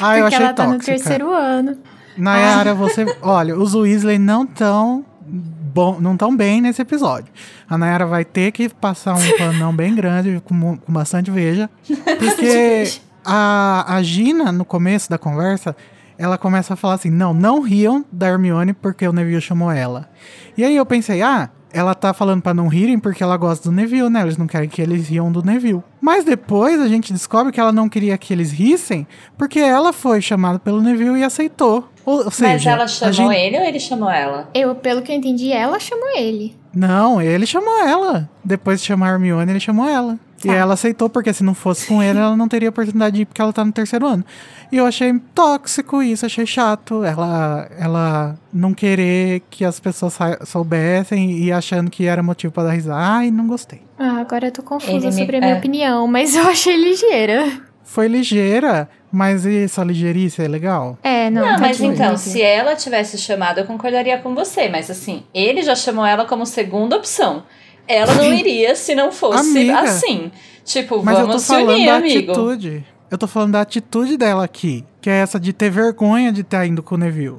Ah, 0.00 0.16
eu 0.18 0.22
porque 0.24 0.34
achei 0.34 0.46
ela 0.46 0.54
tá 0.54 0.66
no 0.66 0.72
tóxica. 0.74 0.92
terceiro 0.96 1.32
ano. 1.32 1.78
Nayara, 2.20 2.74
você. 2.74 3.04
Olha, 3.22 3.56
os 3.56 3.74
Weasley 3.74 4.18
não 4.18 4.46
tão 4.46 5.04
bom, 5.20 6.00
não 6.00 6.16
tão 6.16 6.36
bem 6.36 6.60
nesse 6.60 6.82
episódio. 6.82 7.32
A 7.68 7.78
Nayara 7.78 8.06
vai 8.06 8.24
ter 8.24 8.52
que 8.52 8.68
passar 8.68 9.14
um 9.14 9.38
panão 9.38 9.74
bem 9.74 9.94
grande, 9.94 10.42
com, 10.44 10.76
com 10.76 10.92
bastante 10.92 11.30
veja. 11.30 11.70
Porque 12.18 12.92
a, 13.24 13.96
a 13.96 14.02
Gina, 14.02 14.50
no 14.52 14.64
começo 14.64 15.08
da 15.08 15.18
conversa, 15.18 15.76
ela 16.18 16.36
começa 16.36 16.74
a 16.74 16.76
falar 16.76 16.94
assim: 16.94 17.10
não, 17.10 17.32
não 17.32 17.60
riam 17.60 18.04
da 18.12 18.28
Hermione 18.28 18.72
porque 18.72 19.06
o 19.06 19.12
Neville 19.12 19.40
chamou 19.40 19.70
ela. 19.70 20.08
E 20.56 20.64
aí 20.64 20.76
eu 20.76 20.84
pensei, 20.84 21.22
ah, 21.22 21.48
ela 21.72 21.94
tá 21.94 22.12
falando 22.12 22.42
pra 22.42 22.52
não 22.52 22.68
rirem 22.68 22.98
porque 22.98 23.22
ela 23.22 23.36
gosta 23.36 23.68
do 23.68 23.74
Neville, 23.74 24.10
né? 24.10 24.22
Eles 24.22 24.36
não 24.36 24.46
querem 24.46 24.68
que 24.68 24.82
eles 24.82 25.08
riam 25.08 25.30
do 25.30 25.42
Neville. 25.42 25.82
Mas 26.00 26.24
depois 26.24 26.80
a 26.80 26.88
gente 26.88 27.12
descobre 27.12 27.52
que 27.52 27.60
ela 27.60 27.72
não 27.72 27.88
queria 27.88 28.18
que 28.18 28.32
eles 28.32 28.50
rissem 28.50 29.06
porque 29.38 29.60
ela 29.60 29.92
foi 29.92 30.20
chamada 30.20 30.58
pelo 30.58 30.80
Neville 30.80 31.18
e 31.18 31.24
aceitou. 31.24 31.88
Ou, 32.04 32.24
ou 32.24 32.30
seja, 32.30 32.52
Mas 32.52 32.66
ela 32.66 32.88
chamou 32.88 33.12
Gina- 33.12 33.36
ele 33.36 33.58
ou 33.58 33.64
ele 33.64 33.80
chamou 33.80 34.10
ela? 34.10 34.48
Eu, 34.54 34.74
pelo 34.74 35.02
que 35.02 35.12
eu 35.12 35.16
entendi, 35.16 35.52
ela 35.52 35.78
chamou 35.78 36.08
ele. 36.16 36.56
Não, 36.74 37.20
ele 37.20 37.46
chamou 37.46 37.78
ela. 37.86 38.28
Depois 38.44 38.80
de 38.80 38.86
chamar 38.86 39.08
a 39.10 39.12
Hermione, 39.14 39.50
ele 39.52 39.60
chamou 39.60 39.88
ela. 39.88 40.18
E 40.42 40.46
Tá. 40.48 40.54
ela 40.54 40.72
aceitou, 40.74 41.10
porque 41.10 41.32
se 41.34 41.44
não 41.44 41.52
fosse 41.52 41.86
com 41.86 42.02
ele, 42.02 42.18
ela 42.18 42.34
não 42.34 42.48
teria 42.48 42.70
oportunidade 42.70 43.16
de 43.16 43.22
ir, 43.22 43.26
porque 43.26 43.42
ela 43.42 43.52
tá 43.52 43.62
no 43.62 43.72
terceiro 43.72 44.06
ano. 44.06 44.24
E 44.72 44.76
eu 44.78 44.86
achei 44.86 45.12
tóxico 45.34 46.02
isso, 46.02 46.24
achei 46.24 46.46
chato. 46.46 47.04
Ela, 47.04 47.68
ela 47.78 48.36
não 48.50 48.72
querer 48.72 49.42
que 49.50 49.64
as 49.66 49.78
pessoas 49.78 50.16
soubessem 50.46 51.38
e 51.38 51.52
achando 51.52 51.90
que 51.90 52.06
era 52.06 52.22
motivo 52.22 52.52
pra 52.52 52.62
dar 52.64 52.70
risada. 52.72 52.98
Ai, 53.00 53.30
não 53.30 53.46
gostei. 53.46 53.82
Ah, 53.98 54.18
agora 54.20 54.46
eu 54.46 54.52
tô 54.52 54.62
confusa 54.62 54.92
Ele 54.96 55.06
me- 55.06 55.12
sobre 55.12 55.36
a 55.36 55.40
minha 55.40 55.54
é. 55.54 55.58
opinião, 55.58 56.06
mas 56.06 56.34
eu 56.34 56.48
achei 56.48 56.76
ligeira. 56.76 57.44
Foi 57.92 58.06
ligeira, 58.06 58.88
mas 59.10 59.44
e 59.44 59.64
essa 59.64 59.82
ligeirice 59.82 60.40
é 60.40 60.46
legal? 60.46 60.96
É, 61.02 61.28
não. 61.28 61.42
Não, 61.42 61.54
tá 61.56 61.60
mas 61.60 61.80
então, 61.80 62.16
se 62.16 62.40
ela 62.40 62.76
tivesse 62.76 63.18
chamado, 63.18 63.58
eu 63.58 63.64
concordaria 63.64 64.16
com 64.18 64.32
você. 64.32 64.68
Mas 64.68 64.88
assim, 64.88 65.24
ele 65.34 65.60
já 65.60 65.74
chamou 65.74 66.06
ela 66.06 66.24
como 66.24 66.46
segunda 66.46 66.96
opção. 66.96 67.42
Ela 67.88 68.14
não 68.14 68.32
iria 68.32 68.76
se 68.76 68.94
não 68.94 69.10
fosse 69.10 69.50
Amiga. 69.58 69.80
assim. 69.80 70.30
Tipo, 70.64 71.02
Mas 71.02 71.16
eu 71.16 71.22
tô 71.22 71.26
vamos 71.26 71.42
se 71.42 71.48
falando 71.48 71.70
unir, 71.70 71.86
da 71.86 71.96
amigo. 71.96 72.30
atitude. 72.30 72.86
Eu 73.10 73.18
tô 73.18 73.26
falando 73.26 73.52
da 73.54 73.60
atitude 73.62 74.16
dela 74.16 74.44
aqui. 74.44 74.84
Que 75.00 75.10
é 75.10 75.14
essa 75.14 75.40
de 75.40 75.52
ter 75.52 75.68
vergonha 75.68 76.30
de 76.30 76.42
estar 76.42 76.64
indo 76.64 76.84
com 76.84 76.94
o 76.94 76.98
Neville. 76.98 77.38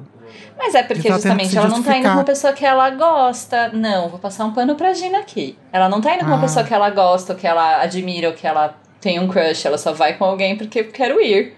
Mas 0.58 0.74
é 0.74 0.82
porque 0.82 1.08
tá 1.08 1.14
justamente 1.14 1.56
ela 1.56 1.68
não 1.68 1.82
tá 1.82 1.96
indo 1.96 2.08
com 2.08 2.14
uma 2.14 2.24
pessoa 2.24 2.52
que 2.52 2.64
ela 2.66 2.90
gosta. 2.90 3.70
Não, 3.72 4.10
vou 4.10 4.18
passar 4.18 4.44
um 4.44 4.52
pano 4.52 4.74
pra 4.74 4.92
Gina 4.92 5.18
aqui. 5.18 5.56
Ela 5.72 5.88
não 5.88 6.02
tá 6.02 6.14
indo 6.14 6.20
com 6.20 6.26
uma 6.26 6.36
Ah. 6.36 6.40
pessoa 6.42 6.62
que 6.62 6.74
ela 6.74 6.90
gosta, 6.90 7.32
ou 7.32 7.38
que 7.38 7.46
ela 7.46 7.80
admira, 7.80 8.28
ou 8.28 8.34
que 8.34 8.46
ela 8.46 8.76
tem 9.02 9.20
um 9.20 9.28
crush. 9.28 9.66
Ela 9.66 9.76
só 9.76 9.92
vai 9.92 10.14
com 10.16 10.24
alguém 10.24 10.56
porque 10.56 10.84
quero 10.84 11.20
ir. 11.20 11.54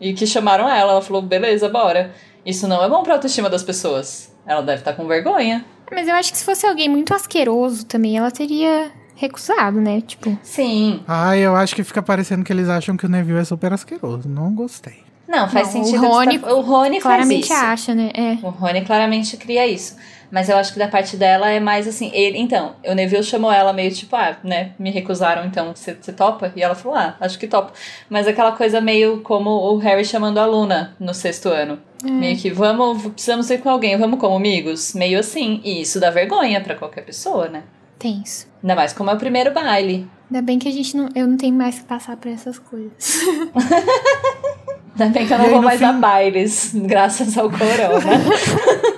E 0.00 0.12
que 0.12 0.26
chamaram 0.26 0.68
ela. 0.68 0.92
Ela 0.92 1.02
falou, 1.02 1.22
beleza, 1.22 1.68
bora. 1.68 2.12
Isso 2.46 2.68
não 2.68 2.84
é 2.84 2.88
bom 2.88 3.02
pra 3.02 3.14
autoestima 3.14 3.48
das 3.50 3.62
pessoas. 3.64 4.32
Ela 4.46 4.60
deve 4.62 4.80
estar 4.80 4.92
com 4.92 5.06
vergonha. 5.06 5.64
Mas 5.90 6.06
eu 6.08 6.14
acho 6.14 6.30
que 6.32 6.38
se 6.38 6.44
fosse 6.44 6.66
alguém 6.66 6.88
muito 6.88 7.12
asqueroso 7.14 7.84
também, 7.86 8.16
ela 8.16 8.30
teria 8.30 8.90
recusado, 9.14 9.80
né? 9.80 10.00
Tipo, 10.00 10.36
Sim. 10.42 11.02
Ai, 11.06 11.40
eu 11.40 11.54
acho 11.54 11.74
que 11.76 11.84
fica 11.84 12.02
parecendo 12.02 12.44
que 12.44 12.52
eles 12.52 12.68
acham 12.68 12.96
que 12.96 13.06
o 13.06 13.08
Neville 13.08 13.38
é 13.38 13.44
super 13.44 13.72
asqueroso. 13.72 14.28
Não 14.28 14.52
gostei. 14.54 15.04
Não, 15.28 15.48
faz 15.48 15.72
Não, 15.72 15.80
o 15.80 15.84
sentido. 15.84 16.06
Rony 16.06 16.38
o 16.38 16.60
Rony 16.60 17.00
faz 17.00 17.02
claramente 17.02 17.44
isso. 17.44 17.52
acha, 17.54 17.94
né? 17.94 18.10
É. 18.14 18.32
O 18.44 18.50
Rony 18.50 18.84
claramente 18.84 19.36
cria 19.36 19.66
isso. 19.66 19.96
Mas 20.32 20.48
eu 20.48 20.56
acho 20.56 20.72
que 20.72 20.78
da 20.78 20.88
parte 20.88 21.14
dela 21.14 21.50
é 21.50 21.60
mais 21.60 21.86
assim. 21.86 22.10
Ele, 22.14 22.38
então, 22.38 22.74
o 22.86 22.94
Neville 22.94 23.22
chamou 23.22 23.52
ela 23.52 23.70
meio 23.72 23.92
tipo, 23.92 24.16
ah, 24.16 24.34
né? 24.42 24.70
Me 24.78 24.90
recusaram, 24.90 25.44
então 25.44 25.74
você 25.74 25.92
topa? 26.10 26.50
E 26.56 26.62
ela 26.62 26.74
falou, 26.74 26.96
ah, 26.96 27.14
acho 27.20 27.38
que 27.38 27.46
topo. 27.46 27.70
Mas 28.08 28.26
aquela 28.26 28.52
coisa 28.52 28.80
meio 28.80 29.20
como 29.20 29.50
o 29.50 29.76
Harry 29.76 30.06
chamando 30.06 30.38
a 30.38 30.46
Luna 30.46 30.96
no 30.98 31.12
sexto 31.12 31.50
ano. 31.50 31.78
Meio 32.02 32.36
que 32.38 32.50
vamos, 32.50 33.02
precisamos 33.12 33.48
ir 33.50 33.58
com 33.58 33.68
alguém, 33.68 33.96
vamos 33.98 34.18
como 34.18 34.34
amigos? 34.34 34.94
Meio 34.94 35.20
assim. 35.20 35.60
E 35.62 35.82
isso 35.82 36.00
dá 36.00 36.08
vergonha 36.10 36.60
pra 36.62 36.74
qualquer 36.76 37.02
pessoa, 37.04 37.48
né? 37.48 37.62
Tenso. 37.98 38.46
Ainda 38.62 38.74
mais 38.74 38.92
como 38.94 39.10
é 39.10 39.14
o 39.14 39.18
primeiro 39.18 39.52
baile. 39.52 40.08
Ainda 40.30 40.42
bem 40.42 40.58
que 40.58 40.66
a 40.66 40.72
gente 40.72 40.96
não. 40.96 41.10
Eu 41.14 41.26
não 41.28 41.36
tenho 41.36 41.54
mais 41.54 41.78
que 41.78 41.84
passar 41.84 42.16
por 42.16 42.30
essas 42.30 42.58
coisas. 42.58 43.20
Ainda 44.98 45.12
bem 45.12 45.26
que 45.26 45.32
eu 45.32 45.38
não 45.38 45.50
vou 45.50 45.62
mais 45.62 45.78
fim- 45.78 45.84
a 45.86 45.92
bailes, 45.92 46.72
graças 46.86 47.36
ao 47.38 47.50
corona. 47.50 47.62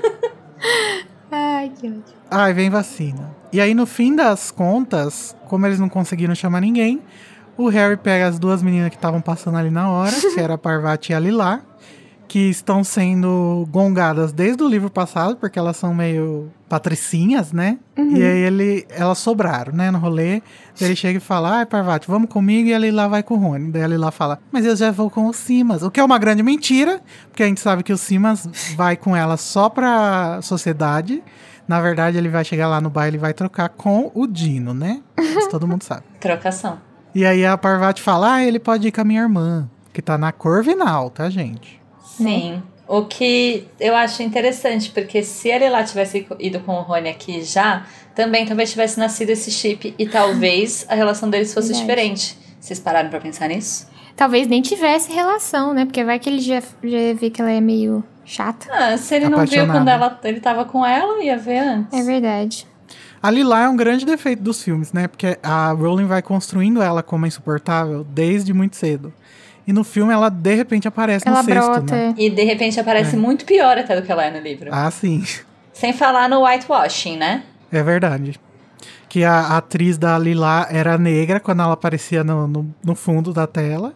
Ai, 1.64 1.70
que 1.70 1.86
ódio. 1.86 2.02
Ai, 2.30 2.52
vem 2.52 2.68
vacina. 2.68 3.34
E 3.52 3.60
aí, 3.60 3.74
no 3.74 3.86
fim 3.86 4.14
das 4.14 4.50
contas, 4.50 5.34
como 5.48 5.66
eles 5.66 5.78
não 5.78 5.88
conseguiram 5.88 6.34
chamar 6.34 6.60
ninguém, 6.60 7.00
o 7.56 7.68
Harry 7.68 7.96
pega 7.96 8.26
as 8.26 8.38
duas 8.38 8.62
meninas 8.62 8.90
que 8.90 8.96
estavam 8.96 9.20
passando 9.20 9.56
ali 9.56 9.70
na 9.70 9.88
hora, 9.90 10.12
que 10.12 10.40
era 10.40 10.54
a 10.54 10.58
Parvati 10.58 11.12
e 11.12 11.14
a 11.14 11.20
Lilá, 11.20 11.62
que 12.26 12.50
estão 12.50 12.82
sendo 12.82 13.66
gongadas 13.70 14.32
desde 14.32 14.62
o 14.62 14.68
livro 14.68 14.90
passado, 14.90 15.36
porque 15.36 15.58
elas 15.58 15.76
são 15.76 15.94
meio 15.94 16.50
patricinhas, 16.68 17.52
né? 17.52 17.78
E 17.96 18.22
aí 18.22 18.38
ele, 18.40 18.86
elas 18.90 19.18
sobraram, 19.18 19.72
né, 19.72 19.90
no 19.90 19.98
rolê. 19.98 20.42
Daí 20.78 20.88
ele 20.88 20.96
chega 20.96 21.18
e 21.18 21.20
fala, 21.20 21.58
ai, 21.58 21.66
Parvati, 21.66 22.08
vamos 22.08 22.28
comigo, 22.28 22.68
e 22.68 22.74
a 22.74 22.78
Lilá 22.78 23.06
vai 23.06 23.22
com 23.22 23.34
o 23.34 23.38
Rony. 23.38 23.70
Daí 23.70 23.84
a 23.84 23.86
Lilá 23.86 24.10
fala, 24.10 24.40
mas 24.50 24.66
eu 24.66 24.74
já 24.74 24.90
vou 24.90 25.08
com 25.08 25.28
o 25.28 25.32
Simas. 25.32 25.82
O 25.82 25.90
que 25.90 26.00
é 26.00 26.04
uma 26.04 26.18
grande 26.18 26.42
mentira, 26.42 27.00
porque 27.28 27.44
a 27.44 27.46
gente 27.46 27.60
sabe 27.60 27.84
que 27.84 27.92
o 27.92 27.96
Simas 27.96 28.48
vai 28.74 28.96
com 28.96 29.14
ela 29.14 29.36
só 29.36 29.68
pra 29.68 30.40
sociedade. 30.42 31.22
Na 31.66 31.80
verdade, 31.80 32.18
ele 32.18 32.28
vai 32.28 32.44
chegar 32.44 32.68
lá 32.68 32.80
no 32.80 32.90
baile 32.90 33.16
e 33.16 33.20
vai 33.20 33.32
trocar 33.32 33.68
com 33.68 34.10
o 34.14 34.26
Dino, 34.26 34.74
né? 34.74 35.00
Isso 35.18 35.48
todo 35.48 35.66
mundo 35.66 35.82
sabe. 35.82 36.02
Trocação. 36.20 36.78
E 37.14 37.24
aí 37.24 37.44
a 37.46 37.56
Parvati 37.56 38.02
fala, 38.02 38.34
ah, 38.34 38.44
ele 38.44 38.58
pode 38.58 38.88
ir 38.88 38.92
com 38.92 39.00
a 39.00 39.04
minha 39.04 39.22
irmã, 39.22 39.68
que 39.92 40.02
tá 40.02 40.18
na 40.18 40.32
Corvinal, 40.32 41.10
tá, 41.10 41.30
gente? 41.30 41.80
Sim. 42.04 42.62
O 42.86 43.04
que 43.04 43.66
eu 43.80 43.94
acho 43.96 44.22
interessante, 44.22 44.90
porque 44.90 45.22
se 45.22 45.48
ele 45.48 45.68
lá 45.70 45.82
tivesse 45.84 46.26
ido 46.38 46.60
com 46.60 46.74
o 46.74 46.82
Rony 46.82 47.08
aqui 47.08 47.42
já, 47.42 47.86
também 48.14 48.44
talvez 48.44 48.70
tivesse 48.70 48.98
nascido 48.98 49.30
esse 49.30 49.50
chip 49.50 49.94
e 49.98 50.06
talvez 50.06 50.84
a 50.88 50.94
relação 50.94 51.30
deles 51.30 51.54
fosse 51.54 51.68
Verdade. 51.68 51.86
diferente. 51.86 52.38
Vocês 52.60 52.78
pararam 52.78 53.10
pra 53.10 53.20
pensar 53.20 53.48
nisso? 53.48 53.88
Talvez 54.16 54.46
nem 54.46 54.62
tivesse 54.62 55.12
relação, 55.12 55.72
né? 55.74 55.84
Porque 55.84 56.04
vai 56.04 56.18
que 56.18 56.28
ele 56.28 56.40
já, 56.40 56.60
já 56.60 57.14
vê 57.18 57.30
que 57.30 57.40
ela 57.40 57.50
é 57.50 57.60
meio 57.60 58.04
chata. 58.24 58.66
Ah, 58.72 58.96
se 58.96 59.14
ele 59.14 59.28
não 59.28 59.44
viu 59.46 59.66
quando 59.66 59.88
ela, 59.88 60.18
ele 60.24 60.40
tava 60.40 60.64
com 60.64 60.84
ela, 60.84 61.22
ia 61.22 61.36
ver 61.36 61.58
antes. 61.58 61.98
É 61.98 62.02
verdade. 62.02 62.66
A 63.22 63.30
Lilá 63.30 63.62
é 63.64 63.68
um 63.68 63.76
grande 63.76 64.04
defeito 64.04 64.42
dos 64.42 64.62
filmes, 64.62 64.92
né? 64.92 65.08
Porque 65.08 65.38
a 65.42 65.70
Rowling 65.72 66.06
vai 66.06 66.20
construindo 66.20 66.82
ela 66.82 67.02
como 67.02 67.26
insuportável 67.26 68.04
desde 68.04 68.52
muito 68.52 68.76
cedo. 68.76 69.12
E 69.66 69.72
no 69.72 69.82
filme 69.82 70.12
ela 70.12 70.28
de 70.28 70.54
repente 70.54 70.86
aparece 70.86 71.26
ela 71.26 71.38
no 71.38 71.44
sexto, 71.44 71.70
brota. 71.70 71.94
né? 71.94 72.14
E 72.18 72.28
de 72.28 72.44
repente 72.44 72.78
aparece 72.78 73.16
É. 73.16 73.18
muito 73.18 73.46
pior 73.46 73.78
até 73.78 73.98
do 73.98 74.04
que 74.04 74.12
ela 74.12 74.24
é 74.26 74.30
no 74.30 74.40
livro. 74.40 74.68
Ah, 74.70 74.90
sim. 74.90 75.24
Sem 75.72 75.92
falar 75.94 76.28
no 76.28 76.44
whitewashing, 76.44 77.16
né? 77.16 77.44
É 77.72 77.82
verdade. 77.82 78.38
Que 79.08 79.24
a, 79.24 79.32
a 79.40 79.56
atriz 79.56 79.96
da 79.96 80.18
Lilá 80.18 80.66
era 80.70 80.98
negra 80.98 81.40
quando 81.40 81.62
ela 81.62 81.72
aparecia 81.72 82.22
no, 82.22 82.46
no, 82.46 82.74
no 82.84 82.94
fundo 82.94 83.32
da 83.32 83.46
tela. 83.46 83.94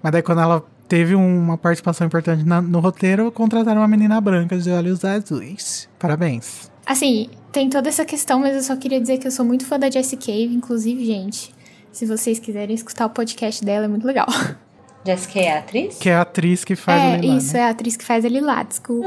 Mas 0.00 0.12
daí 0.12 0.22
quando 0.22 0.40
ela 0.40 0.62
teve 0.88 1.14
uma 1.14 1.56
participação 1.58 2.06
importante 2.06 2.44
na- 2.44 2.62
no 2.62 2.80
roteiro, 2.80 3.30
contrataram 3.30 3.80
uma 3.80 3.88
menina 3.88 4.20
branca 4.20 4.56
de 4.56 4.70
olhos 4.70 5.04
azuis. 5.04 5.88
Parabéns. 5.98 6.70
Assim, 6.86 7.28
tem 7.52 7.68
toda 7.68 7.88
essa 7.88 8.04
questão, 8.04 8.40
mas 8.40 8.56
eu 8.56 8.62
só 8.62 8.74
queria 8.76 9.00
dizer 9.00 9.18
que 9.18 9.26
eu 9.26 9.30
sou 9.30 9.44
muito 9.44 9.66
fã 9.66 9.78
da 9.78 9.90
Jessie 9.90 10.16
Cave, 10.16 10.54
inclusive, 10.54 11.04
gente. 11.04 11.54
Se 11.92 12.06
vocês 12.06 12.38
quiserem 12.38 12.74
escutar 12.74 13.06
o 13.06 13.10
podcast 13.10 13.64
dela, 13.64 13.84
é 13.84 13.88
muito 13.88 14.06
legal. 14.06 14.26
Jessica 15.06 15.38
é 15.40 15.52
a 15.52 15.58
atriz? 15.60 15.96
Que 15.98 16.08
é 16.10 16.14
a 16.14 16.20
atriz 16.22 16.64
que 16.64 16.76
faz 16.76 17.00
a 17.00 17.04
é, 17.04 17.16
Lilá. 17.18 17.36
isso, 17.36 17.54
né? 17.54 17.60
é 17.60 17.64
a 17.64 17.68
atriz 17.70 17.96
que 17.96 18.04
faz 18.04 18.24
a 18.24 18.28
Lilá, 18.28 18.62
desculpa. 18.62 19.06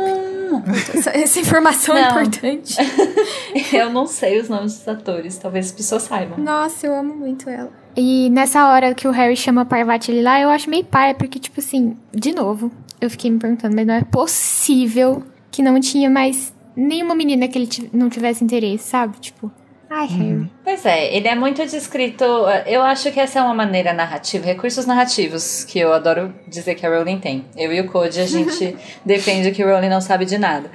essa, 0.96 1.10
essa 1.12 1.40
informação 1.40 1.96
é 1.96 2.10
importante. 2.10 2.76
Eu 3.74 3.92
não 3.92 4.08
sei 4.08 4.40
os 4.40 4.50
nomes 4.50 4.78
dos 4.80 4.88
atores, 4.88 5.38
talvez 5.38 5.68
as 5.68 5.72
pessoas 5.72 6.04
saibam. 6.04 6.38
Nossa, 6.40 6.88
eu 6.88 6.96
amo 6.96 7.14
muito 7.16 7.50
ela. 7.50 7.72
E 7.96 8.30
nessa 8.30 8.68
hora 8.70 8.94
que 8.94 9.08
o 9.08 9.12
Harry 9.12 9.36
chama 9.36 9.62
a 9.62 9.66
Parvati 9.66 10.12
ali 10.12 10.22
lá, 10.22 10.40
eu 10.40 10.50
acho 10.50 10.70
meio 10.70 10.84
paia, 10.86 11.14
porque, 11.14 11.40
tipo 11.40 11.60
assim, 11.60 11.98
de 12.14 12.34
novo, 12.34 12.72
eu 13.00 13.10
fiquei 13.10 13.30
me 13.30 13.40
perguntando, 13.40 13.76
mas 13.76 13.86
não 13.86 13.94
é 13.96 14.04
possível 14.04 15.24
que 15.52 15.62
não 15.62 15.80
tinha 15.80 16.10
mais 16.10 16.54
nenhuma 16.76 17.16
menina 17.16 17.48
que 17.48 17.58
ele 17.58 17.90
não 17.92 18.10
tivesse 18.10 18.44
interesse, 18.44 18.88
sabe? 18.88 19.20
Tipo, 19.20 19.52
ai, 19.90 20.08
Harry. 20.08 20.52
Pois 20.64 20.86
é, 20.86 21.14
ele 21.16 21.28
é 21.28 21.36
muito 21.36 21.66
descrito. 21.66 22.24
Eu 22.66 22.82
acho 22.82 23.12
que 23.12 23.20
essa 23.20 23.40
é 23.40 23.42
uma 23.42 23.54
maneira 23.54 23.92
narrativa, 23.94 24.46
recursos 24.46 24.86
narrativos, 24.86 25.66
que 25.66 25.80
eu 25.80 25.94
adoro 25.94 26.34
dizer 26.48 26.76
que 26.76 26.86
a 26.86 26.90
Rowling 26.90 27.20
tem. 27.20 27.46
Eu 27.58 27.74
e 27.74 27.82
o 27.82 27.90
Code, 27.90 28.20
a 28.20 28.26
gente 28.26 28.76
defende 29.06 29.52
que 29.52 29.64
o 29.64 29.68
Rowling 29.68 29.90
não 29.90 30.02
sabe 30.02 30.26
de 30.26 30.38
nada. 30.38 30.72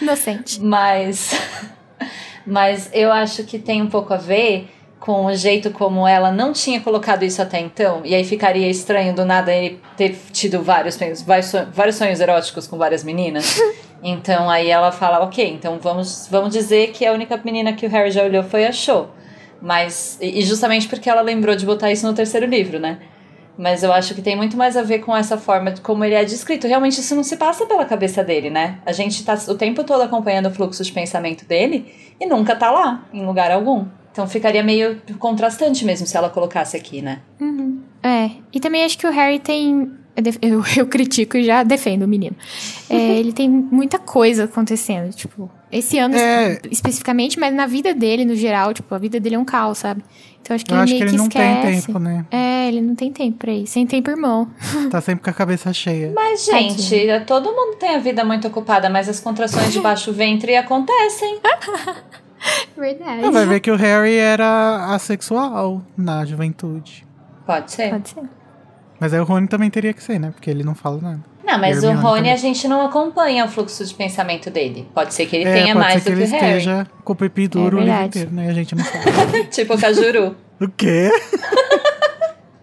Inocente. 0.00 0.60
Mas. 0.62 1.30
Mas 2.44 2.90
eu 2.92 3.12
acho 3.12 3.44
que 3.44 3.58
tem 3.58 3.80
um 3.80 3.88
pouco 3.88 4.12
a 4.12 4.16
ver 4.16 4.68
com 5.04 5.26
o 5.26 5.34
jeito 5.34 5.70
como 5.72 6.06
ela 6.06 6.30
não 6.30 6.52
tinha 6.52 6.80
colocado 6.80 7.24
isso 7.24 7.42
até 7.42 7.58
então. 7.60 8.02
E 8.04 8.14
aí 8.14 8.22
ficaria 8.24 8.68
estranho 8.70 9.12
do 9.14 9.24
nada 9.24 9.52
ele 9.52 9.80
ter 9.96 10.16
tido 10.32 10.62
vários, 10.62 10.94
sonhos- 10.94 11.22
vários 11.22 11.46
son- 11.46 11.66
vários 11.72 11.96
sonhos 11.96 12.20
eróticos 12.20 12.66
com 12.66 12.78
várias 12.78 13.02
meninas. 13.04 13.60
Então 14.04 14.50
aí 14.50 14.68
ela 14.68 14.90
fala, 14.90 15.20
ok, 15.22 15.48
então 15.48 15.78
vamos, 15.80 16.26
vamos 16.28 16.52
dizer 16.52 16.90
que 16.90 17.06
a 17.06 17.12
única 17.12 17.40
menina 17.44 17.72
que 17.72 17.86
o 17.86 17.88
Harry 17.88 18.10
já 18.10 18.24
olhou 18.24 18.42
foi 18.42 18.66
a 18.66 18.72
Cho. 18.72 19.06
Mas. 19.60 20.18
E 20.20 20.40
e 20.40 20.42
justamente 20.42 20.88
porque 20.88 21.08
ela 21.08 21.20
lembrou 21.20 21.54
de 21.54 21.64
botar 21.64 21.88
isso 21.92 22.04
no 22.04 22.12
terceiro 22.12 22.46
livro, 22.46 22.80
né? 22.80 22.98
Mas 23.56 23.84
eu 23.84 23.92
acho 23.92 24.12
que 24.12 24.20
tem 24.20 24.34
muito 24.34 24.56
mais 24.56 24.76
a 24.76 24.82
ver 24.82 24.98
com 25.00 25.14
essa 25.16 25.38
forma 25.38 25.70
de 25.70 25.80
como 25.82 26.04
ele 26.04 26.16
é 26.16 26.24
descrito. 26.24 26.66
Realmente 26.66 26.98
isso 26.98 27.14
não 27.14 27.22
se 27.22 27.36
passa 27.36 27.64
pela 27.64 27.84
cabeça 27.84 28.24
dele, 28.24 28.50
né? 28.50 28.78
A 28.84 28.90
gente 28.90 29.24
tá 29.24 29.38
o 29.46 29.54
tempo 29.54 29.84
todo 29.84 30.02
acompanhando 30.02 30.46
o 30.46 30.50
fluxo 30.50 30.82
de 30.82 30.90
pensamento 30.90 31.44
dele 31.44 31.94
e 32.20 32.26
nunca 32.26 32.56
tá 32.56 32.72
lá, 32.72 33.04
em 33.12 33.24
lugar 33.24 33.52
algum. 33.52 33.84
Então 34.12 34.28
ficaria 34.28 34.62
meio 34.62 35.00
contrastante 35.18 35.84
mesmo 35.84 36.06
se 36.06 36.16
ela 36.16 36.28
colocasse 36.28 36.76
aqui, 36.76 37.00
né? 37.00 37.20
Uhum. 37.40 37.80
É, 38.02 38.30
e 38.52 38.60
também 38.60 38.84
acho 38.84 38.98
que 38.98 39.06
o 39.06 39.10
Harry 39.10 39.38
tem. 39.38 39.90
Eu, 40.42 40.62
eu, 40.76 40.86
critico 40.86 41.38
e 41.38 41.44
já 41.44 41.62
defendo 41.62 42.02
o 42.02 42.08
menino. 42.08 42.36
É, 42.90 42.94
ele 43.18 43.32
tem 43.32 43.48
muita 43.48 43.98
coisa 43.98 44.44
acontecendo, 44.44 45.10
tipo, 45.14 45.50
esse 45.70 45.98
ano 45.98 46.14
É. 46.14 46.60
especificamente, 46.70 47.40
mas 47.40 47.54
na 47.54 47.64
vida 47.66 47.94
dele, 47.94 48.26
no 48.26 48.36
geral, 48.36 48.74
tipo, 48.74 48.94
a 48.94 48.98
vida 48.98 49.18
dele 49.18 49.36
é 49.36 49.38
um 49.38 49.44
caos, 49.44 49.78
sabe? 49.78 50.04
Então 50.42 50.54
acho 50.54 50.66
que 50.66 50.72
Eu 50.72 50.76
ele 50.76 50.82
acho 50.82 50.92
meio 50.92 50.98
que 50.98 51.04
ele 51.04 51.10
que 51.12 51.16
não 51.16 51.28
tem 51.30 51.52
esquece. 51.54 51.86
tempo, 51.86 51.98
né? 51.98 52.26
É, 52.30 52.68
ele 52.68 52.80
não 52.82 52.94
tem 52.94 53.10
tempo 53.10 53.38
pra 53.38 53.52
isso. 53.52 53.72
Sem 53.72 53.86
tempo, 53.86 54.10
irmão. 54.10 54.50
Tá 54.90 55.00
sempre 55.00 55.24
com 55.24 55.30
a 55.30 55.32
cabeça 55.32 55.72
cheia. 55.72 56.12
Mas, 56.14 56.44
gente, 56.44 56.94
todo 57.26 57.46
mundo 57.50 57.76
tem 57.78 57.94
a 57.94 57.98
vida 57.98 58.22
muito 58.24 58.46
ocupada, 58.48 58.90
mas 58.90 59.08
as 59.08 59.18
contrações 59.20 59.72
de 59.72 59.80
baixo 59.80 60.12
ventre 60.12 60.54
acontecem. 60.56 61.38
Verdade. 62.76 63.24
Ah, 63.24 63.30
vai 63.30 63.46
ver 63.46 63.60
que 63.60 63.70
o 63.70 63.76
Harry 63.76 64.16
era 64.16 64.94
assexual 64.94 65.82
na 65.96 66.24
juventude. 66.24 67.06
Pode 67.46 67.72
ser. 67.72 67.90
Pode 67.90 68.08
ser. 68.08 68.22
Mas 68.98 69.12
aí 69.12 69.20
o 69.20 69.24
Rony 69.24 69.48
também 69.48 69.68
teria 69.68 69.92
que 69.92 70.02
ser, 70.02 70.18
né? 70.18 70.30
Porque 70.30 70.48
ele 70.48 70.62
não 70.62 70.74
fala 70.74 71.00
nada. 71.00 71.20
Não, 71.44 71.58
mas 71.58 71.82
o 71.82 71.90
Rony 71.92 72.18
também. 72.18 72.32
a 72.32 72.36
gente 72.36 72.68
não 72.68 72.86
acompanha 72.86 73.44
o 73.44 73.48
fluxo 73.48 73.84
de 73.84 73.92
pensamento 73.94 74.48
dele. 74.48 74.88
Pode 74.94 75.12
ser 75.12 75.26
que 75.26 75.36
ele 75.36 75.48
é, 75.48 75.52
tenha 75.52 75.74
mais 75.74 76.02
do 76.02 76.10
que 76.10 76.16
que, 76.16 76.22
ele 76.22 76.24
o 76.24 76.30
Harry. 76.30 76.46
esteja 76.58 76.86
com 77.04 77.12
o 77.12 77.16
pipi 77.16 77.48
duro 77.48 77.80
É 77.80 78.02
o 78.02 78.04
inteiro, 78.04 78.30
né? 78.32 78.46
E 78.46 78.48
a 78.50 78.54
gente 78.54 78.74
não 78.74 78.84
sabe. 78.84 79.44
tipo 79.50 79.74
o 79.74 79.78
Cajuru. 79.78 80.36
o 80.60 80.68
quê? 80.68 81.10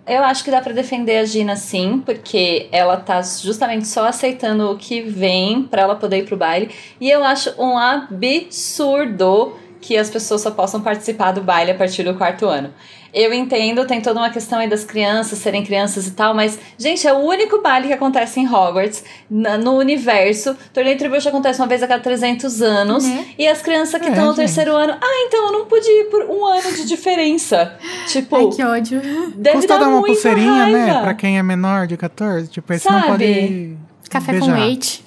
Eu 0.10 0.24
acho 0.24 0.44
que 0.44 0.50
dá 0.50 0.60
pra 0.60 0.74
defender 0.74 1.20
a 1.20 1.24
Gina 1.24 1.56
sim, 1.56 2.02
porque 2.04 2.68
ela 2.72 2.98
tá 2.98 3.22
justamente 3.22 3.88
só 3.88 4.08
aceitando 4.08 4.72
o 4.72 4.76
que 4.76 5.02
vem 5.02 5.62
pra 5.62 5.84
ela 5.84 5.96
poder 5.96 6.18
ir 6.18 6.26
pro 6.26 6.36
baile. 6.36 6.72
E 7.00 7.12
eu 7.12 7.24
acho 7.24 7.54
um 7.62 7.78
absurdo 7.78 9.54
que 9.82 9.98
as 9.98 10.10
pessoas 10.10 10.42
só 10.42 10.52
possam 10.52 10.82
participar 10.82 11.32
do 11.32 11.42
baile 11.42 11.72
a 11.72 11.76
partir 11.76 12.04
do 12.04 12.14
quarto 12.16 12.46
ano. 12.46 12.74
Eu 13.12 13.34
entendo, 13.34 13.88
tem 13.88 14.00
toda 14.02 14.20
uma 14.20 14.30
questão 14.30 14.60
aí 14.60 14.70
das 14.70 14.84
crianças 14.84 15.40
serem 15.40 15.64
crianças 15.66 16.06
e 16.06 16.12
tal, 16.12 16.36
mas, 16.36 16.60
gente, 16.78 17.08
é 17.08 17.12
o 17.14 17.18
único 17.18 17.60
baile 17.60 17.88
que 17.88 17.94
acontece 17.94 18.40
em 18.40 18.48
Hogwarts, 18.48 19.04
no 19.32 19.78
universo. 19.80 20.56
Torneio 20.72 20.96
Tribucho 20.96 21.28
acontece 21.28 21.60
uma 21.60 21.68
vez 21.68 21.82
a 21.82 21.88
cada 21.88 22.04
300 22.04 22.62
anos. 22.62 23.04
Né? 23.08 23.26
E 23.36 23.48
as 23.48 23.64
crianças 23.64 24.00
que 24.00 24.08
É, 24.08 24.12
estão 24.12 24.26
no 24.28 24.32
gente. 24.34 24.46
terceiro 24.46 24.76
ano, 24.76 24.94
ah, 25.02 25.26
então 25.28 25.48
eu 25.48 25.52
não 25.54 25.66
pude 25.66 25.88
ir 25.88 26.06
por 26.12 26.24
um 26.26 26.46
ano 26.46 26.72
de 26.72 26.86
diferença. 26.86 27.74
Tipo, 28.10 28.36
Ai, 28.36 28.48
que 28.56 28.64
ódio. 28.64 29.02
deve 29.36 29.56
Custa 29.58 29.80
dar 29.80 29.88
uma 29.88 30.04
pulseirinha, 30.04 30.66
né? 30.68 30.86
raiva. 30.86 31.02
Pra 31.02 31.14
quem 31.16 31.40
é 31.40 31.44
menor 31.44 31.88
de 31.88 31.98
14. 31.98 32.48
Tipo, 32.48 32.74
esse 32.74 32.86
não 32.92 32.94
Sabe? 33.00 33.08
pode. 33.08 33.78
Café 34.10 34.32
beijar. 34.32 34.56
com 34.56 34.60
leite. 34.60 35.04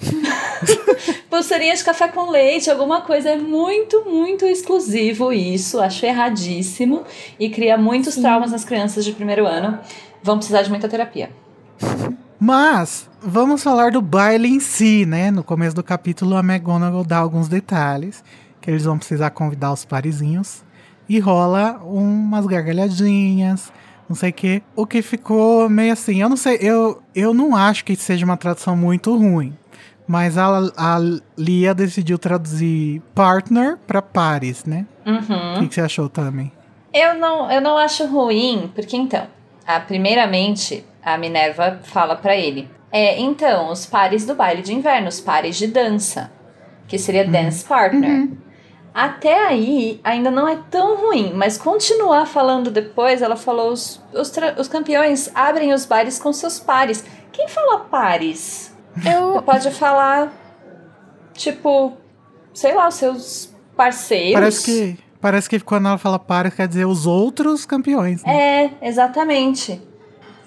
Pulseirinha 1.29 1.75
de 1.75 1.83
café 1.83 2.09
com 2.09 2.31
leite, 2.31 2.71
alguma 2.71 3.01
coisa. 3.01 3.31
É 3.31 3.37
muito, 3.37 4.05
muito 4.07 4.45
exclusivo 4.45 5.33
isso. 5.33 5.81
Acho 5.81 6.07
erradíssimo. 6.07 7.03
E 7.39 7.51
cria 7.51 7.77
muitos 7.77 8.15
traumas 8.15 8.53
nas 8.53 8.65
crianças 8.65 9.05
de 9.05 9.13
primeiro 9.13 9.47
ano. 9.47 9.79
Vão 10.23 10.37
precisar 10.37 10.63
de 10.63 10.71
muita 10.71 10.89
terapia. 10.89 11.31
Mas 12.39 13.09
vamos 13.21 13.63
falar 13.63 13.93
do 13.93 14.01
baile 14.01 14.49
em 14.49 14.61
si, 14.61 15.05
né? 15.07 15.31
No 15.31 15.45
começo 15.45 15.75
do 15.75 15.83
capítulo, 15.83 16.37
a 16.37 16.41
McGonagall 16.41 17.05
dá 17.05 17.19
alguns 17.19 17.49
detalhes 17.49 18.23
que 18.61 18.71
eles 18.71 18.85
vão 18.85 18.97
precisar 18.97 19.31
convidar 19.31 19.73
os 19.73 19.85
parizinhos 19.85 20.63
e 21.09 21.19
rola 21.19 21.81
umas 21.85 22.47
gargalhadinhas, 22.47 23.73
não 24.09 24.17
sei 24.17 24.31
o 24.31 24.33
quê. 24.33 24.63
O 24.77 24.87
que 24.87 25.01
ficou 25.03 25.69
meio 25.69 25.93
assim, 25.93 26.21
eu 26.21 26.29
não 26.29 26.37
sei, 26.37 26.59
eu, 26.61 27.03
eu 27.15 27.33
não 27.35 27.55
acho 27.57 27.85
que 27.85 27.95
seja 27.97 28.25
uma 28.25 28.37
tradução 28.37 28.77
muito 28.77 29.17
ruim. 29.17 29.57
Mas 30.07 30.37
a, 30.37 30.49
a 30.77 30.99
Lia 31.39 31.73
decidiu 31.75 32.19
traduzir 32.19 33.01
partner 33.15 33.79
pra 33.87 34.03
pares, 34.03 34.65
né? 34.65 34.85
O 35.07 35.11
Uhum. 35.11 35.61
que, 35.61 35.69
que 35.69 35.75
você 35.77 35.81
achou 35.81 36.09
também? 36.09 36.51
Eu 36.93 37.15
não, 37.15 37.51
eu 37.51 37.61
não 37.61 37.79
acho 37.79 38.05
ruim, 38.07 38.71
porque 38.75 38.97
então, 38.97 39.27
a, 39.67 39.81
primeiramente, 39.81 40.85
a 41.03 41.17
Minerva 41.17 41.79
fala 41.85 42.17
pra 42.17 42.37
ele. 42.37 42.69
É, 42.91 43.19
então, 43.19 43.71
os 43.71 43.87
pares 43.87 44.27
do 44.27 44.35
baile 44.35 44.61
de 44.61 44.75
inverno, 44.75 45.09
os 45.09 45.21
pares 45.21 45.57
de 45.57 45.67
dança, 45.69 46.31
que 46.87 46.99
seria 46.99 47.25
dance 47.27 47.65
partner. 47.65 48.29
Até 48.95 49.47
aí, 49.47 50.01
ainda 50.05 50.31
não 50.31 50.47
é 50.47 50.59
tão 50.71 50.97
ruim, 50.97 51.33
mas 51.35 51.57
continuar 51.57 52.27
falando 52.27 52.71
depois, 52.71 53.23
ela 53.23 53.37
falou: 53.37 53.73
os, 53.73 54.03
os, 54.13 54.33
os 54.59 54.69
campeões 54.69 55.31
abrem 55.35 55.73
os 55.73 55.87
bares 55.87 56.19
com 56.19 56.33
seus 56.33 56.59
pares. 56.59 57.05
Quem 57.33 57.49
fala 57.49 57.81
pares? 57.81 58.77
Eu, 59.05 59.41
Pode 59.43 59.71
falar, 59.71 60.31
tipo, 61.33 61.95
sei 62.53 62.75
lá, 62.75 62.89
os 62.89 62.95
seus 62.95 63.55
parceiros. 63.75 64.35
Parece 64.35 64.65
que, 64.65 64.99
parece 65.21 65.49
que 65.49 65.61
quando 65.61 65.89
ela 65.89 65.97
fala 65.97 66.19
pares, 66.19 66.55
quer 66.55 66.69
dizer 66.69 66.85
os 66.85 67.07
outros 67.07 67.65
campeões. 67.65 68.23
Né? 68.23 68.71
É, 68.83 68.89
exatamente. 68.89 69.81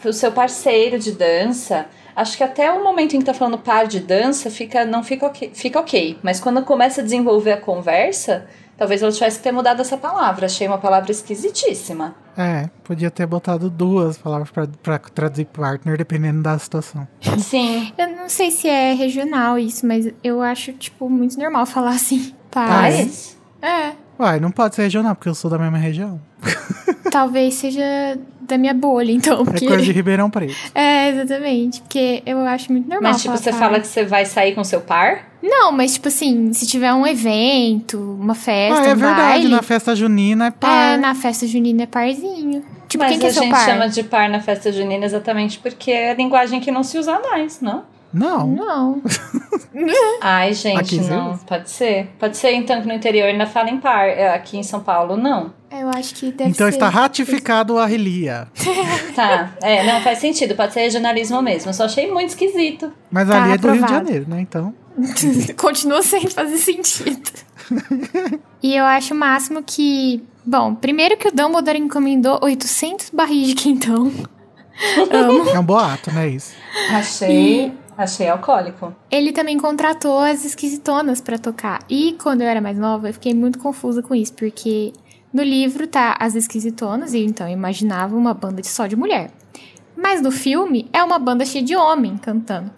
O 0.03 0.13
seu 0.13 0.31
parceiro 0.31 0.99
de 0.99 1.11
dança. 1.13 1.87
Acho 2.15 2.37
que 2.37 2.43
até 2.43 2.71
o 2.71 2.83
momento 2.83 3.15
em 3.15 3.19
que 3.19 3.25
tá 3.25 3.33
falando 3.33 3.57
par 3.57 3.87
de 3.87 3.99
dança, 3.99 4.49
fica, 4.49 4.85
não 4.85 5.03
fica 5.03 5.25
ok, 5.25 5.51
fica 5.53 5.79
ok. 5.79 6.17
Mas 6.23 6.39
quando 6.39 6.63
começa 6.63 7.01
a 7.01 7.03
desenvolver 7.03 7.51
a 7.51 7.57
conversa, 7.57 8.47
talvez 8.77 9.01
ela 9.01 9.11
tivesse 9.11 9.37
que 9.37 9.43
ter 9.43 9.51
mudado 9.51 9.81
essa 9.81 9.97
palavra. 9.97 10.45
Achei 10.45 10.67
uma 10.67 10.77
palavra 10.77 11.11
esquisitíssima. 11.11 12.15
É, 12.37 12.69
podia 12.83 13.11
ter 13.11 13.25
botado 13.25 13.69
duas 13.69 14.17
palavras 14.17 14.49
pra, 14.49 14.67
pra 14.81 14.99
traduzir 14.99 15.45
partner, 15.45 15.97
dependendo 15.97 16.41
da 16.41 16.57
situação. 16.57 17.07
Sim. 17.39 17.91
eu 17.97 18.07
não 18.15 18.29
sei 18.29 18.51
se 18.51 18.67
é 18.67 18.93
regional 18.93 19.57
isso, 19.59 19.85
mas 19.85 20.09
eu 20.23 20.41
acho, 20.41 20.73
tipo, 20.73 21.09
muito 21.09 21.37
normal 21.37 21.65
falar 21.65 21.91
assim. 21.91 22.33
É? 22.33 22.45
Pares. 22.51 23.37
é? 23.61 23.91
Uai, 24.17 24.39
não 24.39 24.51
pode 24.51 24.75
ser 24.75 24.83
regional, 24.83 25.15
porque 25.15 25.29
eu 25.29 25.35
sou 25.35 25.49
da 25.49 25.57
mesma 25.57 25.77
região. 25.77 26.19
Talvez 27.11 27.55
seja 27.55 28.17
da 28.41 28.57
minha 28.57 28.73
bolha, 28.73 29.11
então. 29.11 29.41
É 29.41 29.45
Porque... 29.45 29.67
coisa 29.67 29.83
de 29.83 29.91
Ribeirão 29.91 30.29
Preto. 30.29 30.55
É, 30.75 31.09
exatamente. 31.09 31.81
Porque 31.81 32.21
eu 32.25 32.39
acho 32.39 32.71
muito 32.71 32.87
normal. 32.87 33.11
Mas, 33.11 33.21
tipo, 33.21 33.33
falar 33.33 33.43
você 33.43 33.51
par. 33.51 33.59
fala 33.59 33.79
que 33.79 33.87
você 33.87 34.05
vai 34.05 34.25
sair 34.25 34.53
com 34.53 34.63
seu 34.63 34.81
par? 34.81 35.25
Não, 35.41 35.71
mas, 35.71 35.93
tipo 35.93 36.07
assim, 36.07 36.51
se 36.53 36.65
tiver 36.67 36.93
um 36.93 37.05
evento, 37.05 37.99
uma 38.19 38.35
festa, 38.35 38.81
ah, 38.81 38.85
é 38.85 38.93
um 38.93 38.97
verdade, 38.97 39.17
baile. 39.17 39.47
na 39.49 39.61
festa 39.61 39.95
junina 39.95 40.47
é 40.47 40.51
par. 40.51 40.93
É, 40.93 40.97
na 40.97 41.15
festa 41.15 41.47
junina 41.47 41.83
é 41.83 41.85
parzinho. 41.85 42.63
Tipo, 42.87 43.03
Mas 43.03 43.11
quem 43.11 43.19
que 43.19 43.25
a 43.25 43.29
é 43.29 43.31
seu 43.31 43.43
gente 43.43 43.51
par? 43.51 43.65
chama 43.65 43.89
de 43.89 44.03
par 44.03 44.29
na 44.29 44.39
festa 44.39 44.71
junina 44.71 45.05
exatamente 45.05 45.59
porque 45.59 45.91
é 45.91 46.11
a 46.11 46.13
linguagem 46.13 46.59
que 46.59 46.71
não 46.71 46.83
se 46.83 46.97
usa 46.97 47.19
mais, 47.19 47.61
não? 47.61 47.83
Não. 48.15 48.47
Não. 48.47 49.01
Ai, 50.21 50.53
gente, 50.53 51.01
não. 51.01 51.37
Pode 51.39 51.69
ser. 51.69 52.07
Pode 52.17 52.37
ser, 52.37 52.53
então, 52.53 52.81
que 52.81 52.87
no 52.87 52.93
interior 52.93 53.25
ainda 53.27 53.45
fala 53.45 53.69
em 53.69 53.77
par. 53.77 54.07
É, 54.07 54.33
Aqui 54.33 54.57
em 54.57 54.63
São 54.63 54.79
Paulo, 54.79 55.17
não. 55.17 55.53
Eu 55.71 55.89
acho 55.89 56.15
que 56.15 56.31
deve 56.31 56.51
Então 56.51 56.67
ser. 56.67 56.73
está 56.75 56.87
ratificado 56.89 57.77
a 57.77 57.85
Relia. 57.85 58.47
Tá, 59.15 59.53
é, 59.61 59.81
não 59.85 60.01
faz 60.01 60.19
sentido, 60.19 60.55
pode 60.55 60.73
ser 60.73 60.81
regionalismo 60.81 61.41
mesmo. 61.41 61.69
Eu 61.69 61.73
só 61.73 61.85
achei 61.85 62.11
muito 62.11 62.29
esquisito. 62.29 62.91
Mas 63.09 63.29
Tá 63.29 63.43
ali 63.43 63.53
é 63.53 63.57
do 63.57 63.71
Rio 63.71 63.85
de. 63.85 63.89
Janeiro, 63.91 64.25
né? 64.27 64.41
Então. 64.41 64.73
Continua 65.57 66.01
sem 66.01 66.27
fazer 66.27 66.57
sentido. 66.57 67.29
e 68.61 68.75
eu 68.75 68.83
acho 68.85 69.13
o 69.13 69.17
máximo 69.17 69.63
que. 69.63 70.21
Bom, 70.45 70.75
primeiro 70.75 71.17
que 71.17 71.27
o 71.27 71.31
Dumbledore 71.31 71.77
encomendou 71.79 72.39
800 72.41 73.09
barris 73.11 73.47
de 73.49 73.55
quintão. 73.55 74.11
Amo. 75.11 75.49
É 75.49 75.59
um 75.59 75.63
boato, 75.63 76.11
né? 76.11 76.27
Isso. 76.27 76.53
Achei. 76.91 77.71
Achei 77.97 78.27
alcoólico. 78.27 78.93
Ele 79.09 79.31
também 79.31 79.57
contratou 79.57 80.19
as 80.19 80.43
esquisitonas 80.43 81.21
pra 81.21 81.37
tocar. 81.37 81.79
E 81.89 82.13
quando 82.21 82.41
eu 82.41 82.47
era 82.47 82.59
mais 82.59 82.77
nova, 82.77 83.09
eu 83.09 83.13
fiquei 83.13 83.33
muito 83.33 83.57
confusa 83.59 84.01
com 84.01 84.13
isso, 84.13 84.33
porque 84.33 84.91
no 85.33 85.41
livro 85.41 85.87
tá 85.87 86.15
as 86.19 86.35
esquisitonas, 86.35 87.13
e 87.13 87.19
então 87.19 87.47
eu 87.47 87.53
imaginava 87.53 88.15
uma 88.15 88.33
banda 88.33 88.61
de 88.61 88.67
só 88.67 88.87
de 88.87 88.95
mulher. 88.95 89.31
Mas 89.95 90.21
no 90.21 90.31
filme 90.31 90.89
é 90.91 91.03
uma 91.03 91.17
banda 91.17 91.45
cheia 91.45 91.63
de 91.63 91.75
homem 91.75 92.17
cantando. 92.17 92.69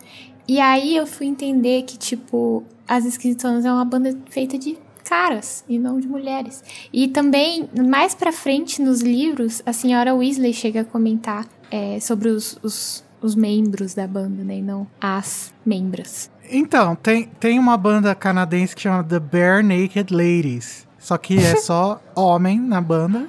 E 0.47 0.59
aí 0.59 0.95
eu 0.95 1.05
fui 1.05 1.25
entender 1.25 1.83
que, 1.83 1.97
tipo, 1.97 2.63
as 2.87 3.05
esquisitonas 3.05 3.65
é 3.65 3.71
uma 3.71 3.83
banda 3.83 4.17
feita 4.29 4.57
de 4.57 4.77
caras 5.03 5.63
e 5.67 5.79
não 5.79 5.99
de 5.99 6.07
mulheres. 6.07 6.63
E 6.91 7.07
também, 7.07 7.67
mais 7.75 8.13
pra 8.13 8.31
frente 8.31 8.81
nos 8.81 9.01
livros, 9.01 9.61
a 9.65 9.73
senhora 9.73 10.13
Weasley 10.13 10.53
chega 10.53 10.81
a 10.81 10.85
comentar 10.85 11.45
é, 11.71 11.99
sobre 11.99 12.29
os, 12.29 12.57
os, 12.61 13.03
os 13.21 13.35
membros 13.35 13.93
da 13.93 14.07
banda, 14.07 14.43
né? 14.43 14.57
E 14.57 14.61
não 14.61 14.87
as 15.01 15.53
membras. 15.65 16.29
Então, 16.49 16.95
tem, 16.95 17.25
tem 17.39 17.59
uma 17.59 17.75
banda 17.77 18.13
canadense 18.15 18.75
que 18.75 18.81
chama 18.81 19.03
The 19.03 19.19
Bare 19.19 19.63
Naked 19.63 20.13
Ladies. 20.13 20.87
Só 20.99 21.17
que 21.17 21.37
é 21.37 21.55
só 21.61 22.01
homem 22.15 22.59
na 22.59 22.79
banda. 22.81 23.27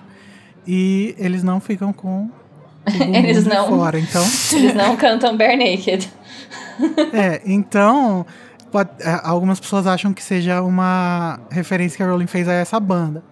E 0.66 1.14
eles 1.18 1.43
não 1.43 1.61
ficam 1.61 1.93
com. 1.93 2.30
Eles 3.14 3.45
não. 3.45 3.68
Fora, 3.68 3.99
então. 3.99 4.22
Eles 4.53 4.74
não 4.74 4.97
cantam 4.97 5.36
bare 5.36 5.57
naked. 5.57 6.11
É, 7.12 7.43
então. 7.45 8.24
pode- 8.70 8.91
é, 9.01 9.20
algumas 9.24 9.59
pessoas 9.61 9.86
acham 9.86 10.12
que 10.12 10.22
seja 10.22 10.62
uma 10.62 11.41
referência 11.51 11.97
que 11.97 12.03
a 12.03 12.07
Rowling 12.07 12.26
fez 12.26 12.49
a 12.49 12.53
essa 12.53 12.78
banda. 12.80 13.22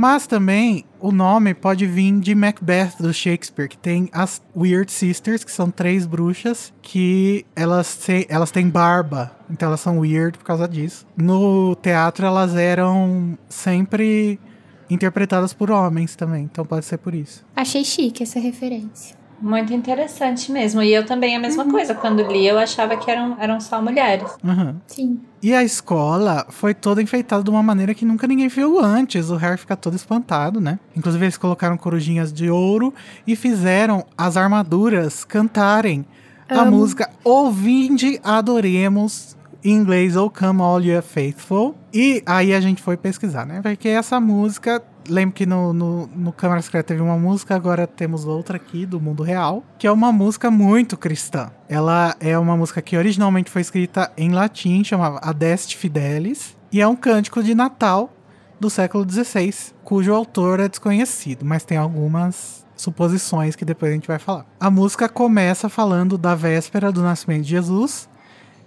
Mas 0.00 0.26
também 0.26 0.86
o 0.98 1.12
nome 1.12 1.52
pode 1.52 1.84
vir 1.84 2.18
de 2.20 2.34
Macbeth 2.34 2.92
do 2.98 3.12
Shakespeare, 3.12 3.68
que 3.68 3.76
tem 3.76 4.08
as 4.14 4.40
Weird 4.56 4.90
Sisters, 4.90 5.44
que 5.44 5.52
são 5.52 5.70
três 5.70 6.06
bruxas 6.06 6.72
que 6.80 7.44
elas, 7.54 7.98
te, 7.98 8.26
elas 8.30 8.50
têm 8.50 8.66
barba. 8.70 9.30
Então 9.50 9.68
elas 9.68 9.80
são 9.80 9.98
weird 9.98 10.38
por 10.38 10.44
causa 10.44 10.66
disso. 10.66 11.06
No 11.14 11.76
teatro 11.76 12.24
elas 12.24 12.56
eram 12.56 13.36
sempre 13.46 14.40
interpretadas 14.88 15.52
por 15.52 15.70
homens 15.70 16.16
também, 16.16 16.44
então 16.44 16.64
pode 16.64 16.86
ser 16.86 16.96
por 16.96 17.14
isso. 17.14 17.44
Achei 17.54 17.84
chique 17.84 18.22
essa 18.22 18.40
referência. 18.40 19.19
Muito 19.40 19.72
interessante 19.72 20.52
mesmo. 20.52 20.82
E 20.82 20.92
eu 20.92 21.04
também 21.06 21.34
a 21.34 21.38
mesma 21.38 21.64
coisa. 21.64 21.94
Quando 21.94 22.22
li, 22.22 22.46
eu 22.46 22.58
achava 22.58 22.96
que 22.96 23.10
eram, 23.10 23.36
eram 23.40 23.60
só 23.60 23.80
mulheres. 23.80 24.30
Uhum. 24.44 24.76
Sim. 24.86 25.20
E 25.42 25.54
a 25.54 25.64
escola 25.64 26.46
foi 26.50 26.74
toda 26.74 27.00
enfeitada 27.00 27.42
de 27.42 27.48
uma 27.48 27.62
maneira 27.62 27.94
que 27.94 28.04
nunca 28.04 28.26
ninguém 28.26 28.48
viu 28.48 28.78
antes. 28.78 29.30
O 29.30 29.36
Harry 29.36 29.56
fica 29.56 29.74
todo 29.74 29.96
espantado, 29.96 30.60
né? 30.60 30.78
Inclusive, 30.94 31.24
eles 31.24 31.38
colocaram 31.38 31.76
corujinhas 31.78 32.30
de 32.32 32.50
ouro 32.50 32.92
e 33.26 33.34
fizeram 33.34 34.04
as 34.16 34.36
armaduras 34.36 35.24
cantarem 35.24 36.04
a 36.48 36.62
Amo. 36.62 36.72
música 36.72 37.08
Ouvinde 37.24 38.20
Adoremos, 38.22 39.36
em 39.64 39.72
inglês, 39.72 40.16
Oh 40.16 40.30
Come 40.30 40.62
All 40.62 40.80
You 40.80 41.02
Faithful. 41.02 41.74
E 41.92 42.22
aí 42.26 42.52
a 42.54 42.60
gente 42.60 42.82
foi 42.82 42.96
pesquisar, 42.96 43.44
né? 43.46 43.60
Porque 43.62 43.88
essa 43.88 44.20
música. 44.20 44.82
Lembro 45.08 45.34
que 45.34 45.46
no, 45.46 45.72
no, 45.72 46.06
no 46.08 46.30
Câmara 46.30 46.60
Secreta 46.60 46.88
teve 46.88 47.00
uma 47.00 47.16
música, 47.16 47.56
agora 47.56 47.86
temos 47.86 48.26
outra 48.26 48.56
aqui 48.56 48.84
do 48.84 49.00
mundo 49.00 49.22
real, 49.22 49.64
que 49.78 49.86
é 49.86 49.90
uma 49.90 50.12
música 50.12 50.50
muito 50.50 50.96
cristã. 50.96 51.50
Ela 51.68 52.14
é 52.20 52.38
uma 52.38 52.56
música 52.56 52.82
que 52.82 52.96
originalmente 52.96 53.50
foi 53.50 53.62
escrita 53.62 54.12
em 54.16 54.30
latim, 54.30 54.84
chamava 54.84 55.18
Adeste 55.22 55.76
Fidelis, 55.76 56.54
e 56.70 56.80
é 56.80 56.86
um 56.86 56.94
cântico 56.94 57.42
de 57.42 57.54
Natal 57.54 58.12
do 58.60 58.68
século 58.68 59.10
XVI, 59.10 59.52
cujo 59.82 60.12
autor 60.12 60.60
é 60.60 60.68
desconhecido, 60.68 61.46
mas 61.46 61.64
tem 61.64 61.78
algumas 61.78 62.64
suposições 62.76 63.56
que 63.56 63.64
depois 63.64 63.90
a 63.90 63.94
gente 63.94 64.06
vai 64.06 64.18
falar. 64.18 64.46
A 64.60 64.70
música 64.70 65.08
começa 65.08 65.68
falando 65.68 66.18
da 66.18 66.34
véspera 66.34 66.92
do 66.92 67.02
nascimento 67.02 67.42
de 67.42 67.50
Jesus 67.50 68.08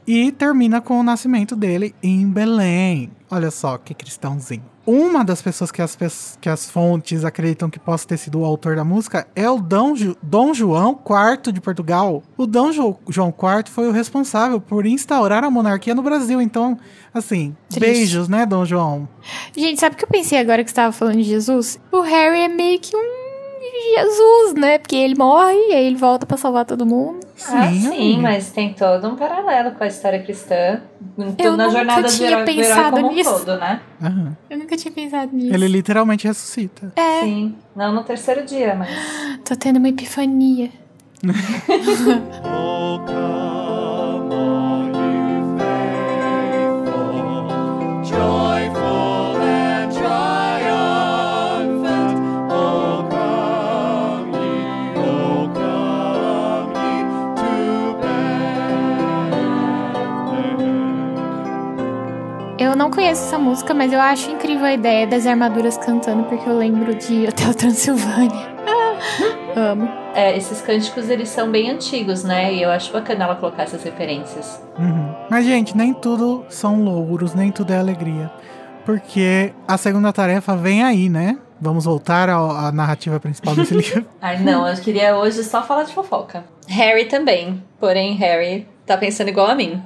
e 0.08 0.32
termina 0.32 0.82
com 0.82 1.00
o 1.00 1.04
nascimento 1.04 1.56
dele 1.56 1.94
em 2.04 2.28
Belém. 2.28 3.12
Olha 3.32 3.50
só 3.52 3.78
que 3.78 3.94
cristãozinho. 3.94 4.64
Uma 4.86 5.24
das 5.24 5.42
pessoas 5.42 5.72
que 5.72 5.82
as, 5.82 5.98
que 6.42 6.50
as 6.50 6.70
fontes 6.70 7.24
acreditam 7.24 7.70
que 7.70 7.80
possa 7.80 8.06
ter 8.06 8.18
sido 8.18 8.42
o 8.42 8.44
autor 8.46 8.76
da 8.76 8.84
música 8.84 9.26
é 9.34 9.50
o 9.50 9.58
Dom, 9.62 9.96
Ju- 9.96 10.18
Dom 10.22 10.54
João 10.54 11.00
IV 11.10 11.54
de 11.54 11.62
Portugal. 11.62 12.22
O 12.38 12.46
Dom 12.46 12.70
Jo- 12.74 12.98
João 13.08 13.30
IV 13.30 13.72
foi 13.72 13.88
o 13.88 13.92
responsável 13.94 14.60
por 14.60 14.86
instaurar 14.86 15.42
a 15.46 15.50
monarquia 15.50 15.96
no 15.96 16.02
Brasil. 16.04 16.42
Então, 16.42 16.78
assim, 17.14 17.56
Triste. 17.70 17.80
beijos, 17.80 18.28
né, 18.28 18.46
Dom 18.46 18.66
João? 18.66 19.08
Gente, 19.56 19.80
sabe 19.80 19.96
o 19.96 19.98
que 19.98 20.04
eu 20.04 20.10
pensei 20.10 20.38
agora 20.38 20.62
que 20.66 20.70
você 20.70 20.76
tava 20.76 20.92
falando 20.92 21.16
de 21.16 21.24
Jesus? 21.24 21.80
O 21.90 22.02
Harry 22.02 22.42
é 22.42 22.48
meio 22.50 22.78
que 22.82 22.94
um 22.94 23.24
Jesus, 23.96 24.54
né? 24.56 24.78
Porque 24.78 24.96
ele 24.96 25.16
morre 25.16 25.56
e 25.70 25.74
aí 25.74 25.86
ele 25.86 25.96
volta 25.96 26.26
pra 26.26 26.36
salvar 26.38 26.66
todo 26.66 26.86
mundo. 26.86 27.23
Ah, 27.48 27.72
sim, 27.72 27.88
amiga. 27.88 28.22
mas 28.22 28.52
tem 28.52 28.74
todo 28.74 29.08
um 29.08 29.16
paralelo 29.16 29.72
com 29.72 29.84
a 29.84 29.88
história 29.88 30.22
cristã. 30.22 30.82
Eu 31.38 31.58
na 31.58 31.66
nunca 31.66 31.78
jornada 31.78 32.02
do 32.04 32.08
tinha 32.14 32.30
herói, 32.30 32.46
do 32.46 32.52
herói 32.52 32.64
pensado 32.64 32.92
como 32.96 33.08
um 33.08 33.14
nisso. 33.14 33.32
todo, 33.32 33.58
né? 33.58 33.82
Aham. 34.02 34.38
Eu 34.50 34.58
nunca 34.58 34.78
tinha 34.78 34.92
pensado 34.92 35.36
nisso. 35.36 35.54
Ele 35.54 35.68
literalmente 35.68 36.28
ressuscita. 36.28 36.92
É, 36.96 37.22
Sim. 37.22 37.56
Não 37.76 37.94
no 37.94 38.04
terceiro 38.04 38.46
dia, 38.46 38.76
mas. 38.76 38.90
tô 39.44 39.56
tendo 39.56 39.78
uma 39.78 39.90
epifania. 39.90 40.70
conheço 63.04 63.26
essa 63.26 63.38
música, 63.38 63.74
mas 63.74 63.92
eu 63.92 64.00
acho 64.00 64.32
incrível 64.32 64.66
a 64.66 64.72
ideia 64.72 65.06
das 65.06 65.28
armaduras 65.28 65.76
cantando, 65.76 66.24
porque 66.24 66.48
eu 66.48 66.58
lembro 66.58 66.96
de 66.96 67.28
Hotel 67.28 67.54
Transilvânia. 67.54 68.54
Amo. 69.58 69.90
É, 70.16 70.38
esses 70.38 70.62
cânticos, 70.62 71.10
eles 71.10 71.28
são 71.28 71.52
bem 71.52 71.70
antigos, 71.70 72.24
né? 72.24 72.54
E 72.54 72.64
eu 72.64 72.72
acho 72.72 72.94
bacana 72.94 73.26
ela 73.26 73.36
colocar 73.36 73.64
essas 73.64 73.84
referências. 73.84 74.64
Uhum. 74.80 75.14
Mas, 75.30 75.46
gente, 75.46 75.76
nem 75.76 75.94
tudo 75.94 76.46
são 76.48 76.82
louros, 76.82 77.34
nem 77.34 77.52
tudo 77.52 77.74
é 77.74 77.78
alegria. 77.78 78.32
Porque 78.86 79.54
a 79.68 79.78
segunda 79.78 80.14
tarefa 80.14 80.56
vem 80.56 80.82
aí, 80.82 81.10
né? 81.10 81.38
Vamos 81.60 81.84
voltar 81.84 82.30
à 82.30 82.72
narrativa 82.72 83.20
principal 83.20 83.54
desse 83.54 83.74
livro. 83.76 84.06
Ai, 84.22 84.40
não, 84.40 84.66
eu 84.66 84.76
queria 84.78 85.18
hoje 85.18 85.44
só 85.44 85.62
falar 85.62 85.84
de 85.84 85.94
fofoca. 85.94 86.46
Harry 86.70 87.06
também. 87.06 87.62
Porém, 87.82 88.14
Harry 88.14 88.66
tá 88.86 88.96
pensando 88.96 89.28
igual 89.28 89.48
a 89.48 89.56
mim. 89.56 89.84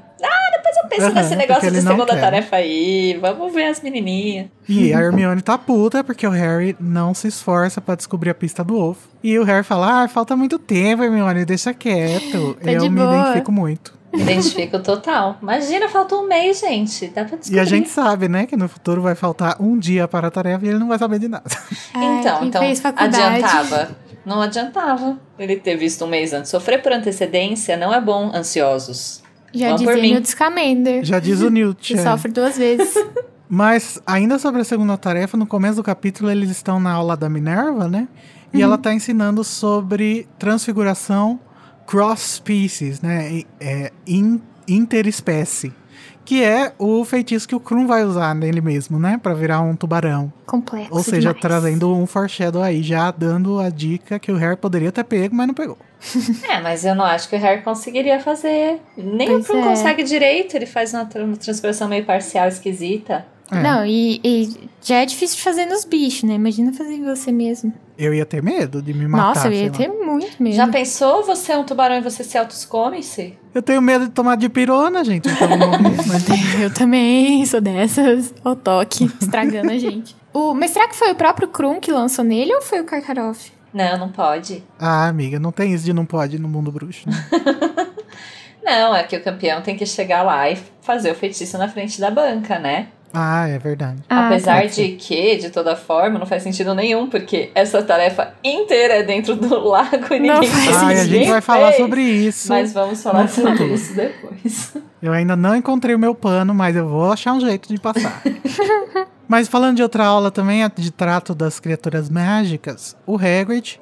Depois 0.68 0.78
eu 0.84 0.90
penso 0.90 1.06
Aham, 1.06 1.14
nesse 1.14 1.36
negócio 1.36 1.72
de 1.72 1.82
segunda 1.82 2.14
quer. 2.14 2.22
tarefa 2.22 2.56
aí. 2.58 3.18
Vamos 3.22 3.54
ver 3.54 3.66
as 3.68 3.82
menininhas. 3.82 4.48
E 4.68 4.94
a 4.94 5.00
Hermione 5.00 5.42
tá 5.42 5.58
puta 5.58 6.04
porque 6.04 6.26
o 6.28 6.30
Harry 6.32 6.76
não 6.80 7.14
se 7.14 7.28
esforça 7.28 7.80
pra 7.80 7.96
descobrir 7.96 8.30
a 8.32 8.36
pista 8.36 8.64
do 8.64 8.78
ovo. 8.78 9.00
E 9.24 9.38
o 9.40 9.44
Harry 9.44 9.64
fala: 9.64 10.04
Ah, 10.04 10.08
falta 10.08 10.36
muito 10.36 10.60
tempo, 10.60 11.04
Hermione, 11.04 11.46
deixa 11.46 11.74
quieto. 11.74 12.56
Tá 12.64 12.72
Eu 12.72 12.82
de 12.82 12.90
me 12.90 13.00
boa. 13.00 13.22
identifico 13.22 13.52
muito. 13.52 13.96
Identifico 14.14 14.80
total. 14.80 15.38
Imagina, 15.42 15.88
falta 15.90 16.16
um 16.16 16.28
mês, 16.28 16.60
gente. 16.60 17.08
Dá 17.08 17.24
pra 17.26 17.38
descobrir. 17.38 17.58
E 17.58 17.60
a 17.60 17.66
gente 17.66 17.90
sabe, 17.90 18.28
né, 18.28 18.46
que 18.46 18.56
no 18.56 18.68
futuro 18.68 19.02
vai 19.02 19.14
faltar 19.16 19.58
um 19.62 19.78
dia 19.78 20.08
para 20.08 20.28
a 20.28 20.32
tarefa 20.32 20.66
e 20.66 20.70
ele 20.70 20.80
não 20.80 20.88
vai 20.88 20.98
saber 20.98 21.20
de 21.20 21.28
nada. 21.28 21.44
Ai, 21.94 22.20
Então, 22.20 22.44
então 22.46 22.64
adiantava. 22.96 23.90
Não 24.26 24.42
adiantava 24.42 25.18
ele 25.40 25.56
ter 25.58 25.76
visto 25.78 26.04
um 26.04 26.08
mês 26.08 26.34
antes. 26.34 26.50
Sofrer 26.52 26.82
por 26.82 26.92
antecedência 26.92 27.78
não 27.78 27.94
é 27.94 28.02
bom, 28.02 28.32
ansiosos. 28.34 29.22
Já 29.58 29.76
dizia 29.76 29.96
mim. 29.96 30.12
Newt 30.14 30.30
Scamander. 30.30 31.04
Já 31.06 31.20
diz 31.20 31.42
o 31.42 31.50
Newt. 31.50 31.94
Que 31.94 32.00
é. 32.00 32.04
sofre 32.04 32.32
duas 32.32 32.58
vezes. 32.58 32.94
Mas, 33.50 34.02
ainda 34.06 34.38
sobre 34.38 34.62
a 34.62 34.64
segunda 34.64 34.98
tarefa, 34.98 35.38
no 35.38 35.48
começo 35.48 35.76
do 35.78 35.84
capítulo 35.84 36.30
eles 36.30 36.50
estão 36.50 36.80
na 36.80 36.92
aula 36.92 37.16
da 37.16 37.30
Minerva, 37.30 37.88
né? 37.88 38.08
E 38.54 38.62
ela 38.62 38.78
tá 38.78 38.94
ensinando 38.94 39.44
sobre 39.44 40.28
transfiguração 40.40 41.40
cross-species, 41.86 43.02
né? 43.02 43.44
É, 43.60 43.92
in- 44.06 44.42
interespécie. 44.68 45.74
Que 46.28 46.44
é 46.44 46.74
o 46.78 47.06
feitiço 47.06 47.48
que 47.48 47.56
o 47.56 47.60
Krum 47.60 47.88
vai 47.88 48.04
usar 48.04 48.36
nele 48.36 48.60
mesmo, 48.60 49.00
né? 49.00 49.18
Pra 49.18 49.34
virar 49.34 49.62
um 49.62 49.78
tubarão. 49.78 50.32
Complexo 50.46 50.94
Ou 50.94 51.02
seja, 51.02 51.30
demais. 51.30 51.40
trazendo 51.40 51.96
um 51.96 52.06
foreshadow 52.06 52.62
aí, 52.62 52.84
já 52.84 53.12
dando 53.12 53.62
a 53.62 53.70
dica 53.70 54.20
que 54.20 54.30
o 54.30 54.36
Harry 54.36 54.58
poderia 54.58 54.92
ter 54.92 55.06
pego, 55.06 55.34
mas 55.34 55.48
não 55.48 55.54
pegou. 55.54 55.78
É, 56.50 56.60
mas 56.60 56.84
eu 56.84 56.94
não 56.96 57.06
acho 57.06 57.30
que 57.30 57.36
o 57.38 57.40
Harry 57.40 57.62
conseguiria 57.62 58.20
fazer. 58.20 58.82
Nem 58.98 59.30
Pois 59.30 59.46
o 59.46 59.48
Krum 59.48 59.62
é. 59.62 59.64
consegue 59.70 60.04
direito. 60.04 60.56
Ele 60.56 60.66
faz 60.66 60.94
uma, 60.94 61.08
uma 61.16 61.88
meio 61.88 62.04
parcial 62.04 62.50
esquisita. 62.50 63.26
É, 63.52 63.62
Não, 63.62 63.86
e, 63.86 64.20
e 64.24 64.70
já 64.84 64.98
é 64.98 65.06
difícil 65.06 65.38
de 65.38 65.44
fazer 65.44 65.66
nos 65.66 65.86
bichos, 65.86 66.24
né? 66.24 66.36
Imagina 66.36 66.74
fazer 66.74 66.94
em 66.94 67.04
você 67.06 67.32
mesmo. 67.32 67.74
Eu 67.98 68.14
ia 68.14 68.26
ter 68.26 68.44
medo 68.44 68.82
de 68.82 68.94
me 68.94 69.08
matar. 69.08 69.28
Nossa, 69.28 69.48
eu 69.48 69.54
ia 69.54 69.74
sei 69.74 69.88
lá. 69.88 69.94
ter 69.94 70.06
muito 70.06 70.44
medo. 70.44 70.56
Já 70.56 70.68
pensou 70.68 71.24
você 71.24 71.54
é 71.54 71.58
um 71.58 71.64
tubarão 71.64 71.96
e 71.98 72.02
você 72.02 72.24
se 72.24 72.38
autoescome-se? 72.38 73.38
Eu 73.56 73.62
tenho 73.62 73.82
medo 73.82 74.06
de 74.06 74.12
tomar 74.12 74.36
de 74.36 74.48
pirona, 74.50 75.04
gente. 75.04 75.28
Então, 75.30 75.48
não- 75.58 75.72
Eu 76.62 76.72
também 76.74 77.44
sou 77.46 77.60
dessas. 77.62 78.34
Ó, 78.46 78.54
toque, 78.54 79.06
estragando 79.22 79.72
a 79.72 79.78
gente. 79.78 80.16
O, 80.34 80.54
mas 80.54 80.72
será 80.72 80.88
que 80.88 80.96
foi 80.96 81.12
o 81.12 81.16
próprio 81.16 81.48
Krum 81.48 81.80
que 81.80 81.92
lançou 81.92 82.24
nele 82.24 82.54
ou 82.54 82.62
foi 82.62 82.82
o 82.82 82.84
Karkaroff? 82.84 83.52
Não, 83.74 83.98
não 83.98 84.10
pode. 84.10 84.64
ah, 84.80 85.08
amiga, 85.08 85.40
não 85.40 85.52
tem 85.52 85.74
isso 85.74 85.84
de 85.86 85.94
não 85.94 86.06
pode 86.06 86.38
no 86.40 86.48
mundo 86.48 86.72
bruxo. 86.72 87.08
Né? 87.10 87.16
Não, 88.64 88.94
é 88.94 89.02
que 89.04 89.16
o 89.16 89.24
campeão 89.24 89.62
tem 89.62 89.78
que 89.78 89.86
chegar 89.86 90.24
lá 90.24 90.50
e 90.50 90.58
fazer 90.82 91.10
o 91.12 91.16
feitiço 91.16 91.58
na 91.58 91.70
frente 91.70 92.02
da 92.02 92.12
banca, 92.12 92.60
né? 92.60 92.88
Ah, 93.14 93.48
é 93.48 93.58
verdade. 93.58 93.98
Ah, 94.10 94.28
Apesar 94.28 94.68
de 94.68 94.90
que, 94.90 95.38
de 95.38 95.50
toda 95.50 95.76
forma, 95.76 96.20
não 96.20 96.26
faz 96.26 96.44
sentido 96.44 96.76
nenhum, 96.76 97.10
porque 97.10 97.52
essa 97.56 97.82
tarefa 97.82 98.34
inteira 98.44 98.96
é 98.96 99.04
dentro 99.04 99.36
do 99.36 99.58
lago 99.68 100.14
e 100.14 100.20
Não 100.20 100.40
ninguém 100.40 100.50
faz. 100.50 100.78
Ai, 100.78 101.00
a 101.00 101.06
gente 101.06 101.30
vai 101.30 101.42
falar 101.42 101.68
fez. 101.70 101.78
sobre 101.78 102.02
isso. 102.02 102.50
Mas 102.50 102.74
vamos 102.74 103.02
falar 103.02 103.28
sobre 103.30 103.66
isso 103.74 103.96
depois. 103.96 104.74
Eu 105.02 105.14
ainda 105.14 105.36
não 105.36 105.56
encontrei 105.56 105.94
o 105.96 106.00
meu 106.00 106.16
pano, 106.16 106.56
mas 106.56 106.76
eu 106.76 106.88
vou 106.88 107.12
achar 107.12 107.32
um 107.34 107.40
jeito 107.40 107.70
de 107.72 107.80
passar. 107.80 108.20
mas 109.28 109.48
falando 109.48 109.76
de 109.76 109.84
outra 109.84 110.04
aula 110.04 110.32
também, 110.32 110.68
de 110.76 110.90
trato 110.92 111.36
das 111.36 111.60
criaturas 111.60 112.10
mágicas, 112.10 112.98
o 113.06 113.16
Hagrid 113.16 113.80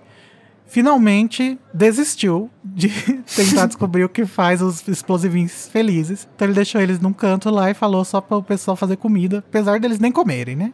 finalmente 0.67 1.57
desistiu 1.73 2.49
de 2.63 2.89
tentar 3.35 3.65
descobrir 3.67 4.03
o 4.03 4.09
que 4.09 4.25
faz 4.25 4.61
os 4.61 4.87
explosivinhos 4.87 5.67
felizes. 5.67 6.27
Então 6.35 6.47
ele 6.47 6.55
deixou 6.55 6.81
eles 6.81 6.99
num 6.99 7.13
canto 7.13 7.49
lá 7.49 7.69
e 7.69 7.73
falou 7.73 8.03
só 8.03 8.21
para 8.21 8.37
o 8.37 8.43
pessoal 8.43 8.75
fazer 8.75 8.97
comida, 8.97 9.43
apesar 9.47 9.79
deles 9.79 9.99
nem 9.99 10.11
comerem, 10.11 10.55
né? 10.55 10.73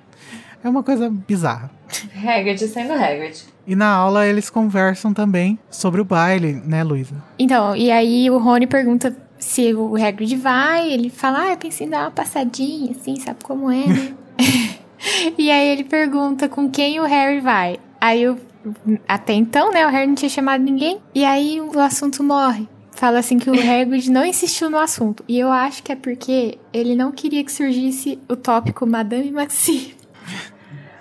É 0.64 0.70
uma 0.70 0.84
coisa 0.84 1.10
bizarra. 1.10 1.72
Hagrid 2.16 2.60
sendo 2.68 2.94
Hagrid. 2.94 3.44
E 3.66 3.76
na 3.76 3.88
aula 3.88 4.28
eles 4.28 4.50
conversam 4.50 5.14
também 5.14 5.58
sobre 5.70 6.02
o 6.02 6.06
baile, 6.06 6.54
né, 6.66 6.84
Luísa? 6.84 7.16
Então, 7.38 7.76
e 7.76 7.92
aí 7.92 8.30
o 8.30 8.38
Rony 8.38 8.68
pergunta 8.68 9.16
se 9.39 9.74
o 9.74 9.96
Hagrid 9.96 10.36
vai, 10.36 10.92
ele 10.92 11.10
fala, 11.10 11.42
ah, 11.42 11.52
eu 11.52 11.58
pensei 11.58 11.88
em 11.88 11.89
dar 11.89 12.02
uma 12.02 12.12
passadinha, 12.12 12.92
assim, 12.92 13.20
sabe 13.20 13.44
como 13.44 13.72
é, 13.72 13.88
né? 13.88 14.14
E 15.38 15.50
aí 15.50 15.70
ele 15.70 15.84
pergunta 15.84 16.48
com 16.48 16.70
quem 16.70 17.00
o 17.00 17.06
Harry 17.06 17.39
vai. 17.39 17.80
Aí 18.00 18.22
eu, 18.22 18.38
até 19.07 19.34
então, 19.34 19.72
né, 19.72 19.86
o 19.86 19.89
Harry 19.89 20.07
não 20.07 20.16
tinha 20.16 20.30
chamado 20.30 20.64
ninguém. 20.64 20.99
E 21.16 21.24
aí 21.26 21.59
o 21.62 21.80
assunto 21.80 22.24
morre. 22.24 22.68
Fala 22.93 23.20
assim 23.20 23.39
que 23.39 23.49
o 23.49 23.53
Hagrid 23.59 24.09
não 24.12 24.26
insistiu 24.26 24.70
no 24.70 24.78
assunto. 24.78 25.24
E 25.28 25.39
eu 25.39 25.51
acho 25.51 25.82
que 25.82 25.91
é 25.91 25.95
porque 25.95 26.57
ele 26.74 26.95
não 26.95 27.12
queria 27.12 27.43
que 27.43 27.51
surgisse 27.51 28.20
o 28.30 28.36
tópico 28.36 28.86
Madame 28.86 29.32
Maxi. 29.32 29.95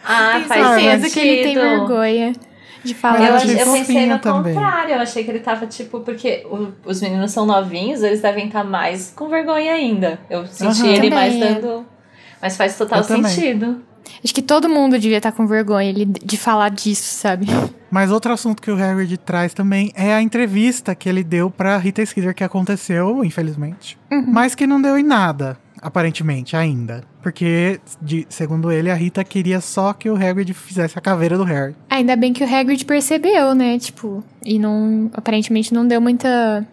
Ah, 0.04 0.32
Tenho 0.34 0.44
faz 0.46 0.66
certeza 0.66 1.08
sentido. 1.08 1.12
que 1.12 1.20
ele 1.28 1.42
tem 1.42 1.54
vergonha 1.54 2.32
de 2.82 2.94
falar. 2.94 3.20
Eu, 3.28 3.34
achei 3.34 3.54
ach- 3.60 3.66
eu 3.66 3.72
pensei 3.74 4.06
no 4.06 4.18
também. 4.18 4.54
contrário, 4.54 4.94
eu 4.94 5.00
achei 5.00 5.22
que 5.24 5.30
ele 5.30 5.40
tava 5.40 5.66
tipo, 5.66 6.00
porque 6.00 6.46
o- 6.50 6.72
os 6.88 7.02
meninos 7.02 7.30
são 7.32 7.44
novinhos, 7.44 8.02
eles 8.02 8.22
devem 8.22 8.46
estar 8.46 8.64
mais 8.64 9.12
com 9.14 9.28
vergonha 9.28 9.72
ainda. 9.74 10.18
Eu 10.30 10.46
senti 10.46 10.80
Aham. 10.82 10.88
ele 10.92 11.10
mais 11.10 11.34
Também. 11.34 11.54
dando. 11.60 11.86
Mas 12.40 12.56
faz 12.56 12.78
total 12.78 13.00
Eu 13.00 13.06
também. 13.06 13.22
Acho 14.24 14.34
que 14.34 14.42
todo 14.42 14.68
mundo 14.68 14.98
devia 14.98 15.16
estar 15.18 15.32
com 15.32 15.46
vergonha 15.46 15.92
de 15.94 16.36
falar 16.36 16.70
disso, 16.70 17.18
sabe? 17.18 17.46
Mas 17.90 18.10
outro 18.10 18.32
assunto 18.32 18.62
que 18.62 18.70
o 18.70 18.74
Hagrid 18.82 19.16
traz 19.18 19.52
também 19.54 19.90
é 19.94 20.14
a 20.14 20.22
entrevista 20.22 20.94
que 20.94 21.08
ele 21.08 21.24
deu 21.24 21.50
pra 21.50 21.76
Rita 21.76 22.04
Skeeter 22.04 22.34
que 22.34 22.44
aconteceu, 22.44 23.24
infelizmente. 23.24 23.98
Mas 24.28 24.54
que 24.54 24.66
não 24.66 24.80
deu 24.80 24.96
em 24.96 25.02
nada, 25.02 25.58
aparentemente, 25.82 26.54
ainda. 26.56 27.02
Porque, 27.22 27.80
de- 28.00 28.26
segundo 28.30 28.70
ele, 28.70 28.90
a 28.90 28.94
Rita 28.94 29.22
queria 29.24 29.60
só 29.60 29.92
que 29.92 30.08
o 30.08 30.14
Hagrid 30.16 30.54
fizesse 30.54 30.96
a 30.98 31.02
caveira 31.02 31.36
do 31.36 31.44
Harry. 31.44 31.74
Ainda 31.90 32.14
bem 32.16 32.32
que 32.32 32.42
o 32.44 32.46
Hagrid 32.54 32.84
percebeu, 32.84 33.54
né? 33.54 33.78
Tipo, 33.78 34.22
e 34.44 34.58
não. 34.58 35.10
Aparentemente 35.12 35.74
não 35.74 35.86
deu 35.86 36.00
muita. 36.00 36.66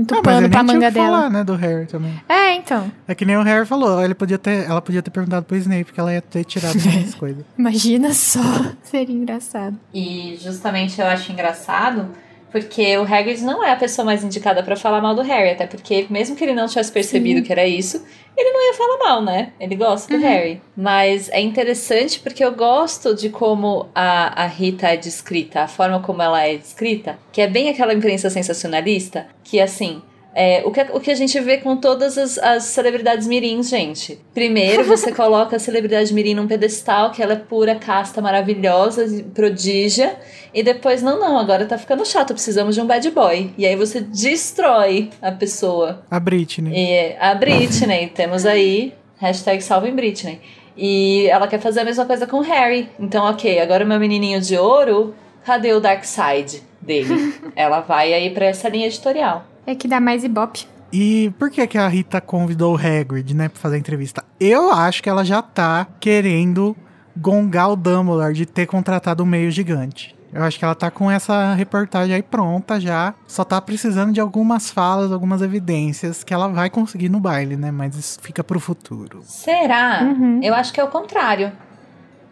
Muito 0.00 0.14
Ah, 0.14 0.22
pano 0.22 0.48
pra 0.48 0.62
manga 0.62 0.90
dela. 0.90 1.06
falar, 1.06 1.30
né, 1.30 1.44
do 1.44 1.54
Harry 1.54 1.86
também. 1.86 2.18
É, 2.28 2.54
então. 2.54 2.90
É 3.06 3.14
que 3.14 3.24
nem 3.24 3.36
o 3.36 3.42
Harry 3.42 3.66
falou, 3.66 4.02
ele 4.02 4.14
podia 4.14 4.38
ter, 4.38 4.64
ela 4.66 4.80
podia 4.80 5.02
ter 5.02 5.10
perguntado 5.10 5.44
pro 5.44 5.56
Snape 5.56 5.92
que 5.92 6.00
ela 6.00 6.12
ia 6.12 6.22
ter 6.22 6.44
tirado 6.44 6.74
essas 6.78 7.14
coisas. 7.14 7.44
Imagina 7.58 8.12
só. 8.14 8.40
Seria 8.82 9.14
engraçado. 9.14 9.78
E 9.92 10.38
justamente 10.40 11.00
eu 11.00 11.06
acho 11.06 11.30
engraçado 11.32 12.08
porque 12.50 12.96
o 12.98 13.02
Hagrid 13.02 13.42
não 13.42 13.64
é 13.64 13.72
a 13.72 13.76
pessoa 13.76 14.04
mais 14.04 14.24
indicada 14.24 14.62
pra 14.62 14.76
falar 14.76 15.00
mal 15.00 15.14
do 15.14 15.22
Harry, 15.22 15.50
até 15.50 15.66
porque 15.66 16.06
mesmo 16.10 16.36
que 16.36 16.44
ele 16.44 16.54
não 16.54 16.66
tivesse 16.66 16.90
percebido 16.92 17.42
que 17.42 17.52
era 17.52 17.66
isso, 17.66 18.04
ele 18.36 18.50
não 18.50 18.66
ia 18.66 18.74
falar 18.74 18.98
mal, 18.98 19.22
né? 19.22 19.52
Ele 19.60 19.76
gosta 19.76 20.12
do 20.12 20.20
Harry. 20.22 20.60
Mas 20.76 21.28
é 21.30 21.40
interessante 21.40 22.18
porque 22.20 22.44
eu 22.44 22.52
gosto 22.52 23.14
de 23.14 23.28
como 23.28 23.88
a, 23.94 24.44
a 24.44 24.46
Rita 24.46 24.88
é 24.88 24.96
descrita, 24.96 25.62
a 25.62 25.68
forma 25.68 26.00
como 26.00 26.22
ela 26.22 26.42
é 26.42 26.56
descrita, 26.56 27.18
que 27.32 27.40
é 27.40 27.46
bem 27.46 27.68
aquela 27.68 27.94
imprensa 27.94 28.30
sensacionalista, 28.30 29.26
que 29.44 29.60
assim, 29.60 30.02
é, 30.34 30.62
o, 30.64 30.70
que, 30.70 30.80
o 30.92 31.00
que 31.00 31.10
a 31.10 31.14
gente 31.14 31.38
vê 31.40 31.58
com 31.58 31.76
todas 31.76 32.16
as, 32.16 32.38
as 32.38 32.64
celebridades 32.64 33.26
mirins, 33.26 33.68
gente. 33.68 34.18
Primeiro, 34.32 34.84
você 34.84 35.10
coloca 35.12 35.56
a 35.56 35.58
celebridade 35.58 36.14
mirim 36.14 36.34
num 36.34 36.46
pedestal, 36.46 37.10
que 37.10 37.22
ela 37.22 37.32
é 37.32 37.36
pura, 37.36 37.74
casta, 37.74 38.20
maravilhosa, 38.20 39.24
prodígia. 39.34 40.16
E 40.54 40.62
depois, 40.62 41.02
não, 41.02 41.18
não, 41.18 41.38
agora 41.38 41.66
tá 41.66 41.76
ficando 41.76 42.04
chato, 42.06 42.32
precisamos 42.32 42.74
de 42.74 42.80
um 42.80 42.86
bad 42.86 43.10
boy. 43.10 43.52
E 43.58 43.66
aí 43.66 43.74
você 43.74 44.00
destrói 44.00 45.10
a 45.20 45.32
pessoa. 45.32 46.04
A 46.10 46.20
Britney. 46.20 46.72
E 46.74 47.16
a 47.18 47.34
Britney, 47.34 48.08
temos 48.08 48.46
aí, 48.46 48.94
hashtag 49.18 49.62
salvem 49.62 49.94
Britney. 49.94 50.40
E 50.76 51.26
ela 51.28 51.48
quer 51.48 51.60
fazer 51.60 51.80
a 51.80 51.84
mesma 51.84 52.06
coisa 52.06 52.26
com 52.26 52.38
o 52.38 52.42
Harry. 52.42 52.88
Então, 52.98 53.24
ok, 53.24 53.58
agora 53.58 53.84
o 53.84 53.88
meu 53.88 53.98
menininho 53.98 54.40
de 54.40 54.56
ouro, 54.56 55.14
cadê 55.44 55.72
o 55.72 55.80
Dark 55.80 56.04
Side 56.04 56.62
dele? 56.80 57.34
ela 57.56 57.80
vai 57.80 58.14
aí 58.14 58.30
pra 58.30 58.46
essa 58.46 58.68
linha 58.68 58.86
editorial. 58.86 59.49
É 59.66 59.74
que 59.74 59.86
dá 59.88 60.00
mais 60.00 60.24
ibope. 60.24 60.66
E 60.92 61.32
por 61.38 61.50
que 61.50 61.66
que 61.66 61.78
a 61.78 61.86
Rita 61.86 62.20
convidou 62.20 62.74
o 62.74 62.78
Hagrid, 62.78 63.34
né, 63.34 63.48
pra 63.48 63.60
fazer 63.60 63.76
a 63.76 63.78
entrevista? 63.78 64.24
Eu 64.40 64.72
acho 64.72 65.02
que 65.02 65.08
ela 65.08 65.24
já 65.24 65.40
tá 65.40 65.86
querendo 66.00 66.76
gongar 67.16 67.70
o 67.70 67.76
Dumbledore 67.76 68.34
de 68.34 68.46
ter 68.46 68.66
contratado 68.66 69.22
um 69.22 69.26
meio 69.26 69.50
gigante. 69.50 70.16
Eu 70.32 70.44
acho 70.44 70.58
que 70.58 70.64
ela 70.64 70.74
tá 70.76 70.90
com 70.90 71.10
essa 71.10 71.54
reportagem 71.54 72.14
aí 72.14 72.22
pronta 72.22 72.80
já. 72.80 73.14
Só 73.26 73.44
tá 73.44 73.60
precisando 73.60 74.12
de 74.12 74.20
algumas 74.20 74.70
falas, 74.70 75.10
algumas 75.10 75.42
evidências 75.42 76.22
que 76.22 76.32
ela 76.32 76.48
vai 76.48 76.70
conseguir 76.70 77.08
no 77.08 77.18
baile, 77.18 77.56
né? 77.56 77.70
Mas 77.72 77.96
isso 77.96 78.18
fica 78.22 78.44
pro 78.44 78.60
futuro. 78.60 79.20
Será? 79.24 80.02
Uhum. 80.04 80.40
Eu 80.42 80.54
acho 80.54 80.72
que 80.72 80.80
é 80.80 80.84
o 80.84 80.88
contrário. 80.88 81.52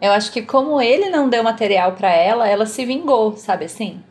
Eu 0.01 0.13
acho 0.13 0.31
que 0.31 0.41
como 0.41 0.79
ele 0.79 1.09
não 1.09 1.27
deu 1.27 1.43
material 1.43 1.91
pra 1.91 2.09
ela, 2.09 2.47
ela 2.47 2.65
se 2.65 2.85
vingou, 2.85 3.35
sabe 3.35 3.65
assim? 3.65 4.01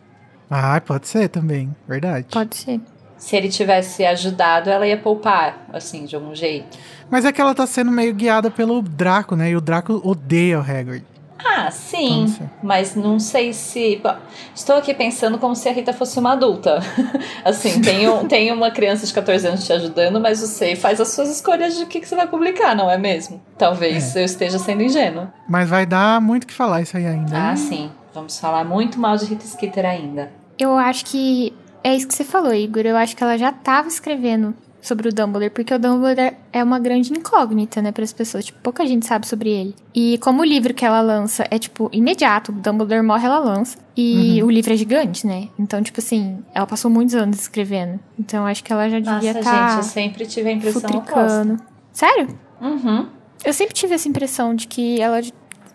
Ah, 0.50 0.80
pode 0.82 1.08
ser 1.08 1.28
também. 1.28 1.74
Verdade. 1.86 2.26
Pode 2.30 2.56
ser. 2.56 2.80
Se 3.18 3.36
ele 3.36 3.48
tivesse 3.48 4.06
ajudado, 4.06 4.70
ela 4.70 4.86
ia 4.86 4.96
poupar, 4.96 5.66
assim, 5.72 6.04
de 6.04 6.14
algum 6.14 6.34
jeito. 6.34 6.78
Mas 7.10 7.24
é 7.24 7.32
que 7.32 7.40
ela 7.40 7.54
tá 7.54 7.66
sendo 7.66 7.90
meio 7.90 8.14
guiada 8.14 8.50
pelo 8.50 8.80
Draco, 8.80 9.34
né? 9.34 9.50
E 9.50 9.56
o 9.56 9.60
Draco 9.60 10.00
odeia 10.04 10.58
o 10.58 10.62
Hagrid. 10.62 11.04
Ah, 11.44 11.70
sim. 11.70 12.20
Não 12.20 12.28
sei. 12.28 12.46
Mas 12.62 12.94
não 12.94 13.20
sei 13.20 13.52
se. 13.52 14.00
Bom, 14.02 14.16
estou 14.54 14.76
aqui 14.76 14.92
pensando 14.92 15.38
como 15.38 15.54
se 15.54 15.68
a 15.68 15.72
Rita 15.72 15.92
fosse 15.92 16.18
uma 16.18 16.32
adulta. 16.32 16.80
assim, 17.44 17.80
tem, 17.80 18.08
um, 18.08 18.26
tem 18.26 18.52
uma 18.52 18.70
criança 18.70 19.06
de 19.06 19.12
14 19.12 19.46
anos 19.46 19.64
te 19.64 19.72
ajudando, 19.72 20.20
mas 20.20 20.40
você 20.40 20.74
faz 20.74 21.00
as 21.00 21.08
suas 21.08 21.30
escolhas 21.30 21.76
de 21.76 21.84
o 21.84 21.86
que, 21.86 22.00
que 22.00 22.08
você 22.08 22.16
vai 22.16 22.26
publicar, 22.26 22.74
não 22.74 22.90
é 22.90 22.98
mesmo? 22.98 23.40
Talvez 23.56 24.14
eu 24.16 24.24
esteja 24.24 24.58
sendo 24.58 24.82
ingênua. 24.82 25.32
Mas 25.48 25.68
vai 25.68 25.86
dar 25.86 26.20
muito 26.20 26.44
o 26.44 26.46
que 26.46 26.54
falar 26.54 26.82
isso 26.82 26.96
aí 26.96 27.06
ainda. 27.06 27.36
Ah, 27.36 27.50
hein? 27.50 27.56
sim. 27.56 27.90
Vamos 28.12 28.38
falar 28.38 28.64
muito 28.64 28.98
mal 28.98 29.16
de 29.16 29.26
Rita 29.26 29.46
Skeeter 29.46 29.86
ainda. 29.86 30.32
Eu 30.58 30.76
acho 30.76 31.04
que 31.04 31.54
é 31.82 31.94
isso 31.94 32.06
que 32.08 32.14
você 32.14 32.24
falou, 32.24 32.54
Igor. 32.54 32.84
Eu 32.84 32.96
acho 32.96 33.16
que 33.16 33.22
ela 33.22 33.36
já 33.36 33.52
tava 33.52 33.88
escrevendo 33.88 34.54
sobre 34.80 35.08
o 35.08 35.12
Dumbledore, 35.12 35.50
porque 35.50 35.74
o 35.74 35.78
Dumbledore 35.78 36.34
é 36.52 36.62
uma 36.62 36.78
grande 36.78 37.12
incógnita, 37.12 37.82
né, 37.82 37.92
para 37.92 38.04
as 38.04 38.12
pessoas. 38.12 38.46
Tipo, 38.46 38.60
pouca 38.60 38.86
gente 38.86 39.06
sabe 39.06 39.26
sobre 39.26 39.50
ele. 39.50 39.74
E 39.94 40.18
como 40.18 40.42
o 40.42 40.44
livro 40.44 40.72
que 40.72 40.84
ela 40.84 41.00
lança 41.00 41.46
é, 41.50 41.58
tipo, 41.58 41.90
imediato, 41.92 42.52
o 42.52 42.54
Dumbledore 42.54 43.02
morre, 43.02 43.26
ela 43.26 43.38
lança. 43.38 43.76
E 43.96 44.42
o 44.42 44.50
livro 44.50 44.72
é 44.72 44.76
gigante, 44.76 45.26
né? 45.26 45.48
Então, 45.58 45.82
tipo 45.82 46.00
assim, 46.00 46.38
ela 46.54 46.66
passou 46.66 46.90
muitos 46.90 47.14
anos 47.14 47.40
escrevendo. 47.40 47.98
Então, 48.18 48.46
acho 48.46 48.62
que 48.62 48.72
ela 48.72 48.88
já 48.88 49.00
Nossa, 49.00 49.14
devia 49.14 49.32
gente, 49.32 49.42
estar 49.42 49.76
eu 49.76 49.82
sempre 49.82 50.26
tive 50.26 50.48
a 50.48 50.52
impressão 50.52 50.90
oposta. 50.90 51.00
futricando. 51.00 51.62
Sério? 51.92 52.28
Uhum. 52.60 53.06
Eu 53.44 53.52
sempre 53.52 53.74
tive 53.74 53.94
essa 53.94 54.08
impressão 54.08 54.54
de 54.54 54.66
que 54.66 55.00
ela 55.00 55.20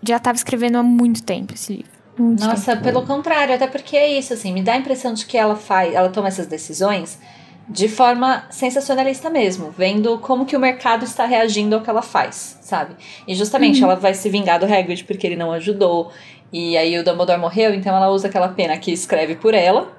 já 0.02 0.20
tava 0.20 0.36
escrevendo 0.36 0.78
há 0.78 0.84
muito 0.84 1.24
tempo 1.24 1.54
esse 1.54 1.74
livro. 1.74 1.93
Nossa, 2.18 2.78
pelo 2.78 3.04
contrário, 3.04 3.56
até 3.56 3.68
porque 3.68 3.98
é 3.98 4.08
isso, 4.08 4.34
assim, 4.34 4.54
me 4.54 4.62
dá 4.62 4.74
a 4.74 4.78
impressão 4.78 5.14
de 5.14 5.26
que 5.26 5.38
ela 5.38 5.56
faz, 5.56 5.94
ela 5.94 6.10
toma 6.10 6.28
essas 6.28 6.46
decisões 6.46 7.20
de 7.68 7.88
forma 7.88 8.46
sensacionalista 8.50 9.30
mesmo, 9.30 9.72
vendo 9.72 10.18
como 10.20 10.46
que 10.46 10.56
o 10.56 10.60
mercado 10.60 11.06
está 11.06 11.26
reagindo 11.26 11.76
ao 11.76 11.82
que 11.82 11.90
ela 11.90 12.02
faz, 12.02 12.60
sabe? 12.62 12.96
E 13.28 13.34
justamente 13.34 13.82
ela 13.84 13.96
vai 13.96 14.14
se 14.14 14.30
vingar 14.30 14.60
do 14.60 14.66
Hagrid 14.66 15.06
porque 15.06 15.26
ele 15.26 15.36
não 15.36 15.52
ajudou, 15.54 16.12
e 16.52 16.78
aí 16.78 17.00
o 17.00 17.04
Dumbledore 17.04 17.40
morreu, 17.40 17.74
então 17.74 17.96
ela 17.96 18.10
usa 18.10 18.28
aquela 18.28 18.50
pena 18.50 18.78
que 18.78 18.92
escreve 18.92 19.36
por 19.36 19.54
ela 19.54 19.92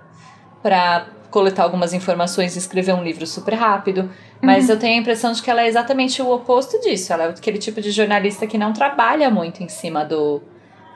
pra 0.63 1.07
coletar 1.31 1.65
algumas 1.65 1.93
informações 1.93 2.55
e 2.55 2.59
escrever 2.59 2.95
um 2.95 3.03
livro 3.03 3.27
super 3.27 3.55
rápido. 3.55 4.09
Mas 4.41 4.69
eu 4.69 4.79
tenho 4.79 4.97
a 4.97 5.01
impressão 5.01 5.33
de 5.33 5.43
que 5.43 5.51
ela 5.51 5.63
é 5.63 5.67
exatamente 5.67 6.23
o 6.23 6.31
oposto 6.31 6.79
disso. 6.81 7.13
Ela 7.13 7.25
é 7.25 7.29
aquele 7.29 7.59
tipo 7.59 7.81
de 7.81 7.91
jornalista 7.91 8.47
que 8.47 8.57
não 8.57 8.73
trabalha 8.73 9.29
muito 9.31 9.61
em 9.61 9.69
cima 9.69 10.05
do, 10.05 10.41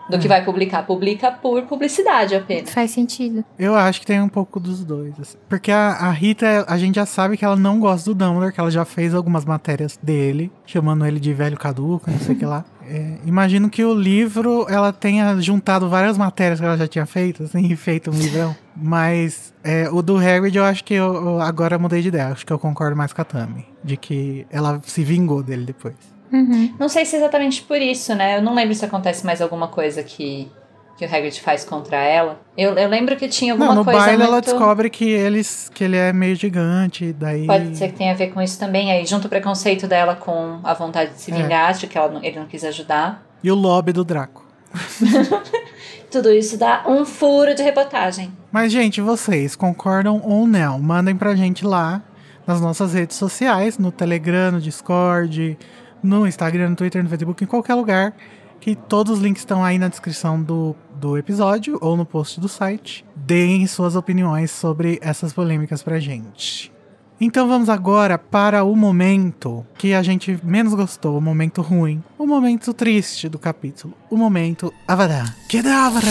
do 0.09 0.19
que 0.19 0.29
vai 0.29 0.45
publicar. 0.45 0.83
Publica 0.85 1.31
por 1.31 1.63
publicidade 1.63 2.35
apenas. 2.35 2.71
Faz 2.71 2.91
sentido. 2.91 3.45
Eu 3.59 3.75
acho 3.75 4.01
que 4.01 4.07
tem 4.07 4.21
um 4.21 4.29
pouco 4.29 4.59
dos 4.59 4.85
dois. 4.85 5.19
assim. 5.21 5.39
Porque 5.49 5.71
a, 5.71 5.91
a 5.91 6.11
Rita, 6.11 6.65
a 6.69 6.79
gente 6.79 6.97
já 6.97 7.07
sabe 7.07 7.37
que 7.37 7.45
ela 7.45 7.57
não 7.57 7.79
gosta 7.79 8.11
do 8.11 8.15
Dumbledore, 8.15 8.53
que 8.53 8.61
ela 8.61 8.71
já 8.71 8.85
fez 8.85 9.15
algumas 9.15 9.45
matérias 9.45 9.99
dele, 10.03 10.51
chamando 10.67 11.07
ele 11.07 11.21
de 11.21 11.33
velho 11.33 11.57
caduco, 11.57 12.11
não 12.11 12.19
sei 12.19 12.35
o 12.35 12.39
que 12.39 12.47
lá. 12.47 12.65
É, 12.91 13.19
imagino 13.27 13.69
que 13.69 13.85
o 13.85 13.93
livro, 13.93 14.67
ela 14.67 14.95
tenha 14.95 15.39
juntado 15.43 15.91
várias 15.91 16.17
matérias 16.17 16.59
que 16.59 16.65
ela 16.65 16.77
já 16.79 16.89
tinha 16.89 17.05
feito, 17.05 17.43
assim, 17.43 17.71
e 17.71 17.77
feito 17.77 18.11
um 18.11 18.15
livrão. 18.15 18.57
Mas 18.75 19.53
é, 19.63 19.91
o 19.91 20.01
do 20.01 20.17
Hagrid, 20.17 20.57
eu 20.57 20.65
acho 20.65 20.83
que 20.83 20.95
eu, 20.95 21.15
eu 21.15 21.41
agora 21.43 21.79
mudei 21.79 22.01
de 22.01 22.09
ideia. 22.09 22.29
Acho 22.29 22.47
que 22.47 22.53
eu 22.53 22.59
concordo 22.59 22.97
mais 22.97 23.13
com 23.13 23.21
a 23.21 23.25
Tami. 23.25 23.67
De 23.85 23.97
que 23.99 24.47
ela 24.51 24.81
se 24.85 25.05
vingou 25.05 25.43
dele 25.43 25.67
depois. 25.67 25.97
Uhum. 26.33 26.75
Não 26.79 26.89
sei 26.89 27.05
se 27.05 27.17
é 27.17 27.19
exatamente 27.19 27.63
por 27.63 27.81
isso, 27.81 28.15
né? 28.15 28.39
Eu 28.39 28.43
não 28.43 28.55
lembro 28.55 28.75
se 28.75 28.85
acontece 28.85 29.25
mais 29.25 29.41
alguma 29.41 29.69
coisa 29.69 30.03
que, 30.03 30.51
que 30.97 31.05
o 31.05 31.09
Hagrid 31.09 31.41
faz 31.41 31.65
contra 31.65 31.97
ela. 31.97 32.41
Eu, 32.57 32.75
eu 32.75 32.89
lembro 32.89 33.17
que 33.17 33.29
tinha 33.29 33.53
alguma 33.53 33.71
não, 33.71 33.77
no 33.77 33.85
coisa 33.85 34.01
baile 34.01 34.19
muito... 34.19 34.31
ela 34.31 34.41
descobre 34.41 34.91
que, 34.91 35.09
eles, 35.09 35.71
que 35.75 35.85
ele 35.85 35.97
é 35.97 36.13
meio 36.13 36.35
gigante, 36.37 37.13
daí... 37.13 37.47
Pode 37.47 37.77
ser 37.77 37.89
que 37.89 37.99
tenha 37.99 38.13
a 38.13 38.17
ver 38.17 38.29
com 38.29 38.43
isso 38.43 38.59
também. 38.59 38.91
Aí 38.93 39.07
junto 39.07 39.27
o 39.27 39.29
preconceito 39.31 39.87
dela 39.87 40.15
com 40.15 40.61
a 40.63 40.75
vontade 40.75 41.13
de 41.13 41.21
se 41.21 41.33
É. 41.33 41.35
vingar, 41.35 41.73
de 41.75 41.87
que 41.87 41.97
ela 41.97 42.21
ele 42.23 42.39
não 42.39 42.47
quis 42.47 42.65
ajudar. 42.65 43.27
E 43.43 43.51
o 43.51 43.55
lobby 43.55 43.93
do 43.93 44.05
Draco. 44.05 44.47
Tudo 46.11 46.33
isso 46.33 46.57
dá 46.57 46.85
um 46.87 47.05
furo 47.05 47.55
de 47.55 47.63
reportagem. 47.63 48.33
Mas, 48.51 48.73
gente, 48.73 49.01
vocês 49.01 49.55
concordam 49.55 50.21
ou 50.25 50.47
não? 50.47 50.79
Mandem 50.79 51.15
pra 51.15 51.35
gente 51.35 51.65
lá 51.67 52.03
nas 52.47 52.61
nossas 52.63 52.95
redes 52.95 53.17
sociais, 53.17 53.77
no 53.77 53.93
Telegram, 53.93 54.53
no 54.53 54.61
Discord, 54.61 55.59
no 56.03 56.27
Instagram, 56.27 56.71
no 56.71 56.77
Twitter, 56.77 57.03
no 57.03 57.09
Facebook, 57.09 57.43
em 57.43 57.47
qualquer 57.47 57.75
lugar. 57.75 58.15
Que 58.61 58.75
todos 58.75 59.19
os 59.19 59.19
links 59.21 59.43
estão 59.43 59.65
aí 59.65 59.79
na 59.79 59.89
descrição 59.89 60.43
do, 60.43 60.75
do 60.95 61.17
episódio 61.17 61.79
ou 61.81 61.97
no 61.97 62.05
post 62.05 62.41
do 62.41 62.49
site. 62.49 63.05
Deem 63.15 63.67
suas 63.67 63.95
opiniões 63.95 64.51
sobre 64.51 64.99
essas 65.01 65.33
polêmicas 65.33 65.83
pra 65.83 66.01
gente. 66.01 66.73
Então 67.21 67.49
vamos 67.49 67.69
agora 67.69 68.17
para 68.17 68.63
o 68.63 68.77
momento 68.77 69.67
que 69.77 69.93
a 69.93 70.03
gente 70.05 70.39
menos 70.45 70.73
gostou, 70.73 71.19
o 71.19 71.21
momento 71.21 71.63
ruim, 71.63 72.03
o 72.17 72.25
momento 72.25 72.73
triste 72.73 73.29
do 73.29 73.41
capítulo, 73.41 73.93
o 74.09 74.17
momento 74.17 74.73
Avada 74.87 75.25
Kedavra. 75.49 76.03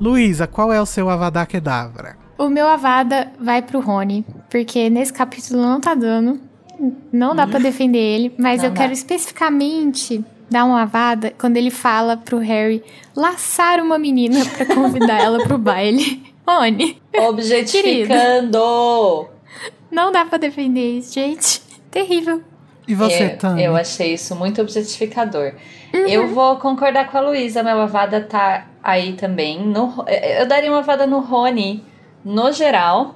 Luísa, 0.00 0.46
qual 0.46 0.72
é 0.72 0.80
o 0.80 0.86
seu 0.86 1.10
Avada 1.10 1.44
Kedavra? 1.44 2.16
O 2.38 2.48
meu 2.48 2.66
Avada 2.66 3.30
vai 3.38 3.60
pro 3.60 3.80
Rony, 3.80 4.24
porque 4.50 4.88
nesse 4.88 5.12
capítulo 5.12 5.60
não 5.60 5.78
tá 5.78 5.94
dando. 5.94 6.40
Não 7.12 7.34
dá 7.34 7.46
pra 7.46 7.58
defender 7.58 7.98
ele, 7.98 8.34
mas 8.38 8.58
Não 8.58 8.66
eu 8.68 8.70
dá. 8.72 8.82
quero 8.82 8.92
especificamente 8.92 10.24
dar 10.50 10.64
uma 10.64 10.82
Avada 10.82 11.32
quando 11.38 11.56
ele 11.56 11.70
fala 11.70 12.16
pro 12.16 12.38
Harry 12.38 12.82
laçar 13.16 13.80
uma 13.80 13.98
menina 13.98 14.44
pra 14.56 14.66
convidar 14.66 15.20
ela 15.20 15.42
pro 15.44 15.58
baile. 15.58 16.22
Rony, 16.46 17.00
Objetificando! 17.16 19.28
não 19.90 20.12
dá 20.12 20.24
pra 20.24 20.38
defender 20.38 20.98
isso, 20.98 21.14
gente. 21.14 21.62
Terrível. 21.90 22.42
E 22.86 22.94
você, 22.94 23.24
eu, 23.24 23.38
Tânia? 23.38 23.64
eu 23.64 23.76
achei 23.76 24.12
isso 24.12 24.36
muito 24.36 24.60
objetificador. 24.60 25.54
Uhum. 25.94 26.00
Eu 26.06 26.28
vou 26.28 26.56
concordar 26.56 27.10
com 27.10 27.16
a 27.16 27.20
Luísa, 27.20 27.62
meu 27.62 27.80
Avada 27.80 28.20
tá 28.20 28.66
aí 28.82 29.14
também. 29.14 29.66
No, 29.66 30.04
eu 30.36 30.46
daria 30.46 30.70
uma 30.70 30.80
Avada 30.80 31.06
no 31.06 31.20
Rony, 31.20 31.82
no 32.22 32.52
geral, 32.52 33.14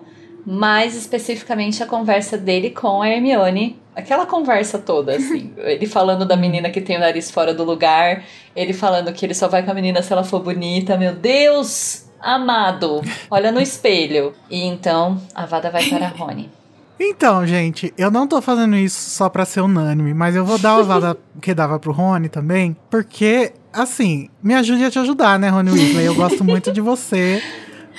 mais 0.48 0.96
especificamente 0.96 1.82
a 1.82 1.86
conversa 1.86 2.38
dele 2.38 2.70
com 2.70 3.02
a 3.02 3.08
Hermione. 3.10 3.78
Aquela 3.94 4.24
conversa 4.24 4.78
toda, 4.78 5.14
assim. 5.14 5.52
ele 5.58 5.86
falando 5.86 6.24
da 6.24 6.38
menina 6.38 6.70
que 6.70 6.80
tem 6.80 6.96
o 6.96 7.00
nariz 7.00 7.30
fora 7.30 7.52
do 7.52 7.64
lugar, 7.64 8.24
ele 8.56 8.72
falando 8.72 9.12
que 9.12 9.26
ele 9.26 9.34
só 9.34 9.46
vai 9.46 9.62
com 9.62 9.70
a 9.70 9.74
menina 9.74 10.00
se 10.00 10.10
ela 10.10 10.24
for 10.24 10.40
bonita. 10.40 10.96
Meu 10.96 11.14
Deus! 11.14 12.06
Amado! 12.18 13.02
Olha 13.30 13.52
no 13.52 13.60
espelho. 13.60 14.34
E 14.48 14.64
então, 14.64 15.20
a 15.34 15.42
Avada 15.42 15.70
vai 15.70 15.86
para 15.86 16.08
Rony. 16.08 16.50
Então, 16.98 17.46
gente, 17.46 17.92
eu 17.98 18.10
não 18.10 18.26
tô 18.26 18.40
fazendo 18.40 18.74
isso 18.74 19.10
só 19.10 19.28
pra 19.28 19.44
ser 19.44 19.60
unânime, 19.60 20.14
mas 20.14 20.34
eu 20.34 20.46
vou 20.46 20.58
dar 20.58 20.78
o 20.78 20.80
Avada 20.80 21.14
que 21.42 21.52
dava 21.52 21.78
pro 21.78 21.92
Rony 21.92 22.30
também, 22.30 22.74
porque, 22.90 23.52
assim, 23.70 24.30
me 24.42 24.54
ajude 24.54 24.84
a 24.84 24.90
te 24.90 24.98
ajudar, 24.98 25.38
né, 25.38 25.50
Rony 25.50 25.70
Weasley? 25.70 26.06
Eu 26.06 26.14
gosto 26.14 26.42
muito 26.42 26.72
de 26.72 26.80
você, 26.80 27.40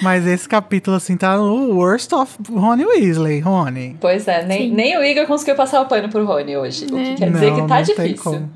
mas 0.01 0.25
esse 0.25 0.47
capítulo, 0.47 0.95
assim, 0.97 1.15
tá 1.17 1.37
no 1.37 1.73
worst 1.75 2.11
of 2.13 2.37
Rony 2.51 2.85
Weasley, 2.85 3.39
Rony. 3.39 3.97
Pois 3.99 4.27
é, 4.27 4.45
nem, 4.45 4.69
Sim. 4.69 4.75
nem 4.75 4.97
o 4.97 5.03
Igor 5.03 5.25
conseguiu 5.27 5.55
passar 5.55 5.81
o 5.81 5.85
pano 5.85 6.09
pro 6.09 6.25
Rony 6.25 6.55
hoje. 6.57 6.85
O 6.85 6.87
que 6.87 6.93
Né? 6.95 7.15
quer 7.17 7.31
dizer 7.31 7.53
que 7.53 7.61
tá 7.61 7.79
não 7.79 7.85
Tem 7.85 7.95
difícil. 7.95 8.17
como. 8.31 8.49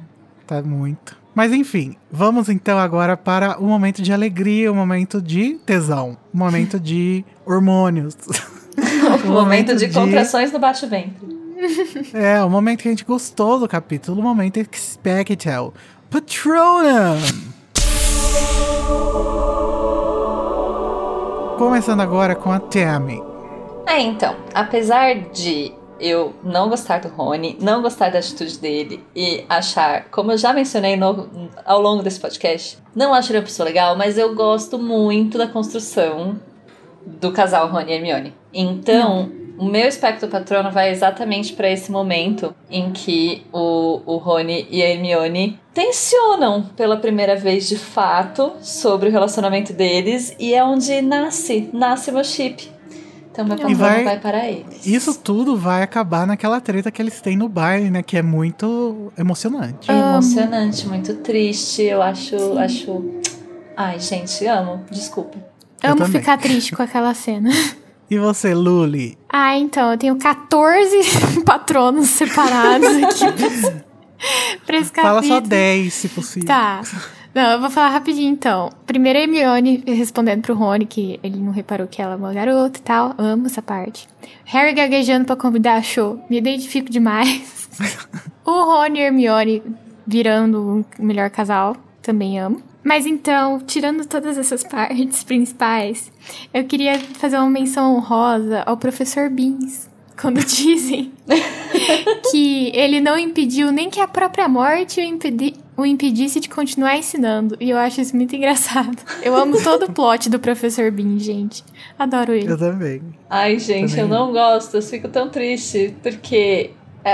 Tá 0.47 0.61
muito. 0.61 1.17
Mas 1.35 1.51
enfim, 1.51 1.95
vamos 2.11 2.47
então 2.47 2.77
agora 2.77 3.17
para 3.17 3.57
o 3.59 3.63
momento 3.65 4.01
de 4.01 4.13
alegria, 4.13 4.71
o 4.71 4.75
momento 4.75 5.19
de 5.21 5.55
tesão, 5.65 6.15
o 6.33 6.37
momento 6.37 6.79
de 6.79 7.25
hormônios. 7.45 8.15
O 9.25 9.27
momento 9.29 9.75
de 9.75 9.87
contrações 9.89 10.51
no 10.51 10.59
baixo 10.59 10.87
ventre. 10.87 11.33
É, 12.13 12.43
o 12.43 12.49
momento 12.49 12.81
que 12.81 12.87
a 12.87 12.91
gente 12.91 13.05
gostou 13.05 13.57
do 13.59 13.67
capítulo, 13.67 14.19
o 14.19 14.23
momento 14.23 14.57
expected. 14.59 15.71
Patronum! 16.09 17.17
Começando 21.57 22.01
agora 22.01 22.35
com 22.35 22.51
a 22.51 22.59
Tammy. 22.59 23.21
É, 23.87 23.99
então, 24.01 24.35
apesar 24.53 25.15
de 25.31 25.71
eu 25.99 26.33
não 26.43 26.67
gostar 26.69 26.99
do 26.99 27.07
Rony, 27.09 27.57
não 27.61 27.81
gostar 27.81 28.09
da 28.11 28.19
atitude 28.19 28.57
dele 28.57 29.03
e 29.15 29.45
achar, 29.47 30.05
como 30.09 30.31
eu 30.31 30.37
já 30.37 30.51
mencionei 30.51 30.95
no- 30.95 31.29
ao 31.65 31.79
longo 31.81 32.01
desse 32.03 32.19
podcast, 32.19 32.77
não 32.95 33.13
acho 33.13 33.31
ele 33.31 33.39
uma 33.39 33.45
pessoa 33.45 33.65
legal, 33.67 33.95
mas 33.95 34.17
eu 34.17 34.33
gosto 34.35 34.77
muito 34.79 35.37
da 35.37 35.47
construção 35.47 36.39
do 37.05 37.31
casal 37.31 37.67
Rony 37.69 37.91
e 37.91 37.95
Hermione. 37.95 38.33
Então, 38.53 39.29
o 39.63 39.69
meu 39.69 39.87
espectro 39.87 40.27
patrono 40.27 40.71
vai 40.71 40.91
exatamente 40.91 41.53
para 41.53 41.69
esse 41.69 41.91
momento 41.91 42.53
em 42.69 42.91
que 42.91 43.43
o, 43.53 44.01
o 44.05 44.17
Rony 44.17 44.67
e 44.69 44.81
a 44.81 44.89
Hermione 44.89 45.59
tensionam 45.73 46.63
pela 46.75 46.97
primeira 46.97 47.35
vez 47.35 47.67
de 47.67 47.77
fato 47.77 48.53
sobre 48.61 49.09
o 49.09 49.11
relacionamento 49.11 49.71
deles 49.73 50.35
e 50.39 50.53
é 50.53 50.63
onde 50.63 51.01
nasce, 51.01 51.69
nasce 51.73 52.11
meu 52.11 52.23
chip. 52.23 52.71
Então 53.31 53.45
meu 53.45 53.55
patrono 53.55 53.75
vai- 53.77 54.03
vai, 54.03 54.19
para 54.19 54.47
eles. 54.49 54.85
Isso 54.85 55.19
tudo 55.19 55.55
vai 55.57 55.81
acabar 55.81 56.27
naquela 56.27 56.61
treta 56.61 56.91
que 56.91 57.01
eles 57.01 57.19
têm 57.19 57.35
no 57.35 57.49
baile, 57.49 57.89
né? 57.89 58.03
Que 58.03 58.17
é 58.17 58.21
muito 58.21 59.11
emocionante. 59.17 59.89
É 59.89 59.93
emocionante, 59.93 60.87
muito 60.87 61.15
triste. 61.15 61.81
Eu 61.83 62.01
acho, 62.03 62.35
acho. 62.59 63.03
Ai, 63.75 63.99
gente, 63.99 64.45
amo. 64.45 64.83
Desculpa. 64.91 65.37
Eu 65.81 65.91
Amo 65.93 66.01
também. 66.01 66.21
ficar 66.21 66.37
triste 66.37 66.75
com 66.75 66.83
aquela 66.83 67.13
cena. 67.13 67.49
E 68.13 68.19
você, 68.19 68.53
Luli? 68.53 69.17
Ah, 69.27 69.57
então, 69.57 69.91
eu 69.91 69.97
tenho 69.97 70.15
14 70.15 70.95
patronos 71.43 72.09
separados 72.09 72.87
aqui 72.87 73.25
pra 74.67 74.77
esse 74.77 74.91
capítulo. 74.91 75.23
Fala 75.23 75.23
só 75.23 75.39
10, 75.39 75.91
se 75.91 76.09
possível. 76.09 76.47
Tá. 76.47 76.81
Não, 77.33 77.53
eu 77.53 77.59
vou 77.59 77.71
falar 77.71 77.89
rapidinho 77.89 78.31
então. 78.31 78.69
Primeiro 78.85 79.17
a 79.17 79.23
Hermione 79.23 79.83
respondendo 79.87 80.43
pro 80.43 80.53
Rony 80.53 80.85
que 80.85 81.19
ele 81.23 81.39
não 81.39 81.51
reparou 81.51 81.87
que 81.87 82.03
ela 82.03 82.13
é 82.13 82.15
uma 82.15 82.31
garota 82.31 82.77
e 82.77 82.83
tal. 82.83 83.15
Amo 83.17 83.47
essa 83.47 83.63
parte. 83.63 84.07
Harry 84.45 84.73
gaguejando 84.73 85.25
pra 85.25 85.35
convidar 85.35 85.77
a 85.77 85.81
show. 85.81 86.23
Me 86.29 86.37
identifico 86.37 86.91
demais. 86.91 87.67
o 88.45 88.51
Rony 88.51 88.99
e 88.99 89.01
Hermione 89.01 89.63
virando 90.05 90.85
o 90.99 91.03
melhor 91.03 91.31
casal. 91.31 91.75
Também 91.99 92.39
amo. 92.39 92.61
Mas 92.83 93.05
então, 93.05 93.59
tirando 93.59 94.05
todas 94.05 94.37
essas 94.37 94.63
partes 94.67 95.23
principais, 95.23 96.11
eu 96.53 96.63
queria 96.65 96.99
fazer 96.99 97.37
uma 97.37 97.49
menção 97.49 97.95
honrosa 97.95 98.61
ao 98.65 98.77
professor 98.77 99.29
Beans. 99.29 99.89
Quando 100.19 100.39
dizem 100.45 101.11
que 102.31 102.71
ele 102.75 103.01
não 103.01 103.17
impediu 103.17 103.71
nem 103.71 103.89
que 103.89 103.99
a 103.99 104.07
própria 104.07 104.47
morte 104.47 104.99
o, 104.99 105.03
impedi- 105.03 105.55
o 105.75 105.85
impedisse 105.85 106.39
de 106.39 106.47
continuar 106.49 106.95
ensinando. 106.97 107.57
E 107.59 107.69
eu 107.71 107.77
acho 107.77 107.99
isso 108.01 108.15
muito 108.15 108.35
engraçado. 108.35 108.95
Eu 109.23 109.35
amo 109.35 109.61
todo 109.63 109.85
o 109.85 109.91
plot 109.91 110.29
do 110.29 110.39
professor 110.39 110.91
Bean, 110.91 111.17
gente. 111.17 111.63
Adoro 111.97 112.31
ele. 112.33 112.51
Eu 112.51 112.57
também. 112.57 113.01
Ai, 113.29 113.57
gente, 113.57 113.89
Também. 113.95 114.01
eu 114.03 114.07
não 114.07 114.31
gosto. 114.31 114.75
Eu 114.77 114.81
fico 114.83 115.07
tão 115.09 115.29
triste. 115.29 115.95
Porque 116.03 116.69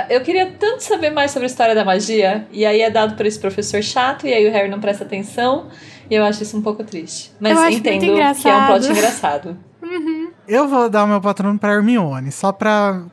eu 0.09 0.21
queria 0.21 0.45
tanto 0.59 0.81
saber 0.81 1.09
mais 1.09 1.31
sobre 1.31 1.45
a 1.45 1.49
história 1.49 1.75
da 1.75 1.83
magia. 1.83 2.47
E 2.51 2.65
aí 2.65 2.81
é 2.81 2.89
dado 2.89 3.15
por 3.15 3.25
esse 3.25 3.39
professor 3.39 3.81
chato. 3.81 4.27
E 4.27 4.33
aí 4.33 4.47
o 4.47 4.51
Harry 4.51 4.69
não 4.69 4.79
presta 4.79 5.03
atenção. 5.03 5.67
E 6.09 6.15
eu 6.15 6.23
acho 6.23 6.43
isso 6.43 6.57
um 6.57 6.61
pouco 6.61 6.83
triste. 6.83 7.31
Mas 7.39 7.75
entendo 7.75 8.01
que 8.01 8.47
é 8.47 8.55
um 8.55 8.67
plot 8.67 8.87
engraçado. 8.87 9.57
Eu 10.47 10.67
vou 10.67 10.89
dar 10.89 11.03
o 11.03 11.07
meu 11.07 11.21
patrono 11.21 11.59
pra 11.59 11.73
Hermione, 11.73 12.31
só 12.31 12.51
pra 12.51 13.03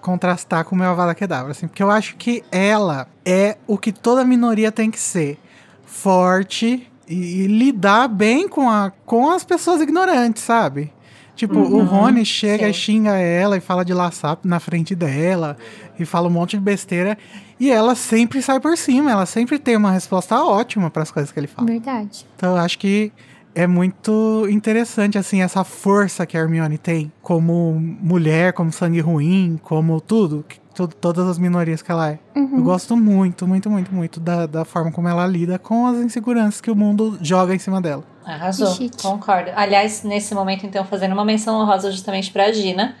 contrastar 0.00 0.62
com 0.66 0.74
o 0.74 0.78
meu 0.78 0.90
Avada 0.90 1.14
Kedavra, 1.14 1.52
assim, 1.52 1.66
porque 1.66 1.82
eu 1.82 1.90
acho 1.90 2.16
que 2.16 2.44
ela 2.52 3.08
é 3.24 3.56
o 3.66 3.78
que 3.78 3.90
toda 3.90 4.22
minoria 4.26 4.70
tem 4.70 4.90
que 4.90 5.00
ser. 5.00 5.38
Forte 5.86 6.86
e, 7.08 7.44
e 7.44 7.46
lidar 7.46 8.08
bem 8.08 8.46
com, 8.46 8.68
a, 8.68 8.92
com 9.06 9.30
as 9.30 9.42
pessoas 9.42 9.80
ignorantes, 9.80 10.42
sabe? 10.42 10.92
Tipo, 11.36 11.58
o 11.60 11.84
Rony 11.84 12.24
chega 12.24 12.66
e 12.68 12.72
xinga 12.72 13.16
ela 13.18 13.56
e 13.56 13.60
fala 13.60 13.84
de 13.84 13.92
laçar 13.92 14.38
na 14.42 14.58
frente 14.58 14.94
dela 14.94 15.56
e 15.98 16.04
fala 16.06 16.26
um 16.28 16.30
monte 16.32 16.56
de 16.56 16.62
besteira. 16.62 17.16
E 17.60 17.70
ela 17.70 17.94
sempre 17.94 18.40
sai 18.42 18.58
por 18.58 18.76
cima, 18.76 19.10
ela 19.12 19.26
sempre 19.26 19.58
tem 19.58 19.76
uma 19.76 19.90
resposta 19.92 20.42
ótima 20.42 20.90
para 20.90 21.02
as 21.02 21.10
coisas 21.10 21.30
que 21.30 21.38
ele 21.38 21.46
fala. 21.46 21.68
Verdade. 21.68 22.26
Então 22.36 22.56
eu 22.56 22.56
acho 22.62 22.78
que 22.78 23.12
é 23.54 23.66
muito 23.66 24.46
interessante, 24.50 25.16
assim, 25.18 25.40
essa 25.42 25.62
força 25.64 26.26
que 26.26 26.36
a 26.36 26.40
Hermione 26.40 26.76
tem 26.78 27.12
como 27.22 27.74
mulher, 27.78 28.52
como 28.52 28.72
sangue 28.72 29.00
ruim, 29.00 29.58
como 29.62 29.98
tudo, 30.00 30.44
que- 30.46 30.58
tu- 30.74 30.88
todas 30.88 31.26
as 31.26 31.38
minorias 31.38 31.80
que 31.80 31.90
ela 31.90 32.10
é. 32.10 32.18
Eu 32.58 32.62
gosto 32.62 32.94
muito, 32.96 33.46
muito, 33.46 33.70
muito, 33.70 33.94
muito 33.94 34.20
da, 34.20 34.44
da 34.46 34.64
forma 34.64 34.92
como 34.92 35.08
ela 35.08 35.26
lida 35.26 35.58
com 35.58 35.86
as 35.86 35.96
inseguranças 35.98 36.60
que 36.60 36.70
o 36.70 36.76
mundo 36.76 37.18
joga 37.22 37.54
em 37.54 37.58
cima 37.58 37.80
dela. 37.80 38.04
Arrasou, 38.26 38.76
concordo. 39.00 39.52
Aliás, 39.54 40.02
nesse 40.02 40.34
momento, 40.34 40.66
então, 40.66 40.84
fazendo 40.84 41.12
uma 41.12 41.24
menção 41.24 41.60
honrosa 41.60 41.92
justamente 41.92 42.30
pra 42.32 42.50
Gina. 42.52 42.96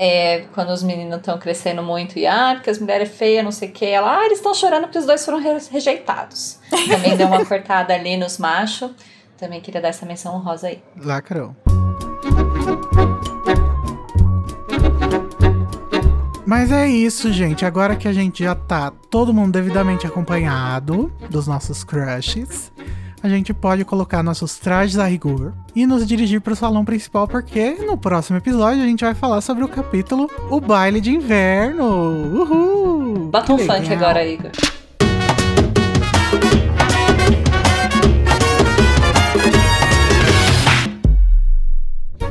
É, 0.00 0.44
quando 0.54 0.68
os 0.68 0.80
meninos 0.82 1.16
estão 1.16 1.36
crescendo 1.38 1.82
muito 1.82 2.20
e, 2.20 2.24
ah, 2.24 2.52
porque 2.54 2.70
as 2.70 2.78
mulheres 2.78 3.08
é 3.08 3.12
feia, 3.12 3.42
não 3.42 3.50
sei 3.50 3.68
o 3.70 3.72
que. 3.72 3.84
Ela, 3.84 4.18
ah, 4.20 4.26
eles 4.26 4.38
estão 4.38 4.54
chorando 4.54 4.82
porque 4.82 4.98
os 4.98 5.06
dois 5.06 5.24
foram 5.24 5.40
re- 5.40 5.58
rejeitados. 5.72 6.60
Também 6.88 7.16
deu 7.16 7.26
uma 7.26 7.44
cortada 7.44 7.92
ali 7.94 8.16
nos 8.16 8.38
machos. 8.38 8.92
Também 9.36 9.60
queria 9.60 9.80
dar 9.80 9.88
essa 9.88 10.06
menção 10.06 10.36
honrosa 10.36 10.68
aí. 10.68 10.80
Lacrou. 10.96 11.56
Mas 16.46 16.72
é 16.72 16.88
isso, 16.88 17.30
gente. 17.32 17.64
Agora 17.66 17.94
que 17.94 18.08
a 18.08 18.12
gente 18.12 18.42
já 18.44 18.54
tá 18.54 18.90
todo 19.10 19.34
mundo 19.34 19.52
devidamente 19.52 20.06
acompanhado 20.06 21.12
dos 21.28 21.46
nossos 21.46 21.84
crushes, 21.84 22.72
a 23.22 23.28
gente 23.28 23.52
pode 23.52 23.84
colocar 23.84 24.22
nossos 24.22 24.58
trajes 24.58 24.98
a 24.98 25.06
rigor 25.06 25.52
e 25.74 25.86
nos 25.86 26.06
dirigir 26.06 26.40
pro 26.40 26.54
salão 26.54 26.84
principal, 26.84 27.26
porque 27.26 27.72
no 27.74 27.96
próximo 27.96 28.38
episódio 28.38 28.82
a 28.82 28.86
gente 28.86 29.04
vai 29.04 29.14
falar 29.14 29.40
sobre 29.40 29.64
o 29.64 29.68
capítulo 29.68 30.30
O 30.50 30.60
Baile 30.60 31.00
de 31.00 31.10
Inverno. 31.10 31.84
Uhul! 31.84 33.28
Bota 33.30 33.52
um 33.52 33.58
funk 33.58 33.92
agora, 33.92 34.24
Igor. 34.26 34.50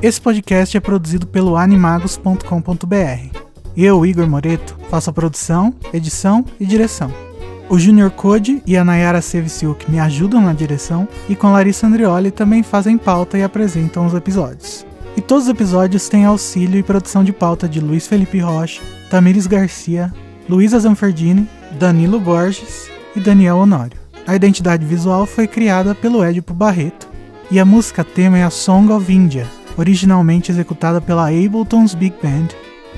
Esse 0.01 0.21
podcast 0.21 0.77
é 0.77 0.79
produzido 0.79 1.25
pelo 1.25 1.57
animagos.com.br. 1.57 3.47
Eu, 3.75 4.05
Igor 4.05 4.27
Moreto, 4.27 4.77
faço 4.89 5.09
a 5.09 5.13
produção, 5.13 5.73
edição 5.91 6.45
e 6.59 6.65
direção. 6.65 7.26
O 7.69 7.77
Junior 7.77 8.09
Code 8.09 8.63
e 8.65 8.77
a 8.77 8.85
Nayara 8.85 9.21
Seviciuk 9.21 9.91
me 9.91 9.99
ajudam 9.99 10.41
na 10.41 10.53
direção 10.53 11.05
e 11.27 11.35
com 11.35 11.51
Larissa 11.51 11.85
Andrioli 11.85 12.31
também 12.31 12.63
fazem 12.63 12.97
pauta 12.97 13.37
e 13.37 13.43
apresentam 13.43 14.05
os 14.05 14.13
episódios. 14.13 14.85
E 15.17 15.21
todos 15.21 15.45
os 15.45 15.49
episódios 15.49 16.07
têm 16.07 16.23
auxílio 16.23 16.79
e 16.79 16.83
produção 16.83 17.25
de 17.25 17.33
pauta 17.33 17.67
de 17.67 17.81
Luiz 17.81 18.07
Felipe 18.07 18.39
Rocha, 18.39 18.81
Tamires 19.09 19.47
Garcia, 19.47 20.13
Luísa 20.47 20.79
Zanferdini, 20.79 21.45
Danilo 21.77 22.21
Borges 22.21 22.89
e 23.13 23.19
Daniel 23.19 23.57
Honório. 23.57 23.99
A 24.25 24.33
identidade 24.33 24.85
visual 24.85 25.25
foi 25.25 25.45
criada 25.45 25.93
pelo 25.93 26.23
Edipo 26.23 26.53
Barreto 26.53 27.09
e 27.51 27.59
a 27.59 27.65
música 27.65 28.01
tema 28.01 28.37
é 28.37 28.43
a 28.43 28.49
Song 28.49 28.93
of 28.93 29.11
India, 29.11 29.45
originalmente 29.75 30.51
executada 30.51 31.01
pela 31.01 31.27
Ableton's 31.27 31.93
Big 31.93 32.15
Band, 32.23 32.47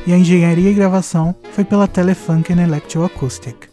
e 0.05 0.13
a 0.13 0.17
engenharia 0.17 0.70
e 0.70 0.74
gravação 0.76 1.36
foi 1.53 1.63
pela 1.63 1.88
Telefunken 1.88 2.59
Electroacoustic. 2.59 3.68